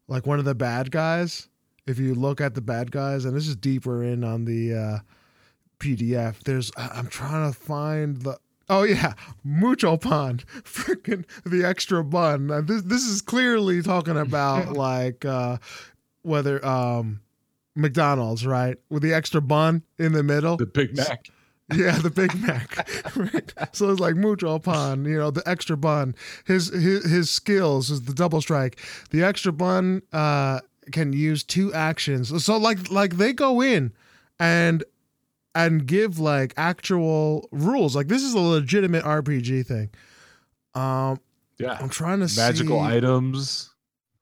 [0.06, 1.48] like one of the bad guys.
[1.86, 4.98] If you look at the bad guys, and this is deeper in on the uh
[5.78, 6.40] PDF.
[6.44, 8.38] There's I'm trying to find the
[8.70, 12.48] Oh yeah, Mucho Pan, freaking the extra bun.
[12.66, 15.58] This this is clearly talking about like uh
[16.22, 17.20] whether um
[17.78, 18.76] McDonald's, right?
[18.90, 20.56] With the extra bun in the middle.
[20.56, 21.28] the Big Mac.
[21.74, 22.88] Yeah, the Big Mac.
[23.16, 23.52] right.
[23.72, 26.14] So it's like mucho pan, you know, the extra bun.
[26.46, 28.80] His his his skills is the double strike.
[29.10, 30.60] The extra bun uh
[30.92, 32.42] can use two actions.
[32.44, 33.92] So like like they go in
[34.40, 34.82] and
[35.54, 37.94] and give like actual rules.
[37.94, 39.90] Like this is a legitimate RPG thing.
[40.74, 41.20] Um
[41.58, 41.76] Yeah.
[41.80, 43.74] I'm trying to Magical see items.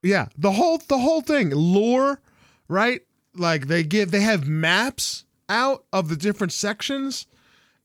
[0.02, 2.20] yeah, the whole the whole thing, lore,
[2.68, 3.02] right?
[3.38, 7.26] Like they give they have maps out of the different sections.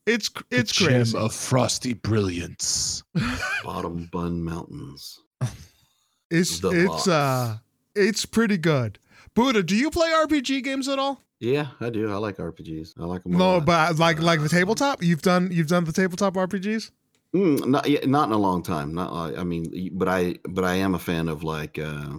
[0.06, 1.12] It's it's the crazy.
[1.12, 3.02] Gem of frosty brilliance.
[3.64, 5.20] Bottom Bun Mountains.
[6.30, 7.08] It's the it's box.
[7.08, 7.58] uh
[7.94, 8.98] it's pretty good.
[9.34, 11.22] Buddha, do you play RPG games at all?
[11.40, 12.10] Yeah, I do.
[12.12, 12.94] I like RPGs.
[13.00, 13.32] I like them.
[13.32, 15.02] No, but like like the tabletop.
[15.02, 16.90] You've done you've done the tabletop RPGs.
[17.34, 18.94] Mm, not yet, not in a long time.
[18.94, 22.18] Not I mean, but I but I am a fan of like uh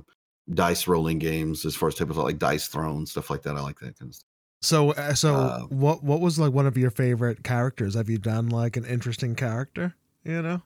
[0.52, 3.56] dice rolling games as far as tabletop like Dice Throne stuff like that.
[3.56, 4.28] I like that kind of stuff.
[4.62, 7.96] So uh, so Uh, what what was like one of your favorite characters?
[7.96, 9.96] Have you done like an interesting character?
[10.24, 10.62] You know.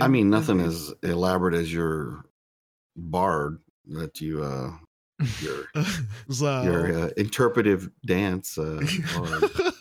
[0.00, 2.24] I mean, nothing as elaborate as your
[2.96, 3.58] bard
[3.88, 4.72] that you uh
[5.40, 5.66] your
[6.30, 8.58] so, your uh, interpretive dance.
[8.58, 8.80] Uh.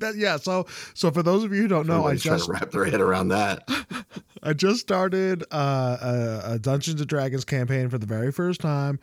[0.00, 0.36] that yeah.
[0.36, 2.70] So so for those of you who don't know, I Everybody's trying just to wrap
[2.70, 3.68] their head around that.
[4.42, 9.00] I just started uh, a, a Dungeons and Dragons campaign for the very first time.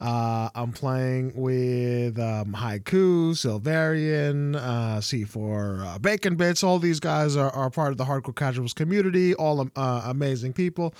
[0.00, 6.64] Uh, I'm playing with um, Haiku, Silverian, uh, C4 uh, Bacon Bits.
[6.64, 9.34] All these guys are, are part of the Hardcore Casuals community.
[9.34, 10.94] All uh, amazing people.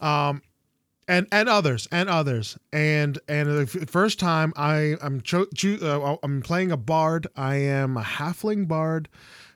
[0.00, 0.40] Um,
[1.08, 5.78] and and others and others and and the f- first time I I'm cho- choo-
[5.82, 7.26] uh, I'm playing a bard.
[7.34, 9.08] I am a halfling bard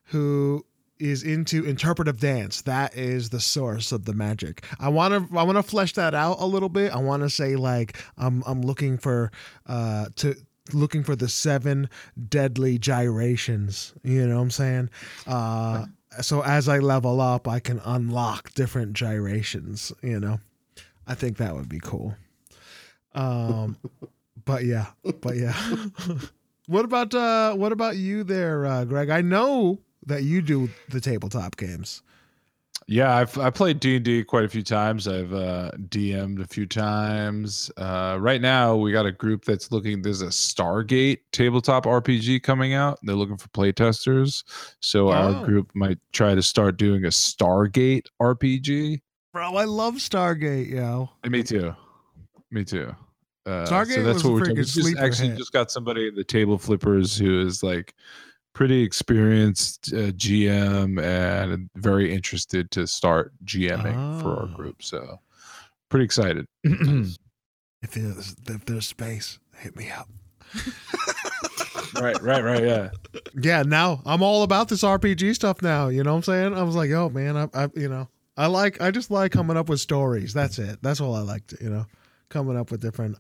[0.07, 0.65] who
[0.99, 2.63] is into interpretive dance.
[2.63, 4.65] That is the source of the magic.
[4.81, 6.93] I want to I want to flesh that out a little bit.
[6.93, 9.31] I want to say like I'm I'm looking for
[9.67, 10.35] uh to
[10.73, 11.91] looking for the seven
[12.29, 14.91] deadly gyrations, you know what I'm saying?
[15.27, 15.87] Uh
[16.21, 20.39] so as I level up, I can unlock different gyrations, you know.
[21.07, 22.15] I think that would be cool.
[23.15, 23.77] Um
[24.45, 24.87] but yeah,
[25.21, 25.55] but yeah.
[26.67, 29.11] what about uh what about you there, uh Greg?
[29.11, 32.03] I know that you do the tabletop games.
[32.89, 35.07] Yeah, I've I played D and D quite a few times.
[35.07, 37.71] I've uh, DM'd a few times.
[37.77, 40.03] Uh, right now, we got a group that's looking.
[40.03, 42.99] There's a Stargate tabletop RPG coming out.
[43.05, 44.43] They're looking for playtesters,
[44.81, 45.13] so Oh.
[45.13, 49.01] our group might try to start doing a Stargate RPG.
[49.33, 51.09] Bro, I love Stargate, yo.
[51.25, 51.75] And me too.
[52.51, 52.95] Me too.
[53.47, 54.49] Uh, Stargate so that's what we're.
[54.55, 55.39] We just actually hit.
[55.39, 57.95] just got somebody at the table flippers who is like
[58.53, 64.55] pretty experienced uh, GM and very interested to start GMing for our Oh.
[64.57, 64.83] group.
[64.83, 65.19] So
[65.89, 66.47] pretty excited.
[67.85, 70.09] If there's if there's space, hit me up.
[72.01, 72.63] right, right, right.
[72.63, 72.91] Yeah.
[73.43, 75.89] Yeah, now I'm all about this RPG stuff now.
[75.89, 76.55] You know what I'm saying?
[76.55, 78.07] I was like, oh man, I, I you know,
[78.37, 80.33] I like I just like coming up with stories.
[80.33, 80.79] That's it.
[80.83, 81.87] That's all I like to, you know,
[82.31, 83.17] coming up with different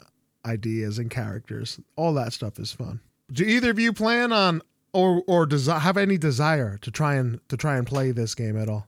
[0.47, 1.78] ideas and characters.
[1.97, 3.01] All that stuff is fun.
[3.30, 4.62] Do either of you plan on
[4.93, 8.56] or or desi- have any desire to try and to try and play this game
[8.59, 8.86] at all?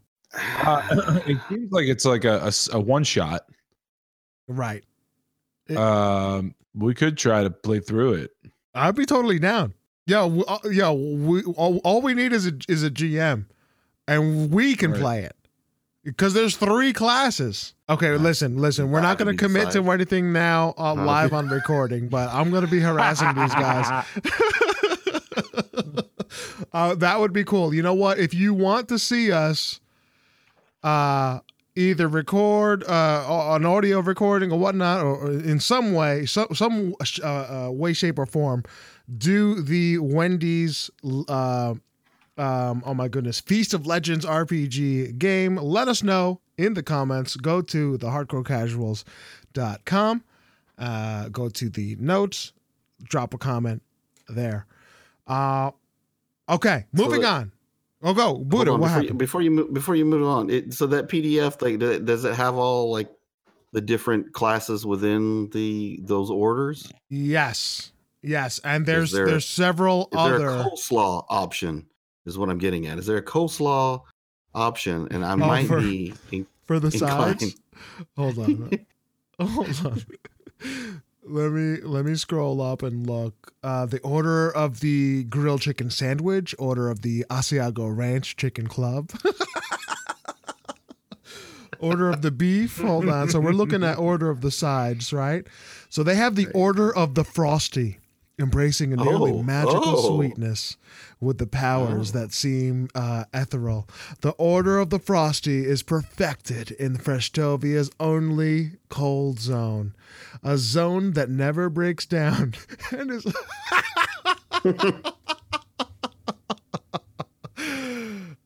[0.65, 3.43] Uh, it seems like it's like a, a, one shot.
[4.49, 4.85] Right.
[5.69, 8.31] It- Um, we could try to play through it.
[8.75, 9.75] I'd be totally down.
[10.07, 13.47] Yo, w- uh, yo, we all, all we need is a is a GM,
[14.09, 15.01] and we can Right.
[15.01, 15.37] play it
[16.05, 17.75] because there's three classes.
[17.89, 18.91] Okay, listen, listen.
[18.91, 22.65] We're not going to commit to anything now uh, live on recording, but I'm going
[22.65, 24.05] to be harassing these guys.
[26.73, 27.75] uh, that would be cool.
[27.75, 28.19] You know what?
[28.19, 29.81] If you want to see us,
[30.83, 31.41] uh,
[31.77, 36.95] either record uh, an audio recording or whatnot, or, or in some way, some some
[37.23, 38.63] uh, uh, way, shape, or form,
[39.17, 40.91] do the Wendy's.
[42.37, 45.57] Um, oh my goodness, Feast of Legends RPG game.
[45.57, 47.37] Let us know in the comments.
[47.37, 50.25] Go to the hardcorecasuals.com
[50.77, 52.53] uh, go to the notes,
[53.05, 53.81] drop a comment
[54.29, 54.67] there.
[55.29, 55.71] Uh,
[56.49, 57.53] okay, moving the- on.
[58.03, 58.73] Oh, go Buddha.
[58.73, 59.19] on, What before, you, happened?
[59.19, 60.51] before you move before you move on?
[60.51, 63.09] It, so that PDF, like, does it have all like
[63.73, 66.91] the different classes within the those orders?
[67.09, 70.39] Yes, yes, and there's there- there's several Is other.
[70.39, 71.87] there a coleslaw option?
[72.27, 72.99] Is what I'm getting at.
[72.99, 74.03] Is there a coleslaw
[74.55, 75.09] option?
[75.11, 77.41] And I might for- be in- for the inclined.
[77.41, 77.57] sides.
[78.17, 78.87] Hold on.
[79.41, 80.03] Hold on.
[81.27, 83.53] Let me let me scroll up and look.
[83.63, 89.11] Uh, the order of the grilled chicken sandwich, order of the Asiago Ranch Chicken Club,
[91.81, 92.79] order of the beef.
[92.79, 93.29] Hold on.
[93.31, 95.47] So we're looking at order of the sides, right?
[95.89, 97.99] So they have the order of the frosty,
[98.39, 100.17] embracing a nearly Oh, magical oh.
[100.17, 100.77] sweetness
[101.21, 102.19] with the powers Oh.
[102.19, 103.89] that seem uh, ethereal.
[104.23, 109.95] The order of the frosty is perfected in Freshtovia's only cold zone,
[110.43, 112.55] a zone that never breaks down
[112.91, 113.25] and is.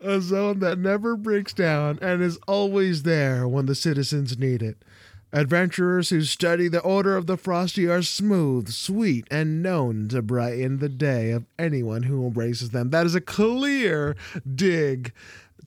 [0.00, 4.78] a zone that never breaks down and is always there when the citizens need it.
[5.32, 10.78] Adventurers who study the Order of the Frosty are smooth, sweet, and known to brighten
[10.78, 12.90] the day of anyone who embraces them.
[12.90, 14.16] That is a clear
[14.54, 15.12] dig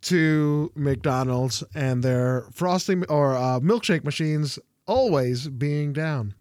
[0.02, 4.58] to McDonald's and their frosting or uh, milkshake machines
[4.88, 6.34] always being down.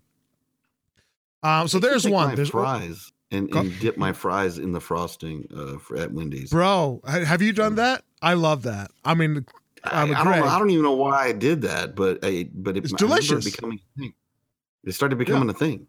[1.42, 2.34] Um, so there's one.
[2.34, 6.50] There's fries and, and dip my fries in the frosting uh, for, at Wendy's.
[6.50, 7.00] bro.
[7.06, 8.02] Have you done that?
[8.22, 8.90] I love that.
[9.04, 9.46] I mean,
[9.84, 10.46] I, I'm a I don't know.
[10.46, 12.98] I don't even know why I did that, but I, but it, It's I it
[12.98, 13.44] delicious.
[13.44, 14.14] becoming a thing.
[14.84, 15.86] It started becoming a thing.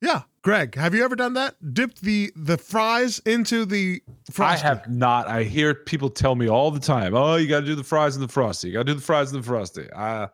[0.00, 1.54] Yeah, Greg, have you ever done that?
[1.74, 4.02] Dipped the the fries into the
[4.32, 4.64] frosty?
[4.64, 5.28] I have not.
[5.28, 8.16] I hear people tell me all the time, "Oh, you got to do the fries
[8.16, 8.66] and the frosty.
[8.68, 10.28] You got to do the fries and the frosty." I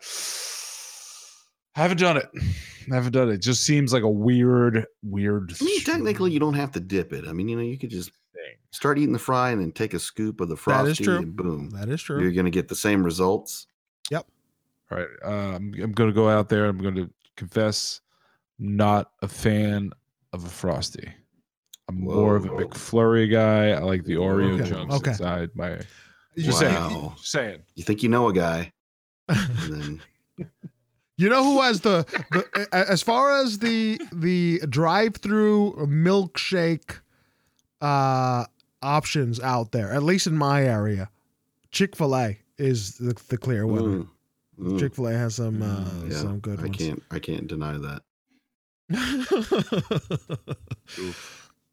[1.74, 2.28] haven't done it.
[2.90, 3.34] I haven't done it.
[3.34, 5.54] It just seems like a weird, weird.
[5.60, 7.26] I mean, technically, you don't have to dip it.
[7.28, 8.18] I mean, you know, you could just thing.
[8.70, 11.18] Start eating the fry and then take a scoop of the That frosty, is true.
[11.18, 12.20] and boom, That is true.
[12.20, 13.66] you're going to get the same results.
[14.10, 14.26] Yep.
[14.90, 16.66] All right, uh, I'm, I'm going to go out there.
[16.66, 18.00] I'm going to confess,
[18.58, 19.90] not a fan
[20.32, 21.12] of a frosty.
[21.88, 23.70] I'm more of a McFlurry guy.
[23.70, 25.10] I like the Oreo Okay, chunks okay.
[25.12, 25.70] inside my.
[25.72, 25.78] You,
[26.44, 26.88] Just Wow.
[26.88, 27.12] saying.
[27.22, 27.62] Saying.
[27.74, 28.72] You think you know a guy,
[29.28, 30.02] and then
[31.16, 36.98] you know who has the, the as far as the the drive-through milkshake
[37.80, 38.44] uh
[38.82, 41.08] options out there, at least in my area,
[41.70, 44.04] Chick-fil-A is the, the clear winner.
[44.04, 44.08] mm,
[44.58, 46.76] mm, Chick-fil-A has some uh, yeah, some good I ones.
[46.76, 48.02] can't, I can't deny that.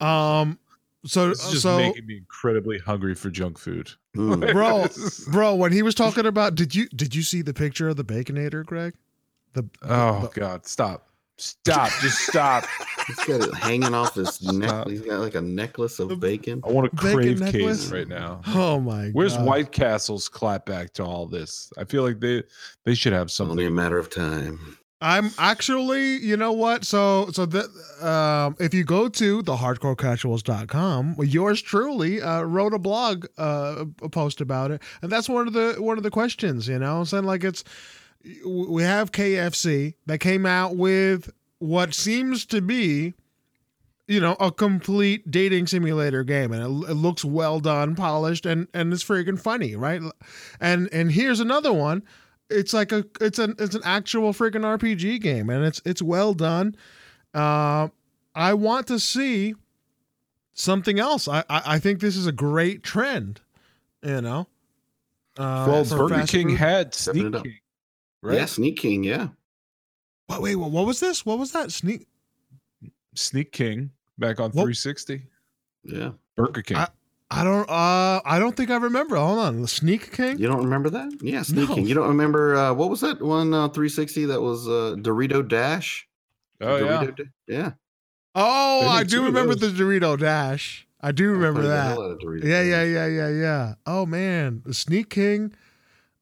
[0.02, 0.60] um
[1.06, 3.92] so This is just so making me incredibly hungry for junk food.
[4.18, 4.52] Mm.
[4.54, 4.88] Bro,
[5.32, 8.04] bro, when he was talking about did you did you see the picture of the
[8.04, 8.96] baconator, Greg?
[9.54, 10.66] The, the- Oh the- God!
[10.66, 11.08] Stop!
[11.38, 11.92] Stop!
[12.02, 12.64] Just stop!
[13.08, 14.70] He's got it hanging off his neck.
[14.70, 14.90] Stop.
[14.90, 16.62] He's got like a necklace of bacon.
[16.66, 17.84] I want a Bacon crave necklace?
[17.84, 18.42] case right now.
[18.48, 19.14] oh my God.
[19.14, 19.46] Where's god.
[19.46, 21.72] White Castle's clapback to all this?
[21.78, 22.44] I feel like they
[22.86, 23.52] they should have something.
[23.52, 24.78] only a matter of time.
[25.02, 26.86] I'm actually, you know what?
[26.86, 27.66] So so that
[28.02, 34.10] um if you go to the hardcorecasuals.com, yours truly uh wrote a blog uh a
[34.10, 34.82] post about it.
[35.02, 37.00] And that's one of the one of the questions, you know.
[37.00, 37.64] I'm saying like it's
[38.46, 43.14] we have KFC that came out with what seems to be
[44.08, 48.68] you know a complete dating simulator game and it, it looks well done polished and
[48.74, 50.02] and it's freaking funny right?
[50.60, 52.04] And and here's another one.
[52.50, 56.34] It's like a it's an it's an actual freaking rpg game and it's it's well
[56.34, 56.76] done.
[57.34, 57.90] Uh
[58.34, 59.56] i want to see
[60.54, 61.28] something else.
[61.28, 63.42] I i, I think this is a great trend
[64.06, 64.48] you know?
[65.38, 66.60] Uh, well, for Burger King food.
[66.60, 67.44] had Stepping Sneak it up.
[67.44, 67.60] King,
[68.26, 68.38] right?
[68.38, 69.04] Yeah, Sneak King.
[69.04, 69.28] Yeah.
[70.30, 71.26] Wait, wait, what what was this?
[71.26, 71.72] What was that?
[71.72, 72.08] Sneak.
[73.16, 75.26] Sneak King back on What- 360.
[75.84, 76.12] Yeah.
[76.36, 76.78] Burger King.
[76.78, 76.90] I-
[77.32, 77.68] I don't.
[77.68, 79.16] Uh, I don't think I remember.
[79.16, 80.38] Hold on, the Sneak King.
[80.38, 81.12] You don't remember that?
[81.24, 81.76] Yeah, Sneak No.
[81.76, 81.88] King.
[81.88, 86.08] You don't remember uh, what was that one uh, 360 that was uh, Dorito Dash?
[86.62, 87.04] oh yeah.
[87.04, 87.72] Dorito Da- yeah.
[88.36, 89.68] Oh, They I do remember the.
[89.68, 90.88] Dorito Dash.
[91.02, 91.88] I do remember played the that.
[91.90, 93.74] hell out of Dorito Yeah, yeah, yeah, yeah, yeah.
[93.88, 95.52] Oh man, the Sneak King.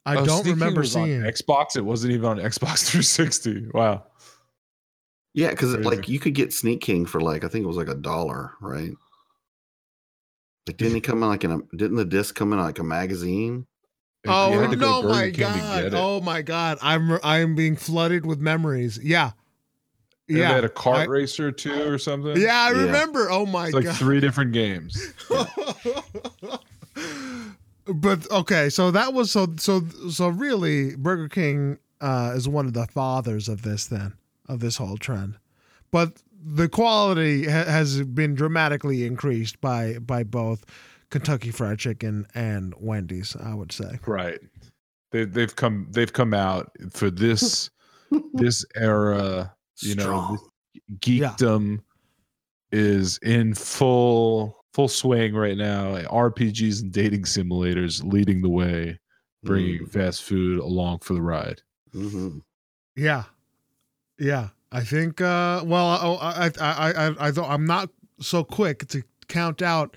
[0.05, 1.21] I Oh, don't Sneak remember was on seeing.
[1.21, 1.75] Xbox.
[1.77, 3.69] It wasn't even on Xbox 360.
[3.73, 4.03] Wow.
[5.33, 7.87] Yeah, because like you could get Sneak King for like I think it was like
[7.87, 8.91] a dollar, right?
[10.67, 12.83] Like didn't he come in like in a didn't the disc come in like a
[12.83, 13.65] magazine?
[14.25, 15.93] Oh had to go no, my god!
[15.93, 16.77] Oh my god!
[16.81, 18.97] I'm I'm being flooded with memories.
[19.03, 19.31] Yeah,
[20.29, 22.37] And yeah, they had a kart I- racer too or something.
[22.39, 22.67] yeah.
[22.69, 22.83] I Yeah.
[22.85, 23.29] remember.
[23.29, 23.95] Oh my It's like god!
[23.97, 25.13] three different games.
[27.85, 32.73] but okay, so that was so so so really Burger King uh, is one of
[32.73, 34.13] the fathers of this then
[34.47, 35.35] of this whole trend.
[35.91, 40.65] but the quality ha- has been dramatically increased by by both
[41.09, 43.35] Kentucky Fried Chicken and Wendy's.
[43.39, 43.99] I would say.
[44.05, 44.39] Right.
[45.11, 47.69] They they've come they've come out for this
[48.33, 50.39] this era, you know, Strong.
[50.99, 51.79] geekdom
[52.71, 55.95] is in full full swing right now.
[55.95, 58.99] RPGs and dating simulators leading the way,
[59.43, 61.61] bringing fast food along for the ride.
[61.93, 62.41] Mhm.
[62.95, 63.23] Yeah,
[64.19, 64.49] yeah.
[64.71, 65.21] I think.
[65.21, 69.95] Uh, well, I, I, I, I, I, thought I'm not so quick to count out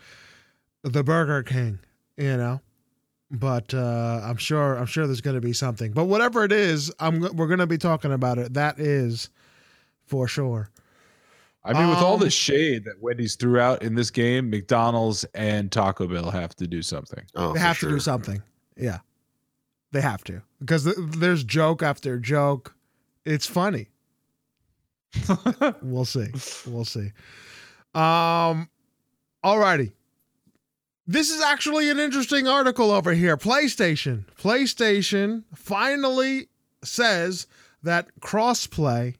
[0.82, 1.78] the Burger King.
[2.19, 2.61] You know,
[3.31, 4.77] but uh, I'm sure.
[4.77, 5.93] I'm sure there's going to be something.
[5.93, 7.20] But whatever it is, I'm.
[7.20, 8.53] We're going to be talking about it.
[8.53, 9.31] That is
[10.05, 10.69] for sure.
[11.67, 15.25] I mean, with all Um, the shade that Wendy's threw out in this game, McDonald's
[15.35, 17.25] and Taco Bell have to do something.
[17.35, 18.43] Oh, they for have to do something.
[18.77, 18.99] Yeah,
[19.93, 22.75] they have to because th- there's joke after joke.
[23.25, 23.89] It's funny.
[25.83, 26.29] We'll see.
[26.67, 27.13] We'll see.
[27.95, 28.69] Um,
[29.45, 29.93] alrighty.
[31.07, 33.37] This is actually an interesting article over here.
[33.37, 34.25] PlayStation.
[34.39, 36.49] PlayStation finally
[36.83, 37.47] says
[37.83, 39.15] that crossplay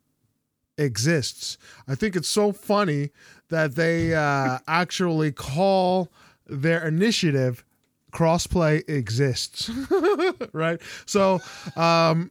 [0.79, 1.59] exists.
[1.89, 3.11] I think it's so funny
[3.49, 6.11] that they uh, actually call
[6.47, 7.65] their initiative
[8.13, 9.71] crossplay exists.
[10.53, 10.81] right?
[11.07, 11.41] So,
[11.77, 12.31] um,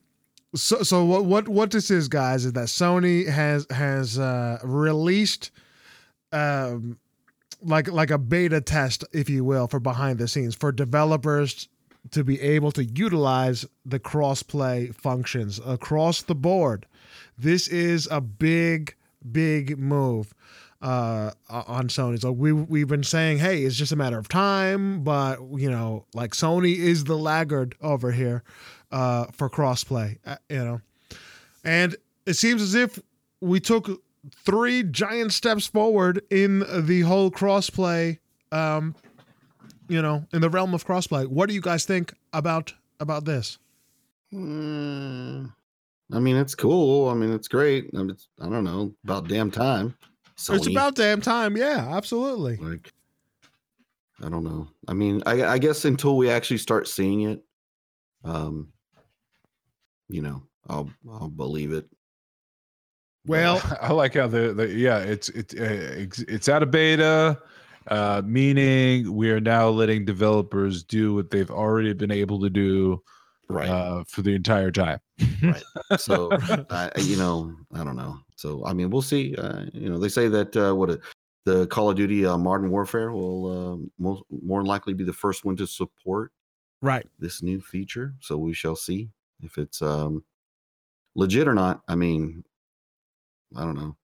[0.55, 5.51] so so what what what this is guys is that Sony has has uh released
[6.31, 6.97] um
[7.61, 11.67] like like a beta test if you will for behind the scenes for developers
[12.11, 16.85] to be able to utilize the crossplay functions across the board.
[17.37, 18.95] This is a big
[19.31, 20.33] big move
[20.81, 22.19] uh on Sony.
[22.19, 26.05] So we we've been saying, hey, it's just a matter of time, but you know,
[26.13, 28.43] like Sony is the laggard over here
[28.91, 30.81] uh for crossplay, uh, you know.
[31.63, 31.95] And
[32.25, 32.99] it seems as if
[33.41, 34.01] we took
[34.45, 38.19] three giant steps forward in the whole crossplay
[38.51, 38.95] um
[39.87, 41.27] you know, in the realm of crossplay.
[41.27, 43.57] What do you guys think about about this?
[44.33, 45.53] Mm,
[46.13, 47.09] I mean, it's cool.
[47.09, 47.89] I mean, it's great.
[47.93, 49.97] I, mean, it's, I don't know about damn time.
[50.35, 51.57] So it's about damn time.
[51.57, 52.57] Yeah, absolutely.
[52.57, 52.91] like
[54.21, 54.67] I don't know.
[54.87, 57.43] I mean, I, I guess until we actually start seeing it,
[58.23, 58.71] um,
[60.07, 61.87] you know, I'll I'll believe it.
[63.25, 67.39] Well, I like how the, the yeah, it's it's uh, it's it's out of beta,
[67.87, 73.01] uh, meaning we are now letting developers do what they've already been able to do
[73.47, 73.69] Right.
[73.69, 74.99] uh, for the entire time.
[75.41, 75.63] Right.
[75.97, 76.29] So
[76.69, 78.19] I, I- you know, I don't know.
[78.35, 79.35] So I mean, we'll see.
[79.35, 81.01] Uh, you know, they say that uh, what it,
[81.45, 85.13] the Call of Duty uh, Modern Warfare will uh, most more than likely be the
[85.13, 86.31] first one to support
[86.81, 87.07] right.
[87.19, 88.15] this new feature.
[88.19, 89.09] So we shall see
[89.41, 90.23] if it's um,
[91.15, 91.81] legit or not.
[91.87, 92.43] I mean,
[93.55, 93.95] I don't know.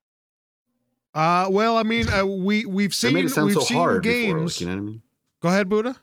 [1.14, 4.24] Uh well, I mean, uh, we we've seen made it sound we've so seen games.
[4.28, 4.40] before.
[4.46, 5.02] Like, you know what I mean?
[5.42, 5.98] Go ahead, Buddha.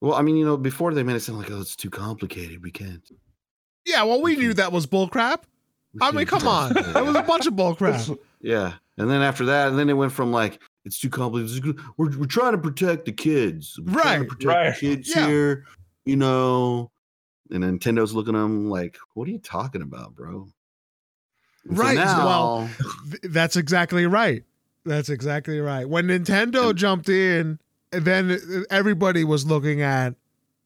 [0.00, 2.62] Well, I mean, you know, before they made it sound like, oh, it's too complicated.
[2.62, 3.02] We can't.
[3.86, 5.42] Yeah, well, we knew that was bullcrap.
[6.00, 8.18] I mean, come on, that." was a bunch of bullcrap.
[8.42, 11.78] Yeah, and then after that, and then it went from like it's too complicated.
[11.96, 13.78] We're we're trying to protect the kids.
[13.82, 14.74] We're trying to Right, protect right.
[14.74, 15.26] the kids Yeah.
[15.26, 15.64] here.
[16.04, 16.90] You know,
[17.50, 20.48] and Nintendo's looking at them like, "What are you talking about, bro?"
[21.68, 22.70] And so Right, now, well-
[23.22, 24.44] That's exactly right.
[24.84, 25.88] That's exactly right.
[25.88, 27.58] When Nintendo jumped in,
[27.92, 30.14] then everybody was looking at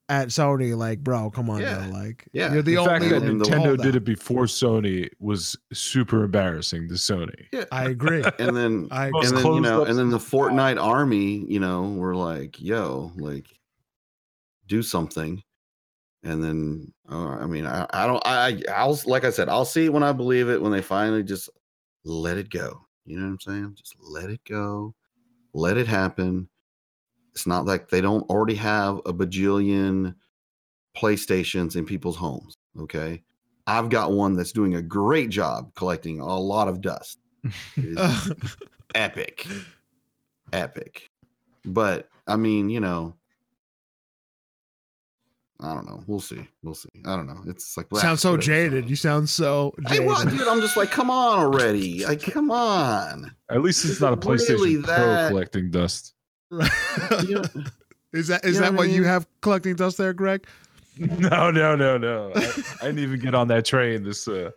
[0.09, 1.87] at Sony like, bro, come on, Yeah.
[1.87, 2.53] bro, like, Yeah.
[2.53, 6.95] you're the, The, only fact that Nintendo did it before Sony was super embarrassing to
[6.95, 7.47] Sony.
[7.53, 8.25] yeah, I agree.
[8.41, 10.41] and then I Most and then you know, and then the system.
[10.41, 13.47] Fortnite army, you know, were like, "Yo, like,
[14.67, 15.45] do something."
[16.25, 19.89] And then, uh, I mean, I, I don't, I, I'll, like I said, I'll see
[19.89, 20.61] when I believe it.
[20.61, 21.49] When they finally just
[22.05, 23.75] let it go, you know what I'm saying?
[23.79, 24.95] Just let it go,
[25.55, 26.49] let it happen.
[27.41, 30.15] It's not like they don't already have a bajillion
[30.95, 32.53] PlayStations in people's homes.
[32.79, 33.23] Okay,
[33.67, 37.19] I've got one that's doing a great job collecting a lot of dust.
[38.95, 39.47] Epic
[40.53, 41.09] epic
[41.65, 43.15] but i mean you know
[45.61, 48.91] i don't know we'll see we'll see i don't know it's like sounds so jaded.
[48.91, 50.07] You sound so hey jaded.
[50.09, 54.12] what dude i'm just like come on already like come on At least it's not
[54.12, 56.15] a it really PlayStation Pro that- collecting dust.
[56.51, 57.43] You know,
[58.12, 60.47] is that is You know that what I what you have collecting dust there, Greg?
[60.98, 62.32] No, no, no, no.
[62.35, 62.39] I,
[62.82, 64.51] I didn't even get on that train this uh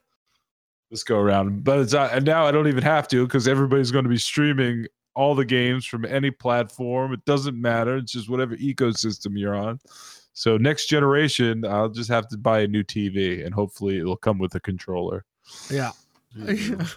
[0.94, 1.64] this go around.
[1.64, 4.18] But it's not, and now I don't even have to because everybody's going to be
[4.18, 7.14] streaming all the games from any platform.
[7.14, 7.98] It doesn't matter.
[7.98, 9.80] It's just whatever ecosystem you're on.
[10.34, 14.40] So next generation, I'll just have to buy a new TV and hopefully it'll come
[14.40, 15.26] with a controller.
[15.70, 15.92] Yeah.
[16.36, 16.86] you know.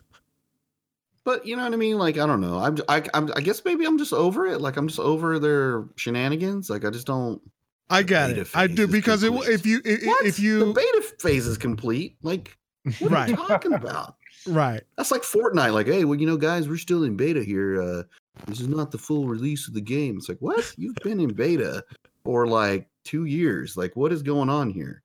[1.27, 1.98] but you know what I mean.
[1.98, 2.59] Like I don't know.
[2.59, 4.62] I'm I, I'm I guess maybe I'm just over it.
[4.62, 6.70] Like I'm just over their shenanigans.
[6.70, 7.43] Like I just don't.
[7.90, 8.48] I get beta it.
[8.55, 10.24] I do because it, if you if, What?
[10.24, 12.16] if the you beta phase is complete.
[12.23, 12.57] Like
[13.01, 13.47] what are you Right.
[13.48, 14.15] talking about?
[14.47, 15.73] right That's like Fortnite.
[15.74, 17.82] Like, hey, well, you know, guys, we're still in beta here.
[17.82, 18.03] Uh,
[18.47, 20.16] this is not the full release of the game.
[20.16, 20.73] It's like, what?
[20.77, 21.82] You've been in beta
[22.24, 23.77] for like two years.
[23.77, 25.03] Like, what is going on here?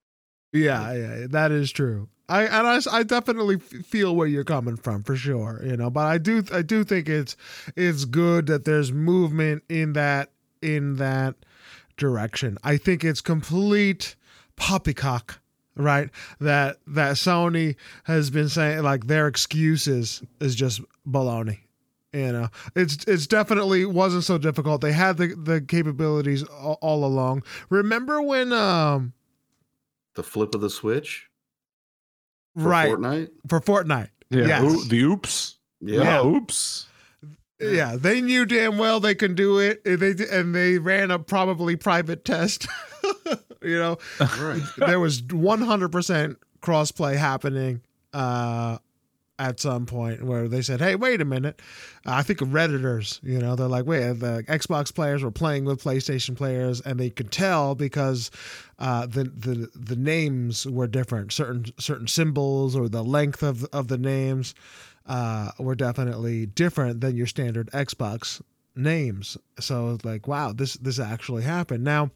[0.54, 2.08] Yeah, yeah, that is true.
[2.32, 5.90] I and I, I definitely feel where you're coming from for sure, you know.
[5.90, 7.36] But I do I do think it's
[7.76, 10.32] it's good that there's movement in that
[10.62, 11.36] in that
[11.98, 12.58] direction.
[12.64, 14.16] I think it's complete
[14.56, 15.40] poppycock,
[15.76, 16.10] right?
[16.40, 17.76] That that Sony
[18.06, 21.60] has been saying like their excuses is just baloney.
[22.14, 24.80] You know, it's it's definitely wasn't so difficult.
[24.80, 27.44] They had the the capabilities all, all along.
[27.70, 29.12] Remember when um
[30.16, 31.28] The flip of the switch
[32.56, 33.30] for right Fortnite.
[33.48, 34.10] for Fortnite.
[34.30, 34.46] Yeah.
[34.48, 34.64] Yes.
[34.64, 35.58] oo- the oops.
[35.82, 36.04] Yeah.
[36.04, 36.26] Yeah.
[36.26, 36.88] Oops.
[37.60, 39.82] Yeah, they knew damn well they can do it.
[39.86, 42.68] and They and they ran a probably private test.
[43.62, 44.64] you know, Right.
[44.78, 47.82] there was 100% crossplay happening
[48.14, 48.78] uh,
[49.42, 51.62] at some point where they said, "Hey, wait a minute."
[52.06, 53.20] I think of redditors.
[53.24, 57.10] You know, they're like, "Wait, the Xbox players were playing with PlayStation players, and they
[57.10, 58.32] could tell because
[58.80, 61.34] uh, the the the names were different.
[61.34, 64.54] Certain certain symbols or the length of of the names."
[65.06, 68.42] uh, were definitely different than your standard Xbox
[68.76, 69.38] names.
[69.60, 71.84] So it's like, wow, this this actually happened.
[71.84, 72.12] Now,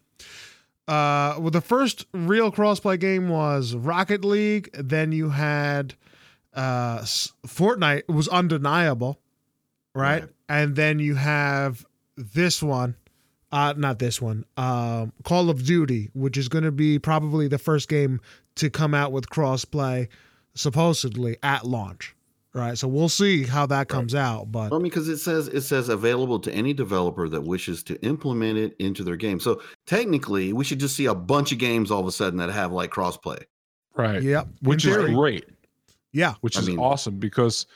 [0.88, 4.69] uh, well, the first real crossplay game was Rocket League.
[4.73, 5.95] Then you had
[6.56, 8.07] uh, S- Fortnite.
[8.07, 9.19] Was undeniable,
[9.94, 10.22] right?
[10.22, 10.30] Right.
[10.48, 11.86] And then you have
[12.18, 12.95] this one.
[13.52, 14.45] Uh, not this one.
[14.57, 18.19] Um, Call of Duty, which is going to be probably the first game
[18.56, 20.07] to come out with crossplay,
[20.56, 22.15] supposedly at launch
[22.56, 22.77] right?
[22.77, 24.52] So we'll see how that comes out.
[24.52, 28.02] But I mean, because it says it says available to any developer that wishes to
[28.02, 29.40] implement it into their game.
[29.40, 32.49] So technically, we should just see a bunch of games all of a sudden that
[32.49, 33.44] have like crossplay.
[33.95, 34.23] Right.
[34.23, 35.14] yep, Which in is theory.
[35.14, 35.45] great.
[36.16, 37.68] Yeah, Which I is mean- awesome because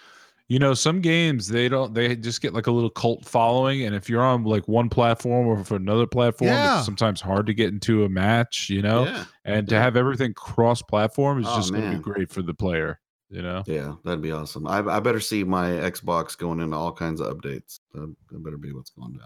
[0.48, 3.94] you know some games they don't they just get like a little cult following and
[3.94, 6.78] if you're on like one platform or for another platform Yeah.
[6.78, 10.34] it's sometimes hard to get into a match you know Yeah, and to have everything
[10.34, 13.00] cross platform is Oh, just going to be great for the player
[13.30, 14.66] you know yeah, that'd be awesome.
[14.66, 17.80] I, I better see my Xbox going into all kinds of updates.
[17.94, 19.22] That, that better be what's going down.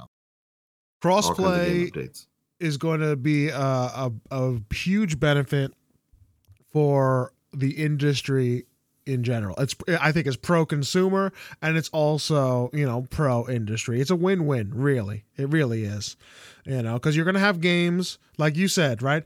[1.05, 2.25] All kinds crossplay updates.
[2.59, 5.71] is going to be a, a, a huge benefit
[6.73, 8.65] for the industry
[9.05, 9.55] in general.
[9.57, 11.31] It's I think it's pro consumer
[11.61, 14.01] and it's also, you know, pro industry.
[14.01, 15.25] It's a win-win, really.
[15.37, 16.15] It really is.
[16.65, 19.23] You know, cuz you're to have games like you said, right?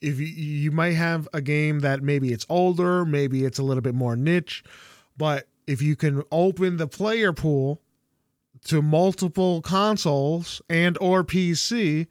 [0.00, 3.82] If you you might have a game that maybe it's older, maybe it's a little
[3.82, 4.64] bit more niche,
[5.16, 7.82] but if you can open the player pool
[8.64, 12.06] to multiple consoles and or PC,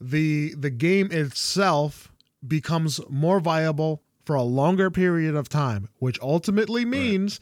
[0.00, 2.12] the the game itself
[2.46, 7.40] becomes more viable for a longer period of time, which ultimately means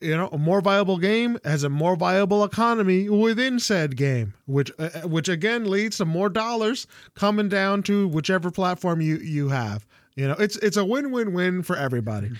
[0.00, 4.70] you know a more viable game has a more viable economy within said game, which
[4.78, 9.86] uh, which again leads to more dollars coming down to whichever platform you you have.
[10.16, 12.30] You know, it's it's a win win win for everybody.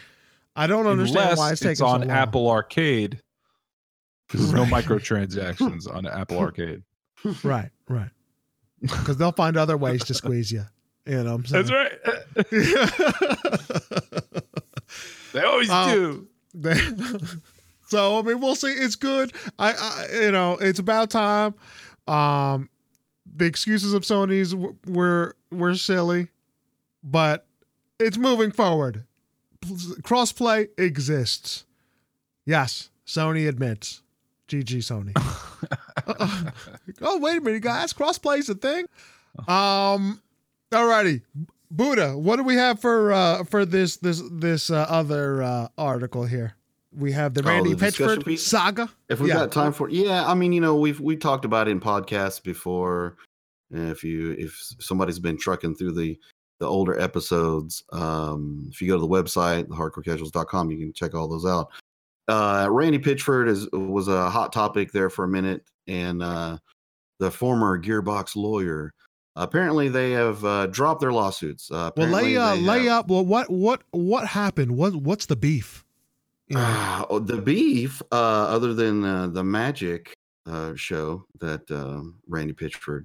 [0.56, 3.20] I don't understand Unless why it's taking on so apple arcade
[4.32, 6.82] there's no microtransactions on apple arcade
[7.44, 8.10] Right, right.
[8.80, 10.64] Because they'll find other ways to squeeze you.
[11.06, 11.66] You know what I'm saying?
[11.66, 14.32] That's right
[15.32, 16.80] they always Um, do They-
[17.88, 18.68] so I mean, we'll see.
[18.72, 19.32] It's good.
[19.58, 21.54] I, I, you know, it's about time.
[22.06, 22.68] Um,
[23.36, 26.28] the excuses of Sony's w- were were silly,
[27.02, 27.46] but
[27.98, 29.04] it's moving forward.
[30.02, 31.64] Crossplay exists.
[32.46, 34.02] Yes, Sony admits.
[34.48, 35.12] GG Sony.
[37.02, 37.92] oh wait a minute, guys!
[37.92, 38.86] Crossplay's a thing.
[39.46, 40.20] Um,
[40.72, 41.22] alrighty.
[41.70, 46.24] Buddha, what do we have for uh for this this this uh, other uh article
[46.24, 46.54] here?
[46.92, 48.88] We have the Oh, Randy the Pitchford saga.
[49.08, 49.34] If we've Yeah.
[49.36, 52.42] got time for yeah, I mean, you know, we've we talked about it in podcasts
[52.42, 53.16] before.
[53.70, 56.18] If you if somebody's been trucking through the
[56.58, 61.28] the older episodes, um, if you go to the website, thehardcorecasuals.com, you can check all
[61.28, 61.68] those out.
[62.28, 66.58] Uh, Randy Pitchford is was a hot topic there for a minute, and uh,
[67.20, 68.92] the former Gearbox lawyer.
[69.36, 71.70] Apparently, they have uh, dropped their lawsuits.
[71.70, 73.08] Uh, Well, lay uh, lay have- up.
[73.08, 74.76] Well, what what what happened?
[74.76, 75.84] What what's the beef?
[76.48, 80.12] You know, Ah, oh, the beef, uh, other than uh, the magic
[80.46, 83.04] uh, show that uh, Randy Pitchford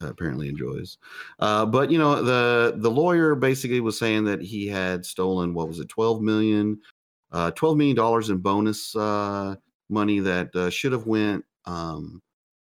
[0.00, 0.98] apparently enjoys,
[1.40, 5.66] uh, but you know the the lawyer basically was saying that he had stolen what
[5.66, 6.78] was it, twelve million,
[7.32, 9.56] uh, twelve million dollars in bonus uh,
[9.90, 12.22] money that uh, should have went um,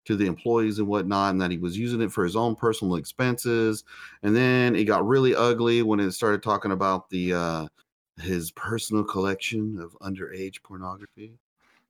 [0.08, 2.96] to the employees and whatnot, and that he was using it for his own personal
[2.96, 3.84] expenses.
[4.22, 7.68] And then it got really ugly when it started talking about the uh,
[8.20, 11.38] his personal collection of underage pornography.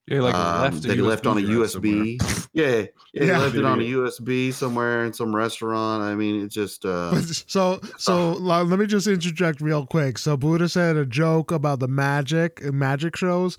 [0.06, 1.92] Yeah, like Um, left, that he left on a drive somewhere.
[2.04, 2.48] USB.
[2.52, 3.38] Yeah, yeah, he Yeah.
[3.38, 6.02] left it on a USB somewhere in some restaurant.
[6.02, 10.18] I mean, it just uh, so so like, let me just interject real quick.
[10.18, 13.56] So Buddha said a joke about the magic uh, magic shows.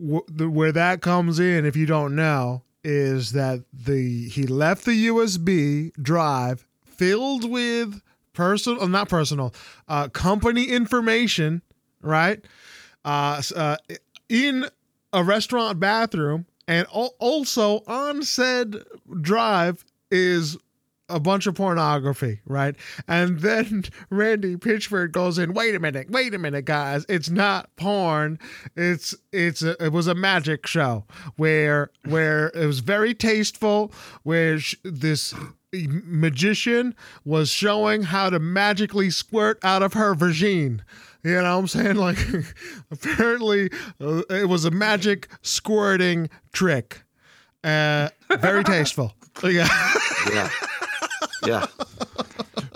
[0.00, 4.84] Wh- the- Where that comes in, if you don't know, is that the he left
[4.84, 8.00] the USB drive filled with
[8.34, 9.54] personal, not personal,
[9.88, 11.62] uh, company information,
[12.02, 12.44] right?
[13.04, 13.76] Uh, uh,
[14.28, 14.66] in
[15.12, 18.76] a restaurant bathroom, and al- also on said
[19.20, 20.56] drive is
[21.14, 22.74] a bunch of pornography, right?
[23.06, 27.06] And then Randy Pitchford goes in, "Wait a minute, wait a minute, guys.
[27.08, 28.38] It's not porn.
[28.76, 31.04] It's it's a, it was a magic show
[31.36, 33.92] where where it was very tasteful,
[34.24, 35.32] where sh- this
[35.72, 40.80] magician was showing how to magically squirt out of her vagine."
[41.22, 41.96] You know what I'm saying?
[42.04, 42.18] Like,
[42.90, 43.70] apparently,
[44.00, 47.02] uh, it was a magic squirting trick.
[47.62, 48.10] Uh,
[48.40, 49.14] very tasteful.
[49.42, 49.66] Yeah.
[50.32, 50.48] yeah,
[51.46, 51.66] yeah.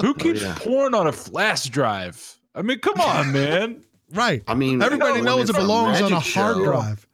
[0.01, 0.57] Who keeps yeah.
[0.59, 2.39] porn on a flash drive?
[2.55, 3.85] I mean, come on, man.
[4.13, 4.43] Right.
[4.47, 7.07] I mean, Everybody when knows it it's belongs on a hard show, drive.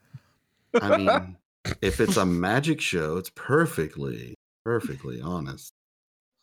[0.81, 1.37] I mean,
[1.81, 5.73] if it's a magic show, it's perfectly, perfectly honest.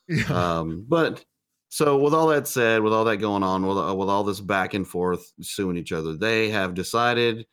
[0.08, 0.26] Yeah.
[0.60, 1.24] Um, but
[1.70, 4.42] so with all that said, with all that going on, with, uh, with all this
[4.42, 7.46] back and forth suing each other, they have decided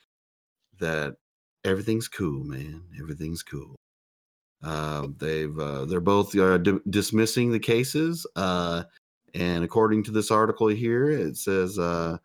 [0.80, 1.14] that
[1.64, 2.82] everything's cool, man.
[3.01, 3.76] Everything's cool.
[4.62, 8.82] Uh, they've uh, they're both uh, di- dismissing the cases, uh,
[9.35, 12.18] and according to this article here, it says uh,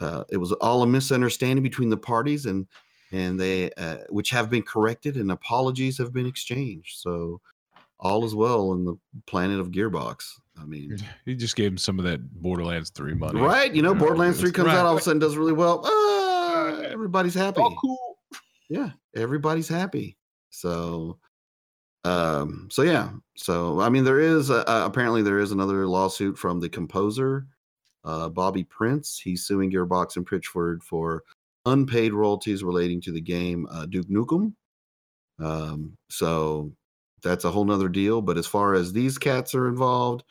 [0.00, 2.66] uh, it was all a misunderstanding between the parties, and
[3.12, 6.98] and they uh, which have been corrected, and apologies have been exchanged.
[7.00, 7.40] So
[7.98, 8.96] all is well in the
[9.26, 10.24] planet of Gearbox.
[10.60, 13.40] I mean, He just gave him some of that Borderlands 3 money.
[13.40, 13.72] right?
[13.74, 14.76] You know, Yeah, Borderlands Three comes Right.
[14.76, 15.82] out, all of a sudden does really well.
[15.84, 17.60] Ah, everybody's happy.
[17.60, 18.18] Oh, cool.
[18.68, 20.16] Yeah, everybody's happy.
[20.50, 21.18] So,
[22.08, 26.38] um, so yeah, so I mean, there is a, uh, apparently there is another lawsuit
[26.38, 27.46] from the composer,
[28.04, 29.18] uh, Bobby Prince.
[29.18, 31.22] He's suing Gearbox and Pitchford for
[31.66, 34.54] unpaid royalties relating to the game uh, Duke Nukem.
[35.38, 36.72] Um, so
[37.22, 38.22] that's a whole nother deal.
[38.22, 40.24] But as far as these cats are involved,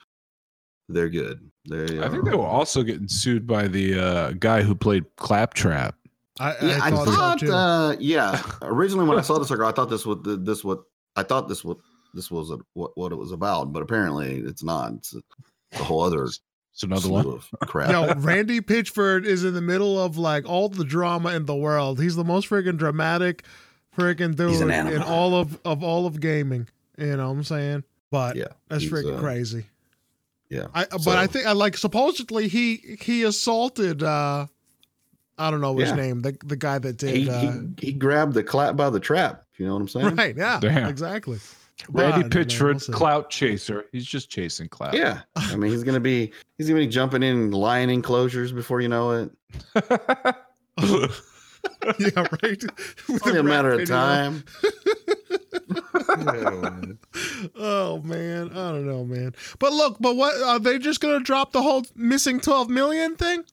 [0.89, 1.39] they're good.
[1.69, 5.95] They I think they were also getting sued by the uh, guy who played Claptrap.
[6.39, 7.53] I, I, thought, thought, so too.
[7.53, 8.41] uh, yeah.
[8.61, 10.83] Originally, when I saw this article, I thought this was this what
[11.17, 11.77] I thought this what
[12.13, 14.93] this was a, what what it was about, but apparently it's not.
[14.93, 15.21] It's a,
[15.71, 17.25] it's a whole other It's another slew one.
[17.27, 17.91] of crap.
[17.91, 21.99] Yo, Randy Pitchford is in the middle of like all the drama in the world.
[21.99, 23.43] He's the most freaking dramatic
[23.97, 26.69] freaking dude in all of of all of gaming.
[26.97, 27.83] You know what I'm saying?
[28.11, 29.65] But yeah, that's he's, freaking uh, crazy.
[30.49, 34.47] Yeah, I but so- I think I like supposedly he he assaulted uh
[35.37, 35.95] I don't know his Yeah.
[35.95, 37.39] name, the the guy that did he, uh,
[37.79, 39.43] he he grabbed the clap by the trap.
[39.57, 40.15] You know what I'm saying?
[40.15, 40.59] Right, yeah.
[40.61, 40.87] Damn.
[40.89, 41.39] Exactly.
[41.89, 43.85] Randy But, Pitchford, we'll clout chaser.
[43.91, 44.95] He's just chasing clout.
[44.95, 48.87] Yeah, I mean he's gonna be he's gonna be jumping in lion enclosures before you
[48.87, 49.31] know it.
[51.99, 52.63] yeah, right.
[53.09, 54.43] It's only a matter of time.
[57.55, 59.33] oh man, I don't know, man.
[59.59, 63.43] But look, but what are they just gonna drop the whole missing twelve million thing?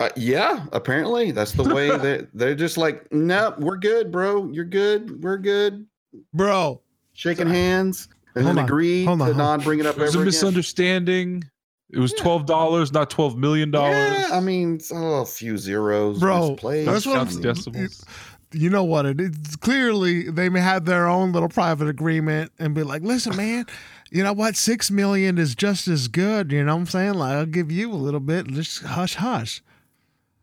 [0.00, 4.48] Uh, yeah, apparently that's the way that they're just like, nope, we're good, bro.
[4.52, 5.22] You're good.
[5.24, 5.86] We're good.
[6.32, 6.80] Bro,
[7.14, 10.14] Shaking hands and Hold then on, on, to hold- not bring it up It was
[10.14, 10.24] a ever again.
[10.26, 11.42] misunderstanding.
[11.90, 13.94] It was twelve dollars, not twelve million dollars.
[13.96, 18.04] Yeah, I mean, it's, oh, a few zeros, Bro, that's what I'm- decimals.
[18.52, 22.74] you know what it is clearly they may have their own little private agreement and
[22.74, 23.66] be like, listen, man,
[24.10, 24.54] you know what?
[24.54, 26.52] Six million is just as good.
[26.52, 27.14] You know what I'm saying?
[27.14, 28.46] Like I'll give you a little bit.
[28.48, 29.62] Just hush hush.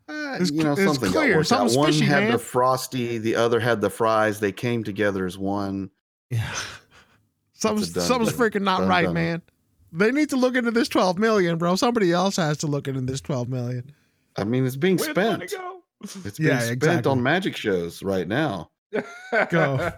[0.08, 1.30] Uh, it's you know, it's something clear.
[1.30, 1.58] got worked out.
[1.58, 2.32] Something's One fishy, had man.
[2.32, 4.38] the frosty, the other had the fries.
[4.40, 5.90] They came together as one.
[6.30, 6.48] Yeah.
[7.54, 8.38] Something's something's deal.
[8.50, 9.14] freaking not Done right, done.
[9.14, 9.42] man.
[9.92, 11.74] They need to look into this twelve million, bro.
[11.76, 13.92] Somebody else has to look into this twelve million.
[14.36, 15.42] I mean, it's being Where'd spent.
[15.42, 17.10] It's being Yeah, spent exactly.
[17.10, 18.70] on magic shows right now.
[19.50, 19.90] Go.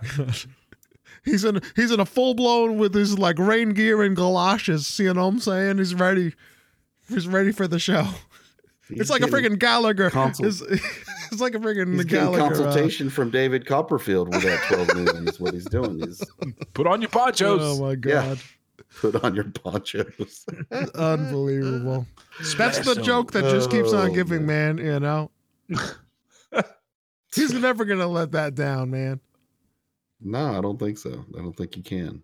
[1.25, 4.99] he's in he's in a full blown with his like rain gear and galoshes.
[4.99, 5.79] You know what I'm saying?
[5.79, 6.35] He's ready.
[7.09, 8.07] He's ready for the show.
[8.89, 10.11] He's it's like a getting- freaking Gallagher.
[10.11, 10.61] consult- It's,
[11.33, 12.43] it's like a freaking He's getting Gallagher.
[12.43, 15.99] uh, consultation from David Copperfield with that 12 million is what he's doing.
[16.01, 16.23] He's
[16.75, 17.61] Put on your ponchos.
[17.63, 17.97] oh my Yeah.
[18.35, 18.39] god,
[19.01, 20.47] put on your ponchos.
[20.95, 22.07] unbelievable!
[22.57, 24.79] That's the joke that just keeps on Oh, giving, man.
[24.79, 25.31] You know.
[27.35, 29.21] He's never gonna let that down, man.
[30.21, 31.25] No, I don't think so.
[31.37, 32.23] I don't think you can.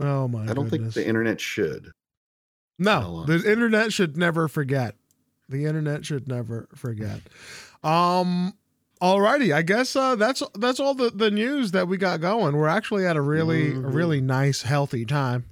[0.00, 0.42] Oh my!
[0.42, 0.94] I don't goodness.
[0.94, 1.92] think the internet should.
[2.78, 4.96] No, the internet should never forget.
[5.48, 7.20] The internet should never forget.
[7.84, 8.54] Um.
[9.02, 12.56] Alrighty, I guess uh, that's that's all the, the news that we got going.
[12.56, 13.94] We're actually at a really a Mhm.
[13.94, 15.44] really nice, healthy time.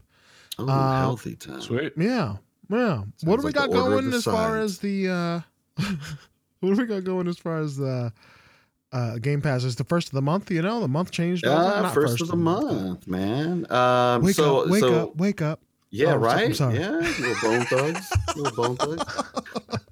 [0.59, 1.61] Oh, Uh, healthy time.
[1.61, 1.93] Sweet.
[1.95, 2.37] Yeah,
[2.71, 3.03] yeah.
[3.23, 5.41] what do we like got going the as far as the uh,
[6.61, 8.15] what do we got going as far as the
[8.93, 9.63] uh, Game Pass?
[9.65, 10.51] Is the first of the month?
[10.51, 11.45] You know, the month changed.
[11.45, 11.55] over?
[11.55, 13.71] Uh, Not first, of the month, man.
[13.71, 14.69] Um, Wake so, up!
[14.71, 15.17] Wake so up!
[15.17, 15.61] Wake up!
[15.95, 16.55] Yeah, Oh, right.
[16.57, 16.79] sorry.
[16.79, 19.23] Yeah, little bone thugs, little bone thugs.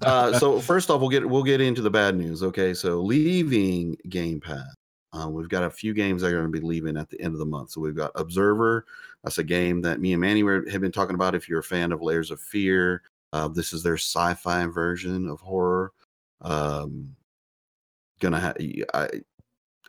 [0.01, 2.43] Uh, so first off, we'll get we'll get into the bad news.
[2.43, 4.67] Okay, so leaving Game Pass,
[5.13, 7.33] uh, we've got a few games that are going to be leaving at the end
[7.33, 7.71] of the month.
[7.71, 8.85] So we've got Observer.
[9.23, 11.35] That's a game that me and Manny were, have been talking about.
[11.35, 13.01] If you're a fan of Layers of Fear,
[13.31, 15.91] uh, this is their sci-fi version of horror.
[16.41, 17.15] Um,
[18.19, 18.57] gonna have
[18.93, 19.09] I,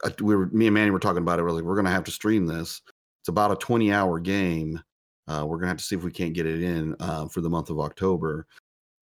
[0.05, 1.43] I we were me and Manny were talking about it.
[1.43, 2.81] We're like, we're gonna have to stream this.
[3.23, 4.81] It's about a 20 hour game.
[5.27, 7.51] Uh, we're gonna have to see if we can't get it in uh, for the
[7.51, 8.47] month of October.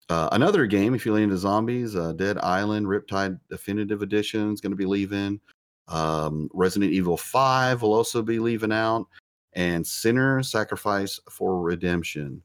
[0.09, 4.73] Uh, another game, if you're into zombies, uh, Dead Island Riptide Definitive Edition is going
[4.73, 5.41] to be leaving.
[5.89, 9.07] Um, Resident Evil 5 will also be leaving out.
[9.55, 12.43] And Sinner Sacrifice for Redemption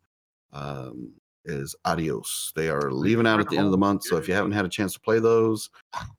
[0.54, 1.12] um,
[1.46, 2.52] is adios.
[2.56, 4.04] They are leaving out at the end of the month.
[4.04, 5.70] So if you haven't had a chance to play those,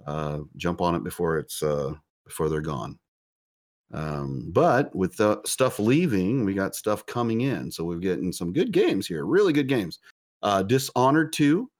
[0.06, 1.92] uh, jump on it before it's uh,
[2.24, 2.98] before they're gone.
[3.92, 7.70] Um, but with the stuff leaving, we got stuff coming in.
[7.70, 9.98] So we're getting some good games here, really good games.
[10.42, 11.70] Uh, Dishonored 2.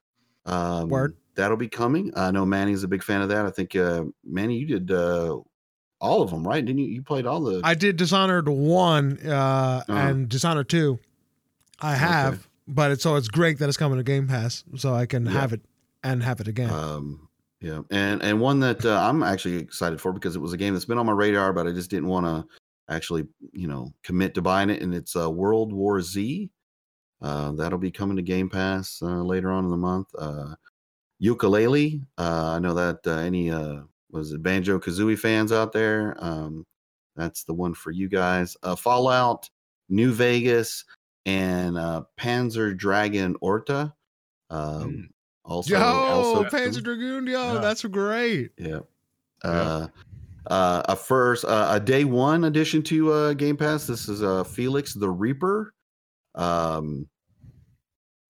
[0.47, 1.17] Um, Word.
[1.35, 2.11] That'll be coming.
[2.17, 3.47] I know Manny's a big fan of that.
[3.47, 5.39] I think uh, Manny, you did uh,
[6.01, 6.65] all of them, right?
[6.65, 6.87] Didn't you?
[6.87, 7.61] You played all the.
[7.63, 9.93] I did Dishonored one uh, Uh-huh.
[9.93, 10.99] and Dishonored two.
[11.81, 12.43] I have, Okay.
[12.67, 15.33] but it's so it's great that it's coming to Game Pass, so I can Yeah.
[15.33, 15.61] have it
[16.03, 16.71] and have it again.
[16.71, 17.28] Um,
[17.61, 20.75] yeah, and and one that uh, I'm actually excited for because it was a game
[20.75, 22.47] that's been on my radar, but I just didn't want to
[22.89, 24.83] actually, you know, commit to buying it.
[24.83, 26.51] And it's uh, World War Z.
[27.21, 30.07] Uh, that'll be coming to Game Pass uh, later on in the month.
[30.17, 30.55] Uh,
[31.23, 32.01] Yooka-Laylee.
[32.17, 33.81] Uh, I know that uh, any uh,
[34.11, 36.17] was it Banjo Kazooie fans out there.
[36.21, 36.65] Um,
[37.17, 38.57] that's the one for you guys.
[38.63, 39.51] Uh, Fallout,
[39.89, 40.85] New Vegas,
[41.27, 43.93] and uh, Panzer Dragoon Orta.
[44.51, 45.11] Um,
[45.49, 47.61] Also, yo, also Panzer Dragoon, yo, Yeah.
[47.61, 48.51] that's great.
[48.59, 48.81] yeah.
[49.45, 49.51] Yeah.
[49.51, 49.87] Uh,
[50.49, 53.87] uh, a first, uh, a day one addition to uh, Game Pass.
[53.87, 55.75] This is uh, Felix the Reaper.
[56.35, 57.07] Um,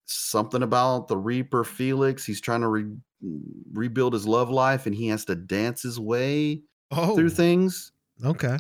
[0.07, 2.25] something about the Reaper Felix.
[2.25, 2.97] He's trying to re-
[3.73, 7.93] rebuild his love life, and he has to dance his way Oh, through things.
[8.25, 8.57] okay.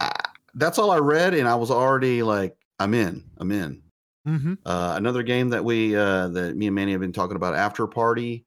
[0.54, 3.24] That's all I read, and I was already like, I'm in.
[3.38, 3.82] I'm in.
[4.26, 4.54] Mm-hmm.
[4.66, 7.86] Uh, another game that we uh, that me and Manny have been talking about, After
[7.86, 8.44] Party.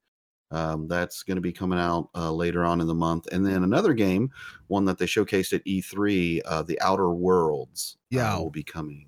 [0.52, 3.64] Um, that's going to be coming out uh, later on in the month, and then
[3.64, 4.30] another game,
[4.68, 8.38] one that they showcased at E3, uh, The Outer Worlds, uh, Yeah.
[8.38, 9.08] will be coming.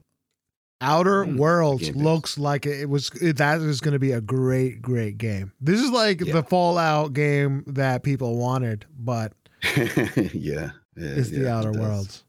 [0.82, 2.03] Outer Mm, Worlds Game Pass.
[2.03, 3.10] looks like it, it was.
[3.22, 5.52] It, that is going to be a great, great game.
[5.61, 6.34] This is like Yeah.
[6.34, 9.32] the Fallout game that people wanted, but
[9.64, 9.91] yeah,
[10.34, 11.82] yeah, it's the yeah, it Outer does.
[11.82, 12.24] Worlds.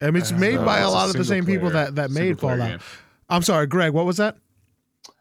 [0.00, 2.20] I mean, it's Uh, made by a lot of the same people that that made
[2.38, 2.70] single-player Fallout.
[2.70, 2.80] game.
[3.28, 3.92] I'm sorry, Greg.
[3.92, 4.36] What was that?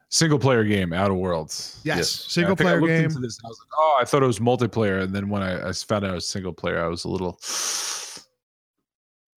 [0.10, 1.82] Single player game, Outer Worlds.
[1.84, 2.10] Yes, Yes.
[2.10, 3.06] single I think I player game.
[3.06, 5.68] Into this, I was like, oh, I thought it was multiplayer, and then when I,
[5.70, 7.38] I found out it was single player, I was a little.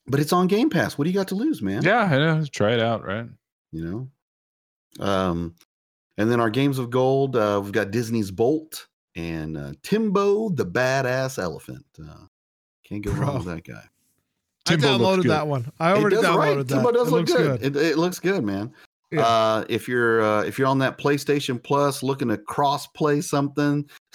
[0.06, 0.96] But it's on Game Pass.
[0.98, 1.82] What do you got to lose, man?
[1.82, 2.44] Yeah, I know.
[2.46, 3.26] Try it out, right?
[3.72, 5.04] you know.
[5.06, 5.54] Um,
[6.18, 10.66] and then our games of gold, uh, we've got Disney's Bolt and uh, Tembo the
[10.66, 11.84] Badass Elephant.
[12.00, 12.26] Uh,
[12.84, 13.82] can't go wrong with that guy.
[14.68, 15.70] I Tembo looks downloaded that one.
[15.78, 16.56] I It already does, downloaded right?
[16.66, 16.74] that.
[16.74, 17.64] Tembo does it look looks good.
[17.64, 18.72] It, it looks good, man.
[19.10, 19.22] Yeah.
[19.22, 23.88] Uh, if you're uh, if you're on that PlayStation Plus looking to cross play something,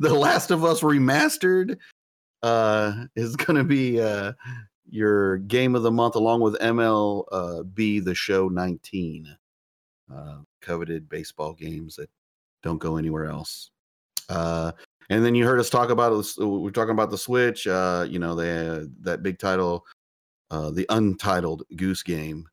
[0.00, 1.76] The Last of Us remastered
[2.42, 4.32] uh, is going to be uh,
[4.88, 9.36] your game of the month, along with MLB The Show 19,
[10.14, 12.10] uh, coveted baseball games that
[12.62, 13.70] don't go anywhere else.
[14.28, 14.72] Uh,
[15.10, 16.38] and then you heard us talk about this.
[16.38, 17.66] We're talking about the Switch.
[17.66, 19.84] Uh, you know, they that big title,
[20.50, 22.48] uh, the Untitled Goose Game,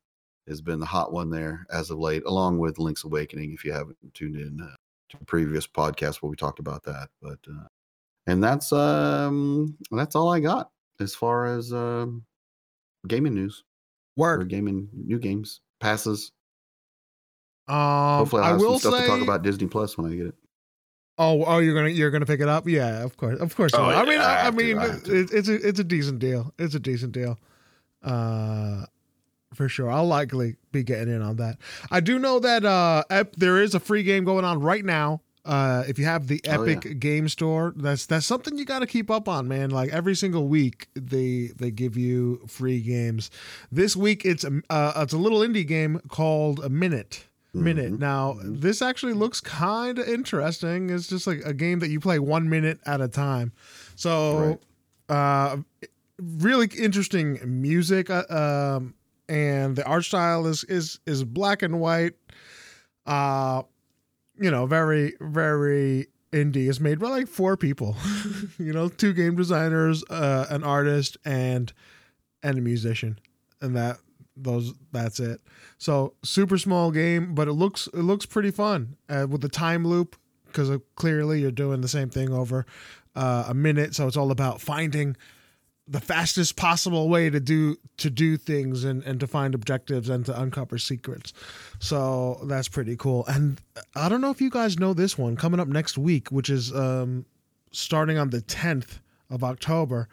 [0.50, 3.52] has been the hot one there as of late, along with Link's Awakening.
[3.54, 4.74] If you haven't tuned in uh,
[5.10, 7.66] to previous podcast where we talked about that, but uh,
[8.26, 10.70] and that's um that's all I got
[11.00, 12.24] as far as um
[13.08, 13.64] gaming news
[14.16, 14.48] or Word.
[14.48, 16.32] gaming new games passes.
[17.68, 19.06] Um, Hopefully, I'll I have will some stuff say.
[19.06, 20.34] to talk about Disney Plus when I get it.
[21.18, 22.66] Oh, oh, you're gonna you're gonna pick it up?
[22.66, 23.72] Yeah, of course, of course.
[23.74, 23.88] Oh, will.
[23.90, 26.18] I yeah, mean, I I, have to, mean, I it, it's a it's a decent
[26.18, 26.52] deal.
[26.58, 27.38] It's a decent deal.
[28.02, 28.86] Uh,
[29.54, 29.90] for sure.
[29.90, 31.58] I'll likely be getting in on that.
[31.90, 35.20] I do know that uh, Ep- there is a free game going on right now.
[35.44, 36.72] Uh, if you have the Oh, yeah.
[36.76, 39.70] Epic Game Store, that's that's something you got to keep up on, man.
[39.70, 43.30] Like every single week, they they give you free games.
[43.72, 47.24] This week, it's a uh, it's a little indie game called a Minit.
[47.54, 47.94] Minit.
[47.94, 47.98] Mhm.
[47.98, 50.90] Now, this actually looks kind of interesting.
[50.90, 53.52] It's just like a game that you play one minute at a time.
[53.96, 54.60] So,
[55.08, 55.56] uh,
[56.20, 58.08] really interesting music.
[58.10, 58.94] Uh, um,
[59.30, 62.14] and the art style is is is black and white.
[63.06, 63.62] Uh,
[64.38, 66.68] you know, very very indie.
[66.68, 67.96] It's made by like four people.
[68.58, 71.72] you know, two game designers, uh, an artist, and
[72.42, 73.18] and a musician,
[73.60, 73.98] and that
[74.36, 75.40] those that's it.
[75.78, 79.86] So super small game, but it looks it looks pretty fun uh, with the time
[79.86, 80.16] loop
[80.46, 82.66] because clearly you're doing the same thing over
[83.14, 83.94] uh, a minute.
[83.94, 85.16] So it's all about finding
[85.90, 90.24] the fastest possible way to do to do things and and to find objectives and
[90.24, 91.32] to uncover secrets.
[91.80, 93.26] So that's pretty cool.
[93.26, 93.60] And
[93.96, 96.72] I don't know if you guys know this one coming up next week, which is
[96.74, 97.26] um,
[97.72, 100.08] starting on the 10th of October.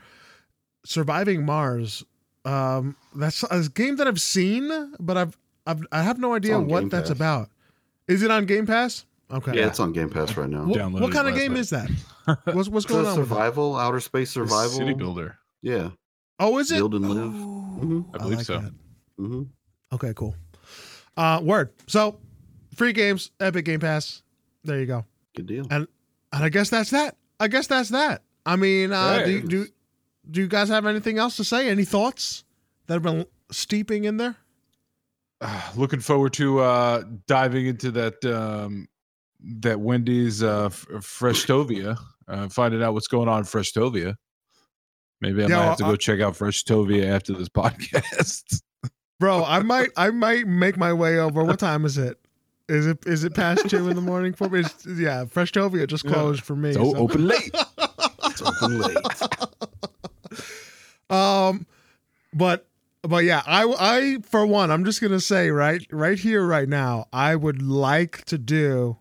[0.84, 2.04] Surviving Mars.
[2.44, 6.82] Um, that's a game that I've seen, but I've, I've I have no idea what
[6.82, 7.16] Game that's Pass.
[7.16, 7.50] about.
[8.08, 9.06] Is it on Game Pass?
[9.30, 9.58] Okay.
[9.58, 10.64] Yeah, it's on Game Pass right now.
[10.64, 11.60] What, what kind of game night.
[11.60, 11.90] is that?
[12.46, 13.20] What's what's going a on?
[13.20, 14.70] With survival, outer space survival.
[14.70, 15.38] City builder.
[15.62, 15.90] Yeah.
[16.40, 16.76] Oh, is it?
[16.76, 17.34] Build and live.
[17.34, 18.06] Oh, Mhm.
[18.14, 18.60] I believe like so.
[18.60, 18.74] that.
[19.18, 19.44] hmm
[19.92, 20.36] Okay, cool.
[21.16, 21.72] Uh, word.
[21.88, 22.20] So,
[22.76, 24.22] free games, Epic Game Pass.
[24.64, 25.06] There you go.
[25.36, 25.68] Good deal.
[25.72, 25.88] And
[26.34, 27.16] and I guess that's that.
[27.40, 28.24] I guess that's that.
[28.46, 29.48] I mean, uh, do, Right.
[29.48, 29.68] do
[30.30, 31.70] do you guys have anything else to say?
[31.70, 32.44] Any thoughts
[32.88, 34.36] that have been steeping in there?
[35.42, 38.88] Ah, looking forward to uh diving into that um
[39.62, 41.98] that Wendy's uh F- Freshtovia,
[42.28, 44.16] uh finding out what's going on in Freshtovia.
[45.22, 48.62] Maybe I Yeah, might have to go check out Freshtovia after this podcast.
[49.20, 51.44] Bro, I might I might make my way over.
[51.44, 52.20] What time is it?
[52.70, 54.60] Is it is it past two in the morning for me?
[54.60, 56.12] It's, yeah, Freshtovia just Yeah.
[56.12, 56.70] closed for me.
[56.70, 57.56] It's o- so- open late.
[58.30, 58.98] It's open late.
[61.10, 61.66] Um,
[62.34, 62.68] but
[63.02, 67.08] but yeah, I I for one, I'm just gonna say right right here right now,
[67.14, 68.98] I would like to do.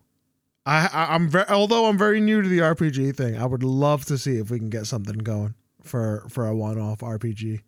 [0.65, 4.05] I, I I'm very although I'm very new to the RPG thing, I would love
[4.05, 5.53] to see if we can get something going
[5.87, 7.61] for for a one-off RPG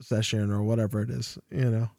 [0.00, 1.90] session or whatever it is, you know,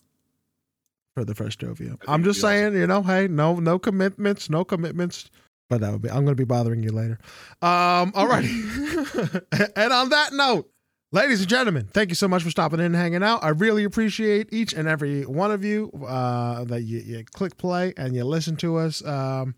[1.14, 1.78] for the Freshtovia.
[1.78, 5.30] think I'm just saying, you know, hey, no no commitments, no commitments.
[5.70, 7.20] But that would be I'm gonna be bothering you later.
[7.62, 9.41] Um, alrighty.
[9.76, 10.70] and on that note,
[11.14, 13.41] Ladies and gentlemen, thank you so much for stopping in and hanging out.
[13.41, 17.94] I really appreciate each and every one of you uh, that you, you click play
[17.95, 19.06] and you listen to us.
[19.06, 19.56] Um,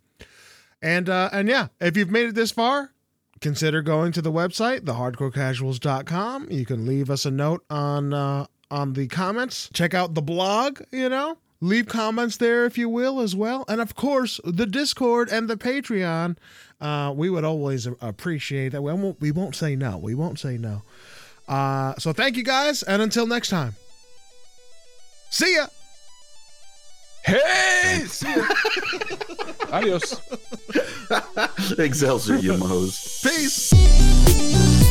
[0.84, 2.94] and uh, and yeah, if you've made it this far,
[3.42, 6.48] consider going to the website, thehardcorecasuals.com.
[6.52, 9.70] You can leave us a note on uh, on the comments.
[9.74, 11.38] Check out the blog, you know.
[11.62, 13.66] Leave comments there if you will as well.
[13.68, 16.38] And of course, the Discord and the Patreon.
[16.80, 18.82] Uh, we would always appreciate that.
[18.82, 19.98] We won't, we won't say no.
[19.98, 20.84] We won't say no.
[21.50, 23.74] Uh, so thank you guys, and until next time,
[25.32, 25.66] see ya.
[27.26, 28.46] hey, see ya.
[29.72, 30.22] Adios.
[31.78, 33.20] Excelsior, you mo's.
[33.24, 34.89] Peace.